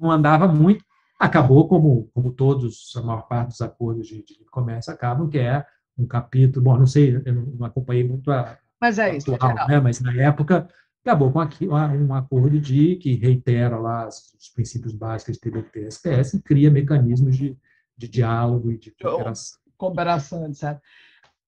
não 0.00 0.10
andava 0.10 0.48
muito. 0.48 0.82
Acabou 1.20 1.68
como, 1.68 2.10
como 2.14 2.32
todos, 2.32 2.92
a 2.96 3.02
maior 3.02 3.28
parte 3.28 3.48
dos 3.48 3.60
acordos 3.60 4.06
de, 4.06 4.24
de 4.24 4.44
comércio 4.50 4.92
acabam, 4.92 5.28
que 5.28 5.38
é 5.38 5.64
um 5.96 6.06
capítulo, 6.06 6.64
bom, 6.64 6.78
não 6.78 6.86
sei, 6.86 7.16
eu 7.24 7.34
não 7.34 7.66
acompanhei 7.66 8.02
muito 8.02 8.30
a 8.30 8.58
mas 8.80 8.98
é 8.98 9.16
isso, 9.16 9.34
atual, 9.34 9.68
né? 9.68 9.80
mas 9.80 10.00
na 10.00 10.14
época 10.14 10.68
acabou 11.02 11.32
com 11.32 11.40
aqui, 11.40 11.66
um 11.68 12.14
acordo 12.14 12.60
de 12.60 12.96
que 12.96 13.14
reitera 13.14 13.78
lá 13.78 14.08
os 14.08 14.50
princípios 14.54 14.92
básicos 14.92 15.34
de 15.34 15.40
TBT-SPS 15.40 16.34
e 16.34 16.42
cria 16.42 16.70
mecanismos 16.70 17.36
de, 17.36 17.56
de 17.96 18.08
diálogo 18.08 18.70
e 18.70 18.78
de 18.78 18.90
cooperação. 18.90 19.58
Cooperação, 19.76 20.46
etc. 20.46 20.78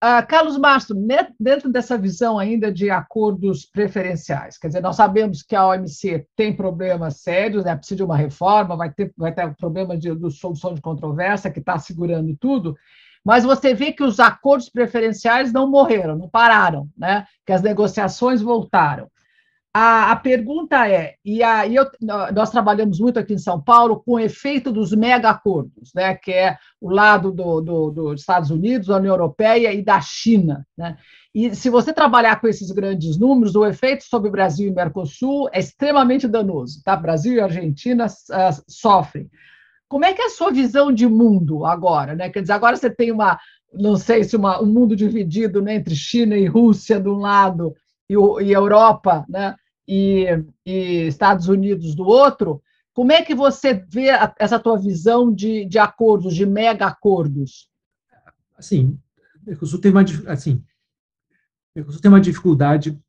Uh, 0.01 0.25
Carlos 0.29 0.57
Mastro, 0.57 0.95
dentro 1.37 1.69
dessa 1.69 1.97
visão 1.97 2.39
ainda 2.39 2.71
de 2.71 2.89
acordos 2.89 3.65
preferenciais, 3.65 4.57
quer 4.57 4.67
dizer, 4.67 4.81
nós 4.81 4.95
sabemos 4.95 5.43
que 5.43 5.53
a 5.53 5.67
OMC 5.67 6.25
tem 6.37 6.55
problemas 6.55 7.17
sérios, 7.17 7.65
né, 7.65 7.75
precisa 7.75 7.97
de 7.97 8.03
uma 8.03 8.15
reforma, 8.15 8.77
vai 8.77 8.93
ter, 8.93 9.13
vai 9.17 9.33
ter 9.33 9.53
problema 9.57 9.97
de, 9.97 10.15
de 10.15 10.31
solução 10.31 10.73
de 10.73 10.79
controvérsia 10.79 11.51
que 11.51 11.59
está 11.59 11.77
segurando 11.77 12.33
tudo, 12.39 12.77
mas 13.25 13.43
você 13.43 13.73
vê 13.73 13.91
que 13.91 14.01
os 14.01 14.21
acordos 14.21 14.69
preferenciais 14.69 15.51
não 15.51 15.69
morreram, 15.69 16.17
não 16.17 16.29
pararam, 16.29 16.87
né, 16.97 17.25
que 17.45 17.51
as 17.51 17.61
negociações 17.61 18.41
voltaram. 18.41 19.11
A, 19.71 20.11
a, 20.11 20.15
pergunta 20.15 20.89
é, 20.89 21.15
e 21.23 21.43
aí 21.43 21.75
nós 22.33 22.49
trabalhamos 22.49 22.99
muito 22.99 23.19
aqui 23.19 23.35
em 23.35 23.37
São 23.37 23.61
Paulo 23.61 24.01
com 24.03 24.13
o 24.13 24.19
efeito 24.19 24.71
dos 24.71 24.91
mega 24.93 25.29
acordos, 25.29 25.91
né, 25.93 26.15
que 26.15 26.31
é 26.31 26.57
o 26.81 26.89
lado 26.89 27.31
do, 27.31 27.61
do, 27.61 27.91
dos 27.91 28.21
Estados 28.21 28.49
Unidos, 28.49 28.87
da 28.87 28.97
União 28.97 29.13
Europeia 29.13 29.71
e 29.71 29.83
da 29.83 30.01
China. 30.01 30.65
Né? 30.75 30.97
E 31.35 31.53
se 31.53 31.69
você 31.69 31.93
trabalhar 31.93 32.41
com 32.41 32.47
esses 32.47 32.71
grandes 32.71 33.15
números, 33.19 33.55
o 33.55 33.63
efeito 33.63 34.05
sobre 34.05 34.31
Brasil 34.31 34.67
e 34.67 34.73
Mercosul 34.73 35.47
é 35.53 35.59
extremamente 35.59 36.27
danoso. 36.27 36.81
Tá? 36.83 36.95
Brasil 36.95 37.35
e 37.35 37.39
Argentina 37.39 38.07
uh, 38.07 38.63
sofrem. 38.67 39.29
Como 39.87 40.03
é 40.03 40.13
que 40.13 40.21
é 40.21 40.25
a 40.25 40.29
sua 40.29 40.51
visão 40.51 40.91
de 40.91 41.07
mundo 41.07 41.63
agora? 41.63 42.15
Né? 42.15 42.29
Quer 42.29 42.41
dizer, 42.41 42.53
agora 42.53 42.75
você 42.75 42.89
tem 42.89 43.11
uma, 43.11 43.39
não 43.71 43.95
sei 43.95 44.23
se 44.23 44.35
uma, 44.35 44.61
um 44.61 44.65
mundo 44.65 44.95
dividido 44.95 45.61
né, 45.61 45.75
entre 45.75 45.95
China 45.95 46.35
e 46.35 46.47
Rússia 46.47 46.99
de 46.99 47.07
um 47.07 47.17
lado 47.17 47.75
e, 48.09 48.17
o, 48.17 48.41
e 48.41 48.51
Europa, 48.51 49.25
né? 49.29 49.55
e, 49.89 50.27
e 50.63 51.07
Estados 51.07 51.47
Unidos 51.47 51.95
do 51.95 52.05
outro, 52.05 52.61
como 52.93 53.11
é 53.11 53.23
que 53.23 53.33
você 53.33 53.73
vê 53.73 54.09
essa 54.37 54.59
tua 54.59 54.77
visão 54.77 55.33
de, 55.33 55.65
de 55.65 55.79
acordos, 55.79 56.35
de 56.35 56.45
mega 56.45 56.85
acordos? 56.85 57.67
Assim, 58.55 58.99
Mercosul 59.41 59.79
tem 59.79 59.91
uma, 59.91 60.03
assim, 60.27 60.63
Mercosul 61.75 62.01
tem 62.01 62.09
uma 62.09 62.21
dificuldade, 62.21 63.01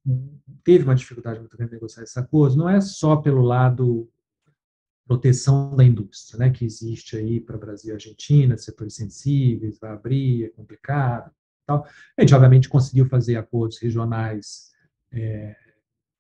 teve 0.65 0.85
uma 0.85 0.95
dificuldade 0.95 1.41
muito 1.41 1.57
grande 1.57 1.73
negociar 1.73 2.05
esse 2.05 2.19
acordo, 2.19 2.57
não 2.57 2.69
é 2.69 2.81
só 2.81 3.17
pelo 3.17 3.43
lado 3.43 4.09
proteção 5.07 5.75
da 5.75 5.85
indústria, 5.85 6.39
né, 6.39 6.51
que 6.51 6.65
existe 6.65 7.17
aí 7.17 7.41
para 7.41 7.59
Brasil 7.59 7.91
e 7.91 7.95
Argentina, 7.95 8.57
setores 8.57 8.95
sensíveis, 8.95 9.79
vai 9.79 9.91
abrir, 9.91 10.45
é 10.45 10.49
complicado, 10.51 11.33
tal. 11.67 11.85
A 12.17 12.23
gente, 12.23 12.33
obviamente, 12.33 12.69
conseguiu 12.69 13.07
fazer 13.07 13.37
acordos 13.37 13.79
regionais 13.79 14.70
é, 15.13 15.57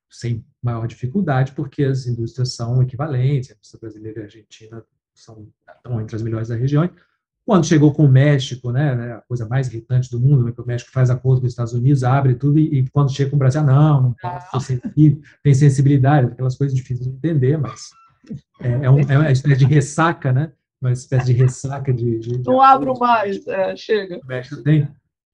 sem 0.08 0.44
maior 0.62 0.86
dificuldade, 0.86 1.52
porque 1.52 1.84
as 1.84 2.06
indústrias 2.06 2.54
são 2.54 2.82
equivalentes, 2.82 3.50
a 3.50 3.54
indústria 3.54 3.80
brasileira 3.80 4.18
e 4.18 4.22
a 4.22 4.24
argentina 4.24 4.84
são, 5.14 5.48
estão 5.76 6.00
entre 6.00 6.16
as 6.16 6.22
melhores 6.22 6.48
da 6.48 6.56
região. 6.56 6.88
Quando 7.46 7.66
chegou 7.66 7.92
com 7.92 8.04
o 8.04 8.08
México, 8.08 8.70
né, 8.70 8.94
né 8.94 9.12
a 9.14 9.20
coisa 9.22 9.48
mais 9.48 9.68
irritante 9.68 10.10
do 10.10 10.20
mundo, 10.20 10.44
né, 10.44 10.52
que 10.52 10.60
o 10.60 10.66
México 10.66 10.90
faz 10.90 11.10
acordo 11.10 11.40
com 11.40 11.46
os 11.46 11.52
Estados 11.52 11.72
Unidos, 11.72 12.04
abre 12.04 12.34
tudo, 12.34 12.58
e, 12.58 12.80
e 12.80 12.88
quando 12.90 13.12
chega 13.12 13.30
com 13.30 13.36
o 13.36 13.38
Brasil, 13.38 13.60
ah, 13.60 13.64
não, 13.64 14.02
não 14.02 14.14
pode, 14.14 15.22
tem 15.42 15.54
sensibilidade, 15.54 16.26
aquelas 16.26 16.56
coisas 16.56 16.76
difíceis 16.76 17.08
de 17.08 17.14
entender, 17.14 17.56
mas 17.56 17.90
é, 18.60 18.84
é, 18.84 18.90
um, 18.90 19.00
é 19.00 19.18
uma 19.18 19.32
espécie 19.32 19.58
de 19.58 19.64
ressaca, 19.64 20.32
né? 20.32 20.52
Uma 20.80 20.92
espécie 20.92 21.26
de 21.26 21.32
ressaca 21.32 21.92
de. 21.92 22.18
de, 22.18 22.38
de 22.38 22.46
não 22.46 22.60
abro 22.60 22.98
mais, 22.98 23.46
é, 23.46 23.76
chega. 23.76 24.18
O 24.22 24.26
México 24.26 24.62
tem. 24.62 24.88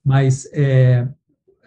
Mas, 0.04 0.48
é, 0.52 1.06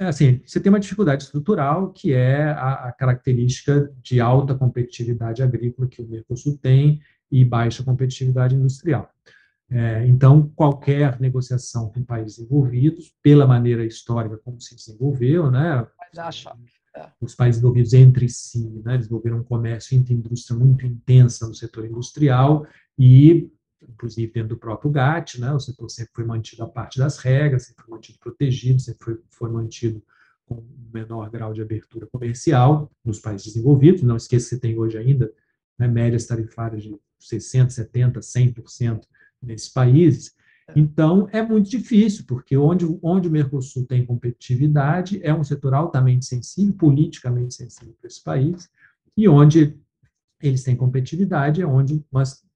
assim, 0.08 0.41
você 0.45 0.60
tem 0.60 0.70
uma 0.70 0.80
dificuldade 0.80 1.24
estrutural, 1.24 1.91
que 1.91 2.14
é 2.14 2.43
a, 2.43 2.88
a, 2.88 2.91
característica 2.91 3.91
de 4.02 4.20
alta 4.20 4.56
competitividade 4.56 5.43
agrícola 5.43 5.88
que 5.88 6.02
o 6.02 6.08
Mercosul 6.08 6.58
tem 6.58 7.02
e 7.32 7.43
baixa 7.43 7.84
competitividade 7.84 8.56
industrial. 8.56 9.10
É, 9.70 10.06
então, 10.08 10.52
qualquer 10.56 11.20
negociação 11.20 11.89
com 11.89 12.04
países 12.04 12.39
envolvidos, 12.39 13.14
pela 13.22 13.45
maneira 13.45 13.86
histórica 13.86 14.38
como 14.38 14.60
se 14.60 14.76
desenvolveu, 14.76 15.52
né? 15.52 15.86
Acho 16.18 16.50
os 17.22 17.36
países 17.36 17.60
envolvidos 17.60 17.93
entre 17.93 18.28
si, 18.30 18.68
né, 18.84 18.97
desenvolveram 18.97 19.39
um 19.39 19.43
comércio 19.43 19.97
interindústria 19.97 20.58
muito 20.58 20.86
intensa 20.86 21.47
no 21.47 21.54
setor 21.54 21.86
industrial 21.86 22.66
e, 22.97 23.50
inclusive 24.00 24.32
dentro 24.32 24.50
do 24.50 24.58
próprio 24.58 24.89
GATT, 24.89 25.41
né, 25.41 25.52
o 25.52 25.60
setor 25.60 25.89
sempre 25.89 26.14
foi 26.16 26.26
mantido 26.26 26.64
a 26.64 26.68
parte 26.68 26.97
das 26.97 27.18
regras, 27.18 27.66
sempre 27.66 27.84
foi 27.84 27.93
mantido 27.93 28.18
protegido, 28.20 28.80
sempre 28.80 29.04
foi, 29.04 29.20
foi 29.30 29.52
mantido 29.52 30.02
com 30.45 30.66
menor 30.91 31.30
grau 31.30 31.54
de 31.54 31.62
abertura 31.62 32.08
comercial 32.08 32.89
nos 33.04 33.20
países 33.20 33.47
desenvolvidos. 33.47 34.02
Não 34.02 34.16
esqueça 34.16 34.56
que 34.56 34.62
tem 34.62 34.80
hoje 34.80 34.97
ainda 34.97 35.32
né, 35.78 35.88
médias 35.88 36.26
tarifárias 36.26 36.82
de 36.82 36.95
60%, 37.22 37.68
70%, 37.68 38.20
100% 38.20 39.02
nesses 39.41 39.70
países. 39.70 40.34
Então, 40.76 41.28
é 41.32 41.41
muito 41.41 41.70
difícil, 41.70 42.26
porque 42.28 42.56
onde, 42.56 42.86
onde 43.02 43.28
o 43.28 43.32
Mercosul 43.32 43.86
tem 43.86 44.06
competitividade, 44.06 45.20
é 45.24 45.34
um 45.34 45.43
setor 45.43 45.74
altamente 45.74 46.26
sensível, 46.26 46.74
politicamente 46.74 47.56
sensível 47.56 47.95
para 48.00 48.08
esse 48.08 48.24
país, 48.24 48.70
e 49.18 49.28
onde 49.28 49.78
eles 50.41 50.64
têm 50.64 50.76
competitividade 50.76 51.62
é 51.62 51.68
onde 51.68 52.04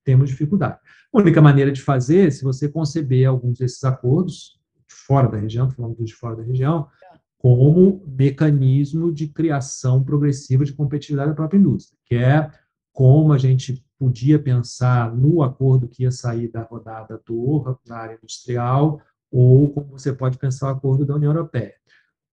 temos 0.04 0.30
dificuldade. 0.30 0.78
A 1.14 1.20
única 1.20 1.41
maneira 1.41 1.72
de 1.72 1.82
fazer, 1.82 2.32
se 2.32 2.43
você 2.43 2.68
conceber 2.68 3.28
alguns 3.28 3.60
desses 3.60 3.84
acordos, 3.84 4.60
fora 4.88 5.28
da 5.28 5.38
região, 5.38 5.70
falando 5.70 6.04
de 6.04 6.14
fora 6.14 6.36
da 6.36 6.43
região, 6.43 6.88
como 7.38 8.01
mecanismo 8.08 9.12
de 9.12 9.28
criação 9.28 10.04
progressiva 10.04 10.64
de 10.64 10.74
competitividade 10.74 11.30
da 11.30 11.36
própria 11.36 11.58
indústria, 11.58 11.97
que 12.06 12.16
é 12.16 12.49
como 12.93 13.34
a 13.34 13.38
gente 13.38 13.84
podia 13.99 14.39
pensar 14.39 15.14
no 15.16 15.41
acordo 15.41 15.88
que 15.88 16.04
ia 16.04 16.12
sair 16.12 16.49
da 16.49 16.62
rodada 16.62 17.22
Doha 17.26 17.78
na 17.88 17.97
área 17.97 18.16
industrial, 18.16 19.01
ou 19.32 19.70
como 19.72 19.88
você 19.91 20.14
pode 20.14 20.38
pensar 20.38 20.68
o 20.68 20.72
acordo 20.72 21.06
da 21.06 21.16
União 21.16 21.32
Europeia. 21.32 21.74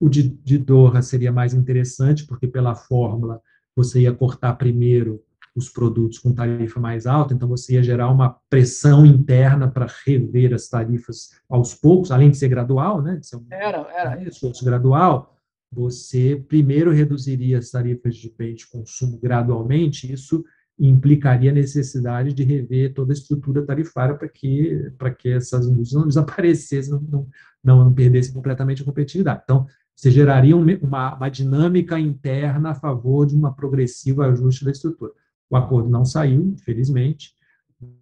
O 0.01 0.09
de, 0.09 0.29
de 0.29 0.59
Doha 0.59 1.01
seria 1.01 1.33
mais 1.33 1.55
interessante, 1.55 2.27
porque 2.27 2.47
pela 2.47 2.75
fórmula 2.75 3.41
você 3.75 4.01
ia 4.01 4.12
cortar 4.12 4.55
primeiro 4.55 5.23
os 5.59 5.69
produtos 5.69 6.19
com 6.19 6.33
tarifa 6.33 6.81
mais 6.81 7.07
alta, 7.07 7.35
então 7.35 7.49
você 7.49 7.75
ia 7.75 7.83
gerar 7.83 8.11
uma 8.11 8.37
pressão 8.49 9.05
interna 9.05 9.69
para 9.69 9.87
rever 10.07 10.55
as 10.55 10.69
tarifas 10.69 11.31
aos 11.49 11.75
poucos, 11.75 12.11
além 12.11 12.31
de 12.31 12.39
ser 12.39 12.49
gradual, 12.49 13.03
né? 13.03 13.17
De 13.17 13.27
ser 13.27 13.37
um 13.37 13.47
era, 13.51 13.79
era 13.93 14.23
isso. 14.23 14.51
gradual, 14.65 15.37
você 15.71 16.43
primeiro 16.49 16.91
reduziria 16.91 17.59
as 17.59 17.71
tarifas 17.71 18.17
de 18.17 18.33
bens 18.37 18.61
de 18.61 18.67
consumo 18.69 19.19
gradualmente, 19.19 20.11
isso 20.11 20.45
implicaria 20.79 21.51
a 21.51 21.55
necessidade 21.55 22.33
de 22.33 22.45
rever 22.45 22.95
toda 22.95 23.13
a 23.13 23.15
estrutura 23.15 23.67
tarifária 23.67 24.15
para 24.15 24.29
que, 24.29 24.93
para 24.97 25.11
que 25.11 25.29
essas 25.29 25.67
indústrias 25.67 26.01
não 26.01 26.07
desaparecessem, 26.09 26.93
não, 26.93 27.01
não, 27.01 27.27
não, 27.63 27.85
não 27.85 27.93
perdessem 27.93 28.33
completamente 28.33 28.83
a 28.83 28.85
competitividade. 28.85 29.43
Então, 29.43 29.67
você 29.99 30.13
geraria 30.13 30.57
uma, 30.57 31.17
uma 31.17 31.29
dinâmica 31.29 31.99
interna 31.99 32.71
a 32.71 32.75
favor 32.75 33.27
de 33.27 33.35
uma 33.35 33.53
progressiva 33.53 34.27
ajuste 34.27 34.65
da 34.65 34.71
estrutura. 34.71 35.13
O 35.51 35.57
acordo 35.57 35.88
não 35.88 36.05
saiu, 36.05 36.42
infelizmente, 36.42 37.34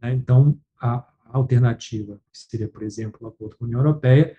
né? 0.03 0.13
então 0.13 0.59
a 0.81 1.07
alternativa, 1.27 2.21
seria, 2.33 2.69
por 2.69 2.83
exemplo, 2.83 3.19
o 3.23 3.27
acordo 3.29 3.57
com 3.57 3.65
a 3.65 3.67
União 3.67 3.81
Europeia, 3.81 4.37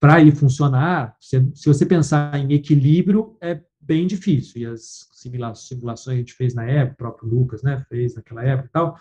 para 0.00 0.20
ele 0.20 0.32
funcionar, 0.32 1.16
se, 1.20 1.50
se 1.54 1.66
você 1.66 1.86
pensar 1.86 2.36
em 2.38 2.52
equilíbrio, 2.52 3.36
é 3.40 3.62
bem 3.80 4.06
difícil. 4.06 4.60
E 4.60 4.66
as 4.66 5.08
simulações 5.12 6.04
que 6.04 6.10
a 6.10 6.16
gente 6.16 6.34
fez 6.34 6.54
na 6.54 6.64
época, 6.64 6.94
o 6.94 6.96
próprio 6.96 7.28
Lucas 7.28 7.62
né, 7.62 7.84
fez 7.88 8.14
naquela 8.14 8.42
época 8.42 8.68
e 8.68 8.72
tal, 8.72 8.98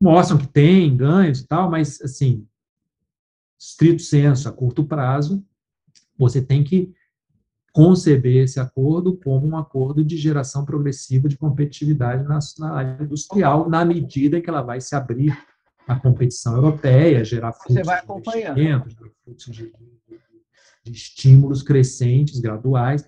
mostram 0.00 0.38
que 0.38 0.46
tem 0.46 0.94
ganhos 0.96 1.40
e 1.40 1.46
tal, 1.46 1.70
mas, 1.70 2.00
assim, 2.00 2.46
estrito 3.58 4.02
senso, 4.02 4.48
a 4.48 4.52
curto 4.52 4.84
prazo, 4.84 5.44
você 6.18 6.40
tem 6.42 6.62
que 6.62 6.94
conceber 7.80 8.44
esse 8.44 8.60
acordo 8.60 9.16
como 9.16 9.46
um 9.46 9.56
acordo 9.56 10.04
de 10.04 10.14
geração 10.18 10.66
progressiva 10.66 11.30
de 11.30 11.38
competitividade 11.38 12.24
na, 12.24 12.38
na 12.58 12.74
área 12.74 13.02
industrial, 13.02 13.70
na 13.70 13.86
medida 13.86 14.36
em 14.36 14.42
que 14.42 14.50
ela 14.50 14.60
vai 14.60 14.82
se 14.82 14.94
abrir 14.94 15.34
à 15.88 15.96
competição 15.98 16.56
europeia, 16.56 17.24
gerar 17.24 17.54
fluxos 17.54 17.76
de 17.76 17.82
fluxos 19.24 19.56
de, 19.56 19.72
de 20.84 20.92
estímulos 20.92 21.62
crescentes, 21.62 22.38
graduais. 22.38 23.02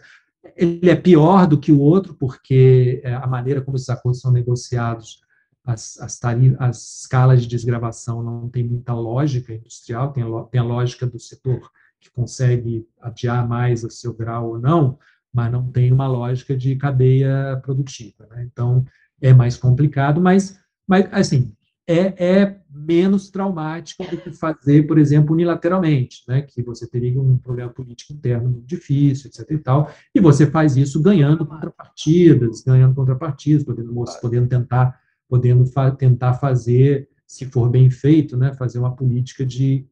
Ele 0.56 0.88
é 0.88 0.96
pior 0.96 1.46
do 1.46 1.60
que 1.60 1.70
o 1.70 1.78
outro, 1.78 2.14
porque 2.14 3.02
é, 3.04 3.12
a 3.12 3.26
maneira 3.26 3.60
como 3.60 3.76
esses 3.76 3.90
acordos 3.90 4.22
são 4.22 4.32
negociados, 4.32 5.20
as, 5.66 6.00
as, 6.00 6.18
tarif, 6.18 6.56
as 6.58 7.00
escalas 7.00 7.42
de 7.42 7.48
desgravação 7.48 8.22
não 8.22 8.48
tem 8.48 8.64
muita 8.64 8.94
lógica 8.94 9.52
industrial, 9.52 10.12
tem 10.12 10.24
a, 10.24 10.42
tem 10.44 10.60
a 10.62 10.64
lógica 10.64 11.06
do 11.06 11.18
setor 11.18 11.70
consegue 12.10 12.86
adiar 13.00 13.46
mais 13.46 13.84
o 13.84 13.90
seu 13.90 14.12
grau 14.12 14.50
ou 14.50 14.58
não, 14.58 14.98
mas 15.32 15.50
não 15.50 15.70
tem 15.70 15.92
uma 15.92 16.06
lógica 16.06 16.56
de 16.56 16.76
cadeia 16.76 17.58
produtiva. 17.62 18.26
Né? 18.30 18.48
Então, 18.50 18.84
é 19.20 19.32
mais 19.32 19.56
complicado, 19.56 20.20
mas, 20.20 20.58
mas 20.86 21.08
assim, 21.12 21.54
é, 21.86 22.14
é, 22.24 22.60
menos 22.70 23.30
traumática 23.30 24.04
do 24.04 24.16
que 24.16 24.30
fazer, 24.32 24.86
por 24.86 24.98
exemplo, 24.98 25.32
unilateralmente, 25.32 26.22
né, 26.28 26.42
que 26.42 26.62
você 26.62 26.86
teria 26.86 27.20
um 27.20 27.36
problema 27.36 27.70
político 27.70 28.12
interno 28.12 28.50
muito 28.50 28.66
difícil, 28.66 29.28
etc. 29.28 29.50
e 29.50 29.58
tal, 29.58 29.90
e 30.14 30.20
você 30.20 30.46
faz 30.46 30.76
isso 30.76 31.02
ganhando 31.02 31.44
contrapartidas, 31.44 32.62
ganhando 32.62 32.94
contrapartidas, 32.94 33.64
podendo, 33.64 33.92
podendo 34.20 34.48
tentar, 34.48 34.98
podendo 35.28 35.66
fa 35.66 35.90
tentar 35.90 36.34
fazer, 36.34 37.08
se 37.26 37.46
for 37.46 37.68
bem 37.68 37.90
feito, 37.90 38.36
né, 38.36 38.54
fazer 38.54 38.78
uma 38.78 38.94
política 38.94 39.44
de 39.44 39.86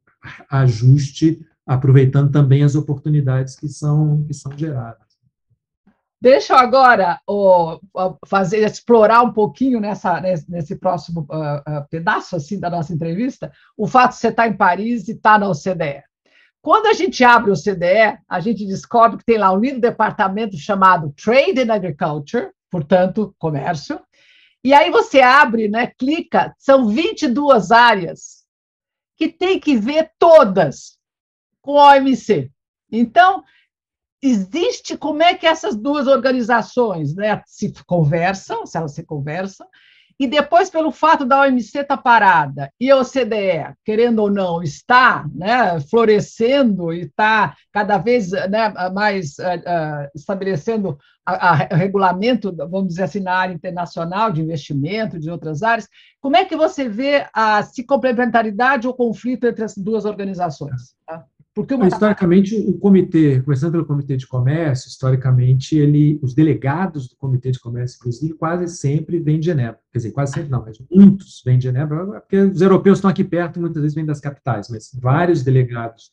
ajuste, 0.48 1.44
aproveitando 1.66 2.30
também 2.30 2.62
as 2.62 2.74
oportunidades 2.74 3.56
que 3.56 3.68
são, 3.68 4.24
que 4.24 4.34
são 4.34 4.56
geradas. 4.56 5.10
Deixa 6.22 6.52
eu 6.52 6.58
agora 6.58 7.18
oh, 7.26 7.80
fazer 8.26 8.58
explorar 8.58 9.22
um 9.22 9.32
pouquinho 9.32 9.80
nessa, 9.80 10.20
nesse 10.20 10.76
próximo 10.76 11.26
uh, 11.30 11.60
uh, 11.60 11.88
pedaço 11.88 12.36
assim 12.36 12.60
da 12.60 12.68
nossa 12.68 12.92
entrevista 12.92 13.50
o 13.74 13.86
fato 13.86 14.10
de 14.10 14.18
você 14.18 14.28
estar 14.28 14.46
em 14.46 14.56
Paris 14.56 15.08
e 15.08 15.12
estar 15.12 15.38
na 15.38 15.48
OCDE. 15.48 16.02
Quando 16.60 16.86
a 16.86 16.92
gente 16.92 17.24
abre 17.24 17.50
o 17.50 17.54
OCDE, 17.54 18.18
a 18.28 18.38
gente 18.38 18.66
descobre 18.66 19.16
que 19.16 19.24
tem 19.24 19.38
lá 19.38 19.50
um 19.50 19.58
lindo 19.58 19.80
departamento 19.80 20.58
chamado 20.58 21.10
Trade 21.12 21.62
and 21.62 21.72
Agriculture, 21.72 22.50
portanto, 22.70 23.34
comércio. 23.38 23.98
E 24.62 24.74
aí 24.74 24.90
você 24.90 25.22
abre, 25.22 25.68
né, 25.68 25.86
clica, 25.86 26.54
são 26.58 26.86
22 26.86 27.70
áreas 27.70 28.44
que 29.16 29.28
tem 29.28 29.58
que 29.58 29.74
ver 29.74 30.10
todas 30.18 30.99
com 31.62 31.78
a 31.78 31.94
OMC. 31.94 32.50
Então, 32.90 33.44
existe 34.22 34.96
como 34.96 35.22
é 35.22 35.34
que 35.34 35.46
essas 35.46 35.76
duas 35.76 36.06
organizações 36.06 37.14
né, 37.14 37.42
se 37.46 37.72
conversam, 37.86 38.66
se 38.66 38.76
elas 38.76 38.94
se 38.94 39.04
conversam, 39.04 39.66
e 40.20 40.26
depois, 40.26 40.68
pelo 40.68 40.92
fato 40.92 41.24
da 41.24 41.40
OMC 41.40 41.78
estar 41.78 41.84
tá 41.84 41.96
parada 41.96 42.70
e 42.78 42.90
a 42.90 42.98
OCDE, 42.98 43.74
querendo 43.82 44.18
ou 44.18 44.30
não, 44.30 44.62
está 44.62 45.26
né, 45.34 45.80
florescendo 45.80 46.92
e 46.92 47.04
está 47.04 47.56
cada 47.72 47.96
vez 47.96 48.30
né, 48.30 48.68
mais 48.92 49.38
uh, 49.38 49.44
uh, 49.44 50.10
estabelecendo 50.14 50.98
o 51.26 51.74
regulamento, 51.74 52.54
vamos 52.54 52.88
dizer 52.88 53.04
assim, 53.04 53.20
na 53.20 53.32
área 53.32 53.54
internacional 53.54 54.30
de 54.30 54.42
investimento, 54.42 55.18
de 55.18 55.30
outras 55.30 55.62
áreas, 55.62 55.88
como 56.20 56.36
é 56.36 56.44
que 56.44 56.54
você 56.54 56.86
vê 56.86 57.26
a 57.32 57.62
se 57.62 57.82
complementaridade 57.82 58.86
ou 58.86 58.92
conflito 58.92 59.46
entre 59.46 59.64
as 59.64 59.74
duas 59.74 60.04
organizações? 60.04 60.94
Tá? 61.06 61.24
Porque 61.54 61.74
uma... 61.74 61.88
Historicamente, 61.88 62.54
o 62.54 62.78
comitê, 62.78 63.42
começando 63.42 63.72
pelo 63.72 63.84
comitê 63.84 64.16
de 64.16 64.26
comércio, 64.26 64.88
historicamente, 64.88 65.76
ele, 65.76 66.18
os 66.22 66.32
delegados 66.32 67.08
do 67.08 67.16
comitê 67.16 67.50
de 67.50 67.58
comércio, 67.58 67.96
inclusive, 67.98 68.34
quase 68.34 68.68
sempre 68.68 69.18
vêm 69.18 69.40
de 69.40 69.46
Genebra. 69.46 69.80
Quer 69.92 69.98
dizer, 69.98 70.12
quase 70.12 70.32
sempre 70.32 70.50
não, 70.50 70.62
mas 70.64 70.78
muitos 70.90 71.42
vêm 71.44 71.58
de 71.58 71.64
Genebra, 71.64 72.20
porque 72.20 72.38
os 72.38 72.60
europeus 72.60 72.98
estão 72.98 73.10
aqui 73.10 73.24
perto, 73.24 73.60
muitas 73.60 73.82
vezes 73.82 73.94
vêm 73.94 74.06
das 74.06 74.20
capitais, 74.20 74.68
mas 74.68 74.90
vários 75.00 75.42
delegados 75.42 76.12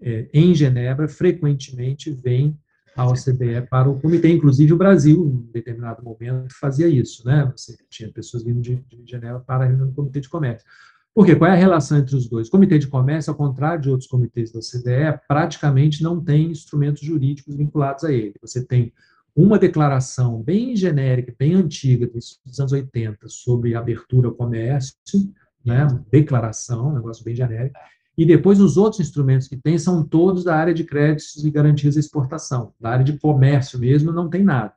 é, 0.00 0.28
em 0.32 0.54
Genebra 0.54 1.06
frequentemente 1.06 2.10
vêm 2.10 2.58
ao 2.96 3.12
OCDE 3.12 3.66
para 3.70 3.88
o 3.88 4.00
comitê, 4.00 4.28
inclusive 4.28 4.72
o 4.72 4.76
Brasil, 4.76 5.24
em 5.26 5.52
determinado 5.52 6.02
momento, 6.02 6.52
fazia 6.58 6.88
isso, 6.88 7.24
né? 7.24 7.50
Você 7.56 7.76
tinha 7.88 8.10
pessoas 8.10 8.42
vindo 8.42 8.60
de, 8.60 8.76
de 8.88 9.02
Genebra 9.08 9.38
para 9.38 9.64
a 9.64 9.68
reunião 9.68 9.86
do 9.86 9.94
comitê 9.94 10.20
de 10.20 10.28
comércio. 10.28 10.66
Por 11.18 11.26
quê? 11.26 11.34
Qual 11.34 11.50
é 11.50 11.54
a 11.54 11.56
relação 11.56 11.98
entre 11.98 12.14
os 12.14 12.28
dois? 12.28 12.46
O 12.46 12.50
Comitê 12.52 12.78
de 12.78 12.86
Comércio, 12.86 13.32
ao 13.32 13.36
contrário 13.36 13.82
de 13.82 13.90
outros 13.90 14.08
comitês 14.08 14.52
da 14.52 14.60
OCDE, 14.60 15.20
praticamente 15.26 16.00
não 16.00 16.22
tem 16.22 16.52
instrumentos 16.52 17.02
jurídicos 17.02 17.56
vinculados 17.56 18.04
a 18.04 18.12
ele. 18.12 18.36
Você 18.40 18.64
tem 18.64 18.92
uma 19.34 19.58
declaração 19.58 20.40
bem 20.40 20.76
genérica, 20.76 21.34
bem 21.36 21.54
antiga, 21.54 22.06
dos 22.06 22.60
anos 22.60 22.70
80, 22.70 23.28
sobre 23.28 23.74
abertura 23.74 24.28
ao 24.28 24.34
comércio, 24.36 24.94
né, 25.64 25.88
declaração, 26.08 26.90
um 26.90 26.94
negócio 26.94 27.24
bem 27.24 27.34
genérico, 27.34 27.76
e 28.16 28.24
depois 28.24 28.60
os 28.60 28.76
outros 28.76 29.00
instrumentos 29.00 29.48
que 29.48 29.56
tem 29.56 29.76
são 29.76 30.04
todos 30.06 30.44
da 30.44 30.54
área 30.54 30.72
de 30.72 30.84
créditos 30.84 31.44
e 31.44 31.50
garantias 31.50 31.94
de 31.94 32.00
exportação. 32.00 32.72
Da 32.78 32.90
área 32.90 33.04
de 33.04 33.18
comércio 33.18 33.76
mesmo 33.80 34.12
não 34.12 34.30
tem 34.30 34.44
nada. 34.44 34.72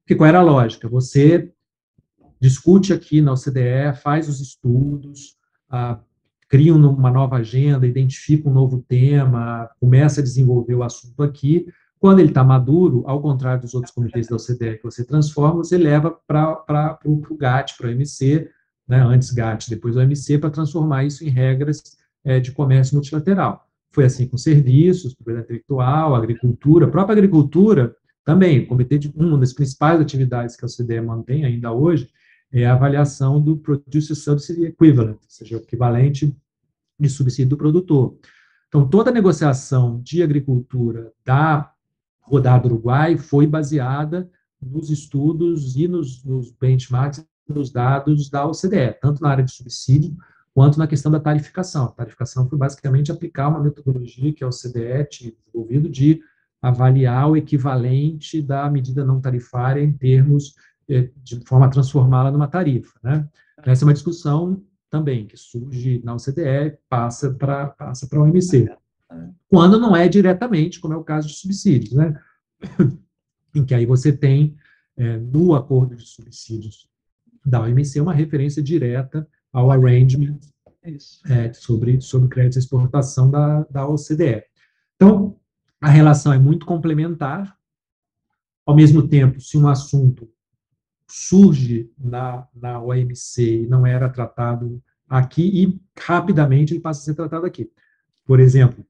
Porque 0.00 0.14
qual 0.14 0.28
era 0.28 0.40
a 0.40 0.42
lógica? 0.42 0.86
Você 0.86 1.50
discute 2.38 2.92
aqui 2.92 3.22
na 3.22 3.32
OCDE, 3.32 3.96
faz 4.02 4.28
os 4.28 4.38
estudos, 4.38 5.37
criam 6.48 6.76
uma 6.76 7.10
nova 7.10 7.36
agenda, 7.36 7.86
identificam 7.86 8.50
um 8.50 8.54
novo 8.54 8.84
tema, 8.88 9.68
começa 9.78 10.20
a 10.20 10.24
desenvolver 10.24 10.74
o 10.74 10.82
assunto 10.82 11.22
aqui. 11.22 11.66
Quando 12.00 12.20
ele 12.20 12.28
está 12.28 12.42
maduro, 12.42 13.02
ao 13.06 13.20
contrário 13.20 13.60
dos 13.60 13.74
outros 13.74 13.92
comitês 13.92 14.28
da 14.28 14.36
OCDE 14.36 14.78
que 14.78 14.84
você 14.84 15.04
transforma, 15.04 15.64
você 15.64 15.76
leva 15.76 16.16
para 16.26 16.98
o 17.04 17.36
GATT, 17.36 17.76
para 17.76 17.88
o 17.88 17.90
OMC, 17.90 18.48
né, 18.88 19.02
antes 19.02 19.30
GATT, 19.30 19.68
depois 19.68 19.96
o 19.96 20.00
OMC, 20.00 20.38
para 20.38 20.50
transformar 20.50 21.04
isso 21.04 21.24
em 21.24 21.28
regras 21.28 21.82
é, 22.24 22.40
de 22.40 22.52
comércio 22.52 22.94
multilateral. 22.94 23.66
Foi 23.90 24.04
assim 24.04 24.26
com 24.26 24.38
serviços, 24.38 25.14
propriedade 25.14 25.46
intelectual, 25.46 26.14
agricultura, 26.14 26.86
a 26.86 26.90
própria 26.90 27.14
agricultura 27.14 27.94
também, 28.24 28.60
o 28.60 28.66
comitê 28.66 28.98
de 28.98 29.12
uma 29.16 29.38
das 29.38 29.52
principais 29.52 30.00
atividades 30.00 30.56
que 30.56 30.64
a 30.64 30.68
OCDE 30.68 31.00
mantém 31.00 31.44
ainda 31.44 31.72
hoje 31.72 32.08
é 32.52 32.66
a 32.66 32.72
avaliação 32.72 33.40
do 33.40 33.56
Producer 33.56 34.14
Subsidy 34.14 34.66
Equivalent, 34.66 35.16
ou 35.16 35.28
seja, 35.28 35.56
o 35.56 35.60
equivalente 35.60 36.34
de 36.98 37.08
subsídio 37.08 37.50
do 37.50 37.56
produtor. 37.56 38.18
Então, 38.68 38.88
toda 38.88 39.10
a 39.10 39.14
negociação 39.14 40.00
de 40.02 40.22
agricultura 40.22 41.12
da 41.24 41.72
rodada 42.20 42.66
Uruguai 42.66 43.16
foi 43.16 43.46
baseada 43.46 44.30
nos 44.60 44.90
estudos 44.90 45.76
e 45.76 45.86
nos, 45.86 46.24
nos 46.24 46.50
benchmarks, 46.50 47.24
nos 47.48 47.70
dados 47.70 48.28
da 48.28 48.46
OCDE, 48.46 48.98
tanto 49.00 49.22
na 49.22 49.30
área 49.30 49.44
de 49.44 49.52
subsídio 49.52 50.14
quanto 50.52 50.78
na 50.78 50.86
questão 50.86 51.10
da 51.10 51.20
tarificação. 51.20 51.84
A 51.84 51.92
tarificação 51.92 52.48
foi 52.48 52.58
basicamente 52.58 53.12
aplicar 53.12 53.48
uma 53.48 53.62
metodologia 53.62 54.32
que 54.32 54.42
a 54.42 54.48
OCDE 54.48 55.08
tinha 55.08 55.32
desenvolvido 55.32 55.88
de 55.88 56.20
avaliar 56.60 57.30
o 57.30 57.36
equivalente 57.36 58.42
da 58.42 58.68
medida 58.68 59.04
não 59.04 59.20
tarifária 59.20 59.80
em 59.80 59.92
termos 59.92 60.54
de 60.88 61.40
forma 61.44 61.66
a 61.66 61.70
transformá-la 61.70 62.30
numa 62.30 62.48
tarifa. 62.48 62.98
Né? 63.02 63.28
Essa 63.64 63.84
é 63.84 63.86
uma 63.86 63.92
discussão 63.92 64.62
também 64.90 65.26
que 65.26 65.36
surge 65.36 66.00
na 66.02 66.14
OCDE, 66.14 66.78
passa 66.88 67.32
para 67.34 67.66
passa 67.66 68.06
para 68.06 68.18
a 68.18 68.22
OMC. 68.22 68.74
Quando 69.48 69.78
não 69.78 69.94
é 69.94 70.08
diretamente, 70.08 70.80
como 70.80 70.94
é 70.94 70.96
o 70.96 71.04
caso 71.04 71.28
de 71.28 71.34
subsídios, 71.34 71.92
né? 71.92 72.18
em 73.54 73.64
que 73.64 73.74
aí 73.74 73.86
você 73.86 74.12
tem, 74.12 74.56
é, 74.96 75.16
no 75.16 75.54
acordo 75.54 75.96
de 75.96 76.06
subsídios 76.06 76.88
da 77.44 77.62
OMC, 77.62 78.00
uma 78.00 78.12
referência 78.12 78.62
direta 78.62 79.26
ao 79.52 79.70
arrangement 79.70 80.38
é, 81.28 81.52
sobre, 81.52 82.00
sobre 82.00 82.28
crédito 82.28 82.54
de 82.54 82.58
exportação 82.60 83.30
da, 83.30 83.64
da 83.64 83.86
OCDE. 83.86 84.44
Então, 84.96 85.36
a 85.80 85.88
relação 85.88 86.32
é 86.32 86.38
muito 86.38 86.66
complementar, 86.66 87.56
ao 88.66 88.76
mesmo 88.76 89.06
tempo, 89.06 89.40
se 89.40 89.56
um 89.56 89.66
assunto 89.68 90.28
surge 91.08 91.90
na, 91.98 92.46
na 92.54 92.80
OMC 92.80 93.62
e 93.62 93.66
não 93.66 93.86
era 93.86 94.08
tratado 94.08 94.82
aqui, 95.08 95.42
e 95.42 95.80
rapidamente 95.98 96.74
ele 96.74 96.80
passa 96.80 97.00
a 97.00 97.04
ser 97.04 97.14
tratado 97.14 97.46
aqui. 97.46 97.70
Por 98.26 98.38
exemplo, 98.40 98.84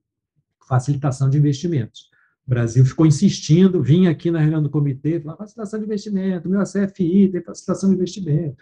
facilitação 0.66 1.30
de 1.30 1.38
investimentos. 1.38 2.10
O 2.46 2.50
Brasil 2.50 2.84
ficou 2.84 3.06
insistindo, 3.06 3.82
vinha 3.82 4.10
aqui 4.10 4.30
na 4.30 4.40
reunião 4.40 4.62
do 4.62 4.70
comitê, 4.70 5.20
falava 5.20 5.38
facilitação 5.38 5.78
de 5.78 5.86
investimento, 5.86 6.48
meu 6.48 6.62
CFI 6.62 7.28
tem 7.28 7.42
facilitação 7.42 7.88
de 7.90 7.96
investimento. 7.96 8.56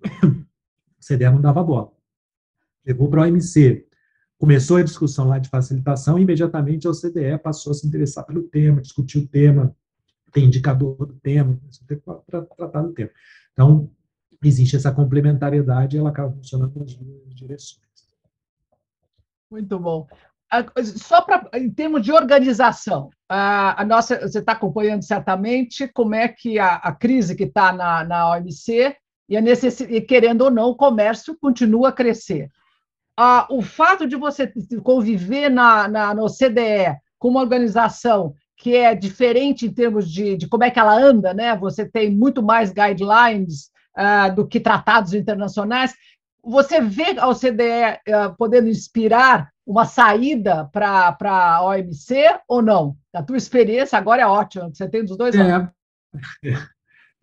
O 1.00 1.14
CDE 1.14 1.30
não 1.30 1.40
dava 1.40 1.62
bola. 1.62 1.92
Levou 2.84 3.08
para 3.08 3.22
a 3.22 3.24
OMC. 3.26 3.86
Começou 4.36 4.78
a 4.78 4.82
discussão 4.82 5.28
lá 5.28 5.38
de 5.38 5.48
facilitação, 5.48 6.18
e 6.18 6.22
imediatamente 6.22 6.88
a 6.88 6.90
OCDE 6.90 7.38
passou 7.40 7.70
a 7.70 7.74
se 7.74 7.86
interessar 7.86 8.26
pelo 8.26 8.42
tema, 8.42 8.82
discutir 8.82 9.18
o 9.18 9.26
tema, 9.26 9.74
tem 10.32 10.44
indicador 10.44 10.94
do 10.96 11.14
tema, 11.20 11.58
para 12.26 12.42
tratar 12.42 12.82
do 12.82 12.92
tema. 12.92 13.10
Então, 13.52 13.90
existe 14.42 14.76
essa 14.76 14.92
complementariedade 14.92 15.96
e 15.96 15.98
ela 15.98 16.10
acaba 16.10 16.32
funcionando 16.32 16.78
nas 16.78 16.94
duas 16.94 17.34
direções. 17.34 17.88
Muito 19.50 19.78
bom. 19.78 20.06
Só 20.96 21.20
para, 21.20 21.48
em 21.54 21.70
termos 21.70 22.02
de 22.02 22.12
organização, 22.12 23.10
a, 23.28 23.82
a 23.82 23.84
nossa, 23.84 24.20
você 24.20 24.38
está 24.38 24.52
acompanhando 24.52 25.02
certamente 25.02 25.86
como 25.88 26.14
é 26.14 26.28
que 26.28 26.58
a, 26.58 26.76
a 26.76 26.92
crise 26.92 27.34
que 27.34 27.44
está 27.44 27.72
na, 27.72 28.04
na 28.04 28.30
OMC 28.30 28.96
e, 29.28 29.36
a 29.36 29.40
necess, 29.40 29.80
e, 29.80 30.00
querendo 30.00 30.42
ou 30.42 30.50
não, 30.50 30.70
o 30.70 30.76
comércio 30.76 31.36
continua 31.38 31.90
a 31.90 31.92
crescer. 31.92 32.50
Ah, 33.16 33.46
o 33.50 33.60
fato 33.60 34.06
de 34.06 34.16
você 34.16 34.50
conviver 34.82 35.50
na, 35.50 35.88
na, 35.88 36.14
no 36.14 36.26
CDE 36.28 36.96
com 37.18 37.28
uma 37.28 37.40
organização 37.40 38.34
que 38.58 38.74
é 38.74 38.92
diferente 38.94 39.66
em 39.66 39.72
termos 39.72 40.10
de, 40.10 40.36
de 40.36 40.48
como 40.48 40.64
é 40.64 40.70
que 40.70 40.80
ela 40.80 41.00
anda, 41.00 41.32
né? 41.32 41.56
Você 41.56 41.88
tem 41.88 42.10
muito 42.10 42.42
mais 42.42 42.72
guidelines 42.72 43.70
uh, 43.96 44.34
do 44.34 44.46
que 44.46 44.58
tratados 44.58 45.14
internacionais. 45.14 45.94
Você 46.42 46.80
vê 46.80 47.16
a 47.18 47.28
OCDE 47.28 48.00
uh, 48.08 48.36
podendo 48.36 48.68
inspirar 48.68 49.50
uma 49.64 49.84
saída 49.84 50.68
para 50.72 51.16
a 51.20 51.64
OMC 51.64 52.16
ou 52.48 52.60
não? 52.60 52.96
A 53.14 53.22
tua 53.22 53.36
experiência 53.36 53.96
agora 53.96 54.22
é 54.22 54.26
ótima, 54.26 54.68
você 54.68 54.88
tem 54.88 55.04
dos 55.04 55.16
dois 55.16 55.34
é, 55.36 55.70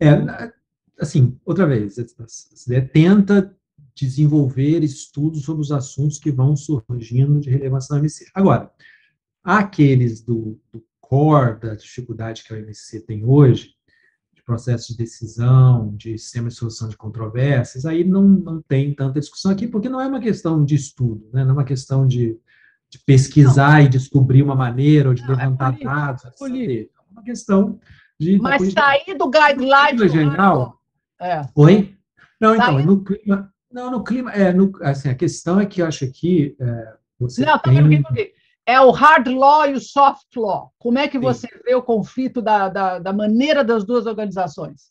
é, 0.00 0.52
assim, 0.98 1.38
outra 1.44 1.66
vez, 1.66 1.98
a 1.98 2.02
OCDE 2.02 2.88
tenta 2.92 3.54
desenvolver 3.94 4.82
estudos 4.82 5.42
sobre 5.42 5.62
os 5.62 5.72
assuntos 5.72 6.18
que 6.18 6.30
vão 6.30 6.54
surgindo 6.56 7.40
de 7.40 7.50
relevância 7.50 7.94
na 7.94 8.00
OMC. 8.00 8.26
Agora, 8.34 8.70
aqueles 9.42 10.22
do, 10.22 10.58
do 10.72 10.85
core 11.08 11.58
da 11.60 11.74
dificuldade 11.74 12.42
que 12.42 12.52
a 12.52 12.56
OMC 12.56 13.00
tem 13.00 13.24
hoje, 13.24 13.74
de 14.34 14.42
processo 14.42 14.92
de 14.92 14.98
decisão, 14.98 15.94
de 15.96 16.18
sistema 16.18 16.48
de 16.48 16.54
solução 16.54 16.88
de 16.88 16.96
controvérsias, 16.96 17.86
aí 17.86 18.04
não, 18.04 18.22
não 18.22 18.60
tem 18.62 18.92
tanta 18.92 19.20
discussão 19.20 19.52
aqui, 19.52 19.66
porque 19.66 19.88
não 19.88 20.00
é 20.00 20.06
uma 20.06 20.20
questão 20.20 20.64
de 20.64 20.74
estudo, 20.74 21.28
né? 21.32 21.44
não 21.44 21.50
é 21.50 21.52
uma 21.54 21.64
questão 21.64 22.06
de, 22.06 22.38
de 22.90 22.98
pesquisar 23.04 23.78
não. 23.78 23.86
e 23.86 23.88
descobrir 23.88 24.42
uma 24.42 24.54
maneira, 24.54 25.08
ou 25.08 25.14
de 25.14 25.22
não, 25.22 25.34
é 25.34 25.36
levantar 25.36 25.76
é 25.80 25.84
dados. 25.84 26.24
É, 26.24 26.82
é 26.82 26.88
uma 27.10 27.22
questão 27.22 27.78
de... 28.18 28.38
Mas 28.40 28.72
sair 28.72 29.14
do 29.16 29.30
guideline... 29.30 30.08
Geral, 30.08 30.80
é. 31.20 31.42
Oi? 31.54 31.96
Não, 32.40 32.54
então, 32.54 32.82
no 32.82 33.04
clima... 33.04 33.52
Não, 33.70 33.90
no 33.90 34.04
clima... 34.04 34.32
É, 34.32 34.52
no, 34.52 34.72
assim, 34.80 35.08
a 35.08 35.14
questão 35.14 35.60
é 35.60 35.66
que 35.66 35.82
eu 35.82 35.86
acho 35.86 36.06
que... 36.10 36.56
É, 36.60 36.96
você 37.18 37.44
não, 37.44 37.58
tá 37.58 37.70
tem... 37.70 38.02
Tá 38.02 38.10
é 38.66 38.80
o 38.80 38.90
hard 38.90 39.28
law 39.28 39.66
e 39.66 39.74
o 39.74 39.80
soft 39.80 40.34
law. 40.36 40.72
Como 40.78 40.98
é 40.98 41.06
que 41.06 41.18
você 41.18 41.46
Sim. 41.46 41.60
vê 41.64 41.74
o 41.74 41.82
conflito 41.82 42.42
da, 42.42 42.68
da, 42.68 42.98
da, 42.98 43.12
maneira 43.12 43.62
das 43.62 43.84
duas 43.84 44.06
organizações? 44.06 44.90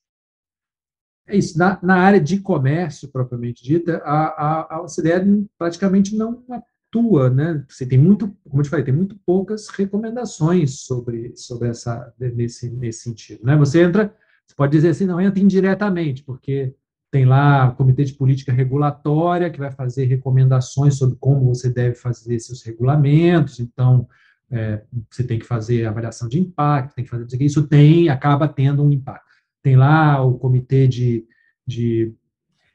É 1.27 1.35
isso. 1.35 1.57
Na, 1.57 1.77
na 1.83 1.95
área 1.97 2.21
de 2.21 2.39
comércio, 2.39 3.09
propriamente 3.09 3.63
dita, 3.63 3.97
a, 4.05 4.27
a, 4.27 4.75
a 4.75 4.81
OCDE 4.81 5.45
praticamente 5.57 6.15
não 6.15 6.43
atua, 6.49 7.29
né? 7.29 7.65
Você 7.67 7.85
tem 7.85 7.97
muito, 7.97 8.33
como 8.47 8.61
eu 8.61 8.63
te 8.63 8.69
falei, 8.69 8.85
tem 8.85 8.93
muito 8.93 9.19
poucas 9.25 9.67
recomendações 9.67 10.79
sobre, 10.81 11.35
sobre 11.35 11.67
essa, 11.67 12.13
nesse, 12.17 12.69
nesse 12.69 13.01
sentido, 13.01 13.43
né? 13.43 13.57
Você 13.57 13.83
entra, 13.83 14.15
você 14.47 14.55
pode 14.55 14.71
dizer 14.71 14.89
assim, 14.89 15.05
não 15.05 15.19
entra 15.19 15.41
indiretamente, 15.41 16.23
porque 16.23 16.73
tem 17.15 17.23
lá 17.23 17.69
o 17.69 17.75
Comitê 17.77 18.03
de 18.03 18.11
Política 18.11 18.51
Regulatória, 18.51 19.49
que 19.49 19.57
vai 19.57 19.71
fazer 19.71 20.03
recomendações 20.03 20.97
sobre 20.97 21.15
como 21.17 21.45
você 21.45 21.69
deve 21.69 21.95
fazer 21.95 22.37
seus 22.41 22.61
regulamentos, 22.61 23.61
então, 23.61 24.05
é, 24.51 24.83
você 25.09 25.23
tem 25.23 25.39
que 25.39 25.45
fazer 25.45 25.85
avaliação 25.85 26.27
de 26.27 26.37
impacto, 26.37 26.93
tem 26.93 27.05
que 27.05 27.09
fazer 27.09 27.25
isso 27.41 27.65
tem, 27.67 28.09
acaba 28.09 28.49
tendo 28.49 28.83
um 28.83 28.91
impacto. 28.91 29.33
Tem 29.63 29.77
lá 29.77 30.21
o 30.21 30.37
Comitê 30.37 30.89
de, 30.89 31.25
de 31.65 32.13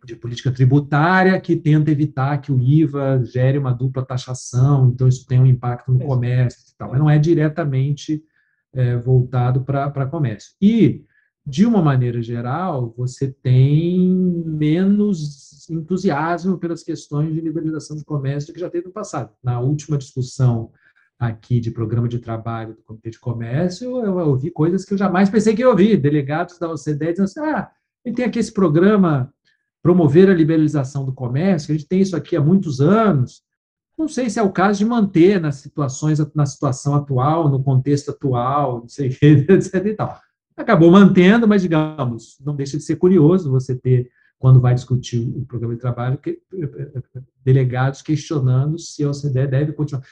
de 0.02 0.16
política 0.16 0.50
tributária 0.50 1.38
que 1.38 1.54
tenta 1.54 1.90
evitar 1.90 2.40
que 2.40 2.50
o 2.50 2.58
IVA 2.58 3.22
gere 3.22 3.58
uma 3.58 3.74
dupla 3.74 4.02
taxação, 4.02 4.88
então 4.88 5.06
isso 5.06 5.26
tem 5.26 5.38
um 5.38 5.44
impacto 5.44 5.92
no 5.92 5.98
comércio 6.00 6.72
e 6.72 6.78
tal, 6.78 6.88
mas 6.92 6.98
não 6.98 7.10
é 7.10 7.18
diretamente 7.18 8.24
é, 8.72 8.96
voltado 8.96 9.62
para 9.62 10.06
comércio. 10.06 10.54
E, 10.58 11.04
de 11.50 11.66
uma 11.66 11.82
maneira 11.82 12.22
geral, 12.22 12.94
você 12.96 13.34
tem 13.42 14.08
menos 14.08 15.68
entusiasmo 15.68 16.58
pelas 16.58 16.84
questões 16.84 17.34
de 17.34 17.40
liberalização 17.40 17.96
do 17.96 18.04
comércio 18.04 18.54
que 18.54 18.60
já 18.60 18.70
teve 18.70 18.86
no 18.86 18.92
passado. 18.92 19.32
Na 19.42 19.58
última 19.58 19.98
discussão 19.98 20.70
aqui 21.18 21.58
de 21.58 21.72
programa 21.72 22.08
de 22.08 22.20
trabalho 22.20 22.74
do 22.74 22.82
Comitê 22.82 23.10
de 23.10 23.18
Comércio, 23.18 24.04
eu 24.04 24.16
ouvi 24.18 24.50
coisas 24.50 24.84
que 24.84 24.94
eu 24.94 24.98
jamais 24.98 25.28
pensei 25.28 25.54
que 25.54 25.62
ia 25.62 25.68
ouvir. 25.68 25.96
Delegados 25.96 26.56
da 26.56 26.70
OCDE 26.70 27.10
dizendo 27.10 27.24
assim, 27.24 27.40
ah, 27.40 27.68
ele 28.04 28.14
tem 28.14 28.24
aqui 28.24 28.38
esse 28.38 28.52
programa 28.52 29.34
promover 29.82 30.30
a 30.30 30.34
liberalização 30.34 31.04
do 31.04 31.12
comércio, 31.12 31.74
a 31.74 31.76
gente 31.76 31.88
tem 31.88 32.00
isso 32.00 32.14
aqui 32.14 32.36
há 32.36 32.40
muitos 32.40 32.80
anos, 32.80 33.42
não 33.98 34.06
sei 34.06 34.30
se 34.30 34.38
é 34.38 34.42
o 34.42 34.52
caso 34.52 34.78
de 34.78 34.84
manter 34.84 35.40
nas 35.40 35.56
situações, 35.56 36.18
na 36.34 36.46
situação 36.46 36.94
atual, 36.94 37.48
no 37.48 37.62
contexto 37.62 38.10
atual, 38.10 38.80
não 38.82 38.88
sei 38.88 39.08
o 39.08 39.12
que, 39.18 39.26
etc. 39.26 39.74
e 39.86 39.94
tal. 39.94 40.20
Acabou 40.60 40.90
mantendo, 40.90 41.48
mas, 41.48 41.62
digamos, 41.62 42.38
não 42.44 42.54
deixa 42.54 42.76
de 42.76 42.82
ser 42.82 42.96
curioso 42.96 43.50
você 43.50 43.74
ter, 43.74 44.10
quando 44.38 44.60
vai 44.60 44.74
discutir 44.74 45.20
o 45.20 45.46
programa 45.46 45.74
de 45.74 45.80
trabalho, 45.80 46.18
que, 46.18 46.38
delegados 47.42 48.02
questionando 48.02 48.78
se 48.78 49.02
a 49.02 49.08
OCDE 49.08 49.46
deve 49.46 49.72
continuar. 49.72 50.04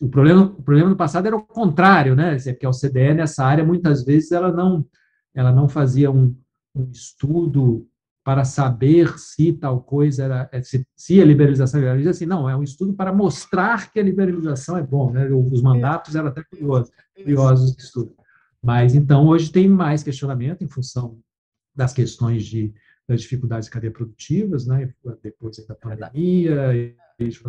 O 0.00 0.08
problema, 0.08 0.44
o 0.44 0.62
problema 0.62 0.90
no 0.90 0.96
passado 0.96 1.26
era 1.26 1.36
o 1.36 1.42
contrário, 1.42 2.14
né? 2.14 2.36
Porque 2.36 2.64
a 2.64 2.70
OCDE, 2.70 3.14
nessa 3.14 3.44
área, 3.44 3.64
muitas 3.64 4.04
vezes, 4.04 4.30
ela 4.30 4.52
não, 4.52 4.86
ela 5.34 5.50
não 5.50 5.68
fazia 5.68 6.10
um, 6.12 6.36
um 6.74 6.88
estudo 6.92 7.84
para 8.24 8.44
saber 8.44 9.18
se 9.18 9.52
tal 9.54 9.80
coisa 9.80 10.24
era, 10.24 10.48
é, 10.52 10.62
se, 10.62 10.86
se 10.94 11.20
a 11.20 11.24
liberalização 11.24 11.80
era 11.80 12.10
assim, 12.10 12.26
não, 12.26 12.48
é 12.48 12.54
um 12.54 12.62
estudo 12.62 12.92
para 12.92 13.12
mostrar 13.12 13.90
que 13.90 13.98
a 13.98 14.02
liberalização 14.02 14.76
é 14.76 14.82
bom, 14.82 15.10
né? 15.10 15.28
Os 15.28 15.60
mandatos 15.60 16.14
eram 16.14 16.28
até 16.28 16.44
curiosos, 16.44 16.92
curiosos 17.16 17.74
de 17.74 17.82
estudo. 17.82 18.12
Mas 18.62 18.94
então 18.94 19.26
hoje 19.26 19.50
tem 19.50 19.68
mais 19.68 20.02
questionamento 20.02 20.62
em 20.62 20.68
função 20.68 21.18
das 21.74 21.92
questões 21.92 22.44
de 22.44 22.72
das 23.06 23.22
dificuldades 23.22 23.64
de 23.64 23.70
cadeia 23.70 23.90
produtivas, 23.90 24.66
né? 24.66 24.92
Depois 25.22 25.56
da 25.66 25.74
pandemia, 25.74 26.76
e 26.76 26.94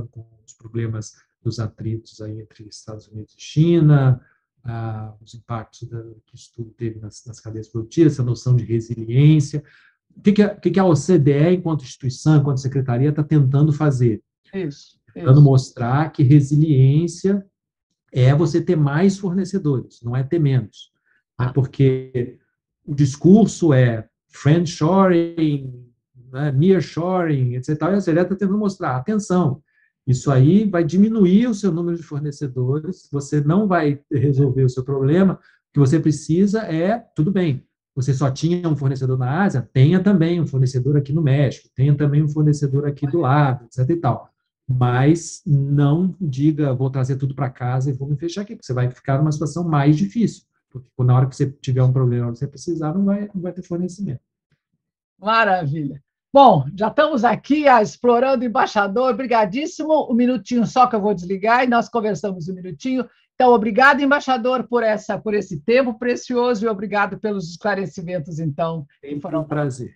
com 0.10 0.26
os 0.46 0.54
problemas 0.54 1.16
dos 1.44 1.60
atritos 1.60 2.22
aí 2.22 2.40
entre 2.40 2.66
Estados 2.70 3.10
Unidos 3.10 3.36
e 3.38 3.42
China, 3.42 4.22
ah, 4.64 5.14
os 5.22 5.34
impactos 5.36 5.90
da, 5.90 6.02
que 6.26 6.36
isso 6.36 6.54
tudo 6.56 6.72
teve 6.72 7.00
nas, 7.00 7.26
nas 7.26 7.42
cadeias 7.42 7.68
produtivas, 7.68 8.14
essa 8.14 8.24
noção 8.24 8.56
de 8.56 8.64
resiliência 8.64 9.62
o 10.16 10.22
que, 10.22 10.34
que, 10.34 10.42
a, 10.42 10.56
que, 10.56 10.72
que 10.72 10.80
a 10.80 10.86
OCDE, 10.86 11.54
enquanto 11.54 11.84
instituição, 11.84 12.38
enquanto 12.38 12.60
secretaria, 12.60 13.10
está 13.10 13.24
tentando 13.24 13.72
fazer? 13.72 14.22
Isso. 14.54 15.00
Tentando 15.14 15.42
mostrar 15.42 16.12
que 16.12 16.24
resiliência 16.24 17.46
é 18.12 18.34
você 18.34 18.62
ter 18.62 18.76
mais 18.76 19.18
fornecedores, 19.18 20.02
não 20.02 20.16
é 20.16 20.24
ter 20.24 20.40
menos. 20.40 20.92
Né? 21.40 21.52
Porque 21.54 22.38
o 22.86 22.94
discurso 22.94 23.74
é 23.74 24.08
friendshoring, 24.28 25.90
né, 26.32 26.52
nearshoring, 26.52 27.56
etc. 27.56 27.70
E 27.70 27.84
a 27.84 27.98
OCDE 27.98 28.12
está 28.12 28.26
tentando 28.26 28.58
mostrar, 28.58 28.96
atenção, 28.96 29.62
isso 30.06 30.32
aí 30.32 30.68
vai 30.68 30.84
diminuir 30.84 31.48
o 31.48 31.54
seu 31.54 31.72
número 31.72 31.98
de 31.98 32.04
fornecedores, 32.04 33.08
você 33.12 33.42
não 33.42 33.68
vai 33.68 34.02
resolver 34.12 34.64
o 34.64 34.70
seu 34.70 34.84
problema, 34.84 35.34
o 35.36 35.74
que 35.74 35.80
você 35.80 36.00
precisa 36.00 36.62
é, 36.62 36.98
tudo 37.16 37.32
bem, 37.32 37.64
você 37.96 38.14
só 38.14 38.32
tinha 38.32 38.68
um 38.68 38.76
fornecedor 38.76 39.18
na 39.18 39.44
Ásia, 39.44 39.68
tenha 39.74 40.02
também 40.02 40.40
um 40.42 40.48
fornecedor 40.48 40.98
aqui 40.98 41.14
no 41.14 41.22
México, 41.22 41.70
tenha 41.76 41.96
também 41.96 42.24
um 42.24 42.30
fornecedor 42.30 42.88
aqui 42.88 43.06
do 43.06 43.20
lado, 43.20 43.66
etc 43.66 43.90
e 43.90 43.96
tal. 43.98 44.30
Mas 44.68 45.42
não 45.46 46.16
diga, 46.22 46.74
vou 46.74 46.90
trazer 46.90 47.18
tudo 47.18 47.36
para 47.36 47.50
casa 47.50 47.90
e 47.90 47.94
vou 47.94 48.08
me 48.08 48.16
fechar 48.16 48.42
aqui, 48.42 48.56
porque 48.56 48.66
você 48.66 48.74
vai 48.74 48.90
ficar 48.90 49.18
numa 49.18 49.32
situação 49.32 49.68
mais 49.68 49.98
difícil. 49.98 50.44
Porque 50.70 50.88
na 51.00 51.16
hora 51.16 51.28
que 51.28 51.36
você 51.36 51.50
tiver 51.50 51.84
um 51.84 51.92
problema, 51.92 52.30
você 52.30 52.48
precisar, 52.48 52.94
não 52.94 53.06
vai, 53.06 53.30
não 53.34 53.42
vai 53.42 53.52
ter 53.52 53.64
fornecimento. 53.64 54.22
Maravilha. 55.18 56.02
Bom, 56.32 56.66
já 56.76 56.90
estamos 56.90 57.24
aqui 57.24 57.68
a, 57.68 57.82
explorando 57.82 58.44
o 58.44 58.48
embaixador, 58.48 59.12
obrigadíssimo. 59.12 60.08
Um 60.12 60.14
minutinho 60.14 60.66
só 60.66 60.86
que 60.86 60.96
eu 60.96 61.02
vou 61.02 61.14
desligar 61.14 61.64
e 61.64 61.68
nós 61.68 61.90
conversamos 61.90 62.48
um 62.48 62.54
minutinho. 62.54 63.10
Então, 63.34 63.52
obrigado, 63.52 64.02
embaixador, 64.02 64.68
por 64.68 64.84
essa, 64.84 65.18
por 65.18 65.34
esse 65.34 65.60
tempo 65.62 65.98
precioso 65.98 66.66
e 66.66 66.68
obrigado 66.70 67.18
pelos 67.18 67.50
esclarecimentos, 67.50 68.38
então. 68.38 68.86
Foi 69.02 69.36
um 69.36 69.44
prazer. 69.44 69.96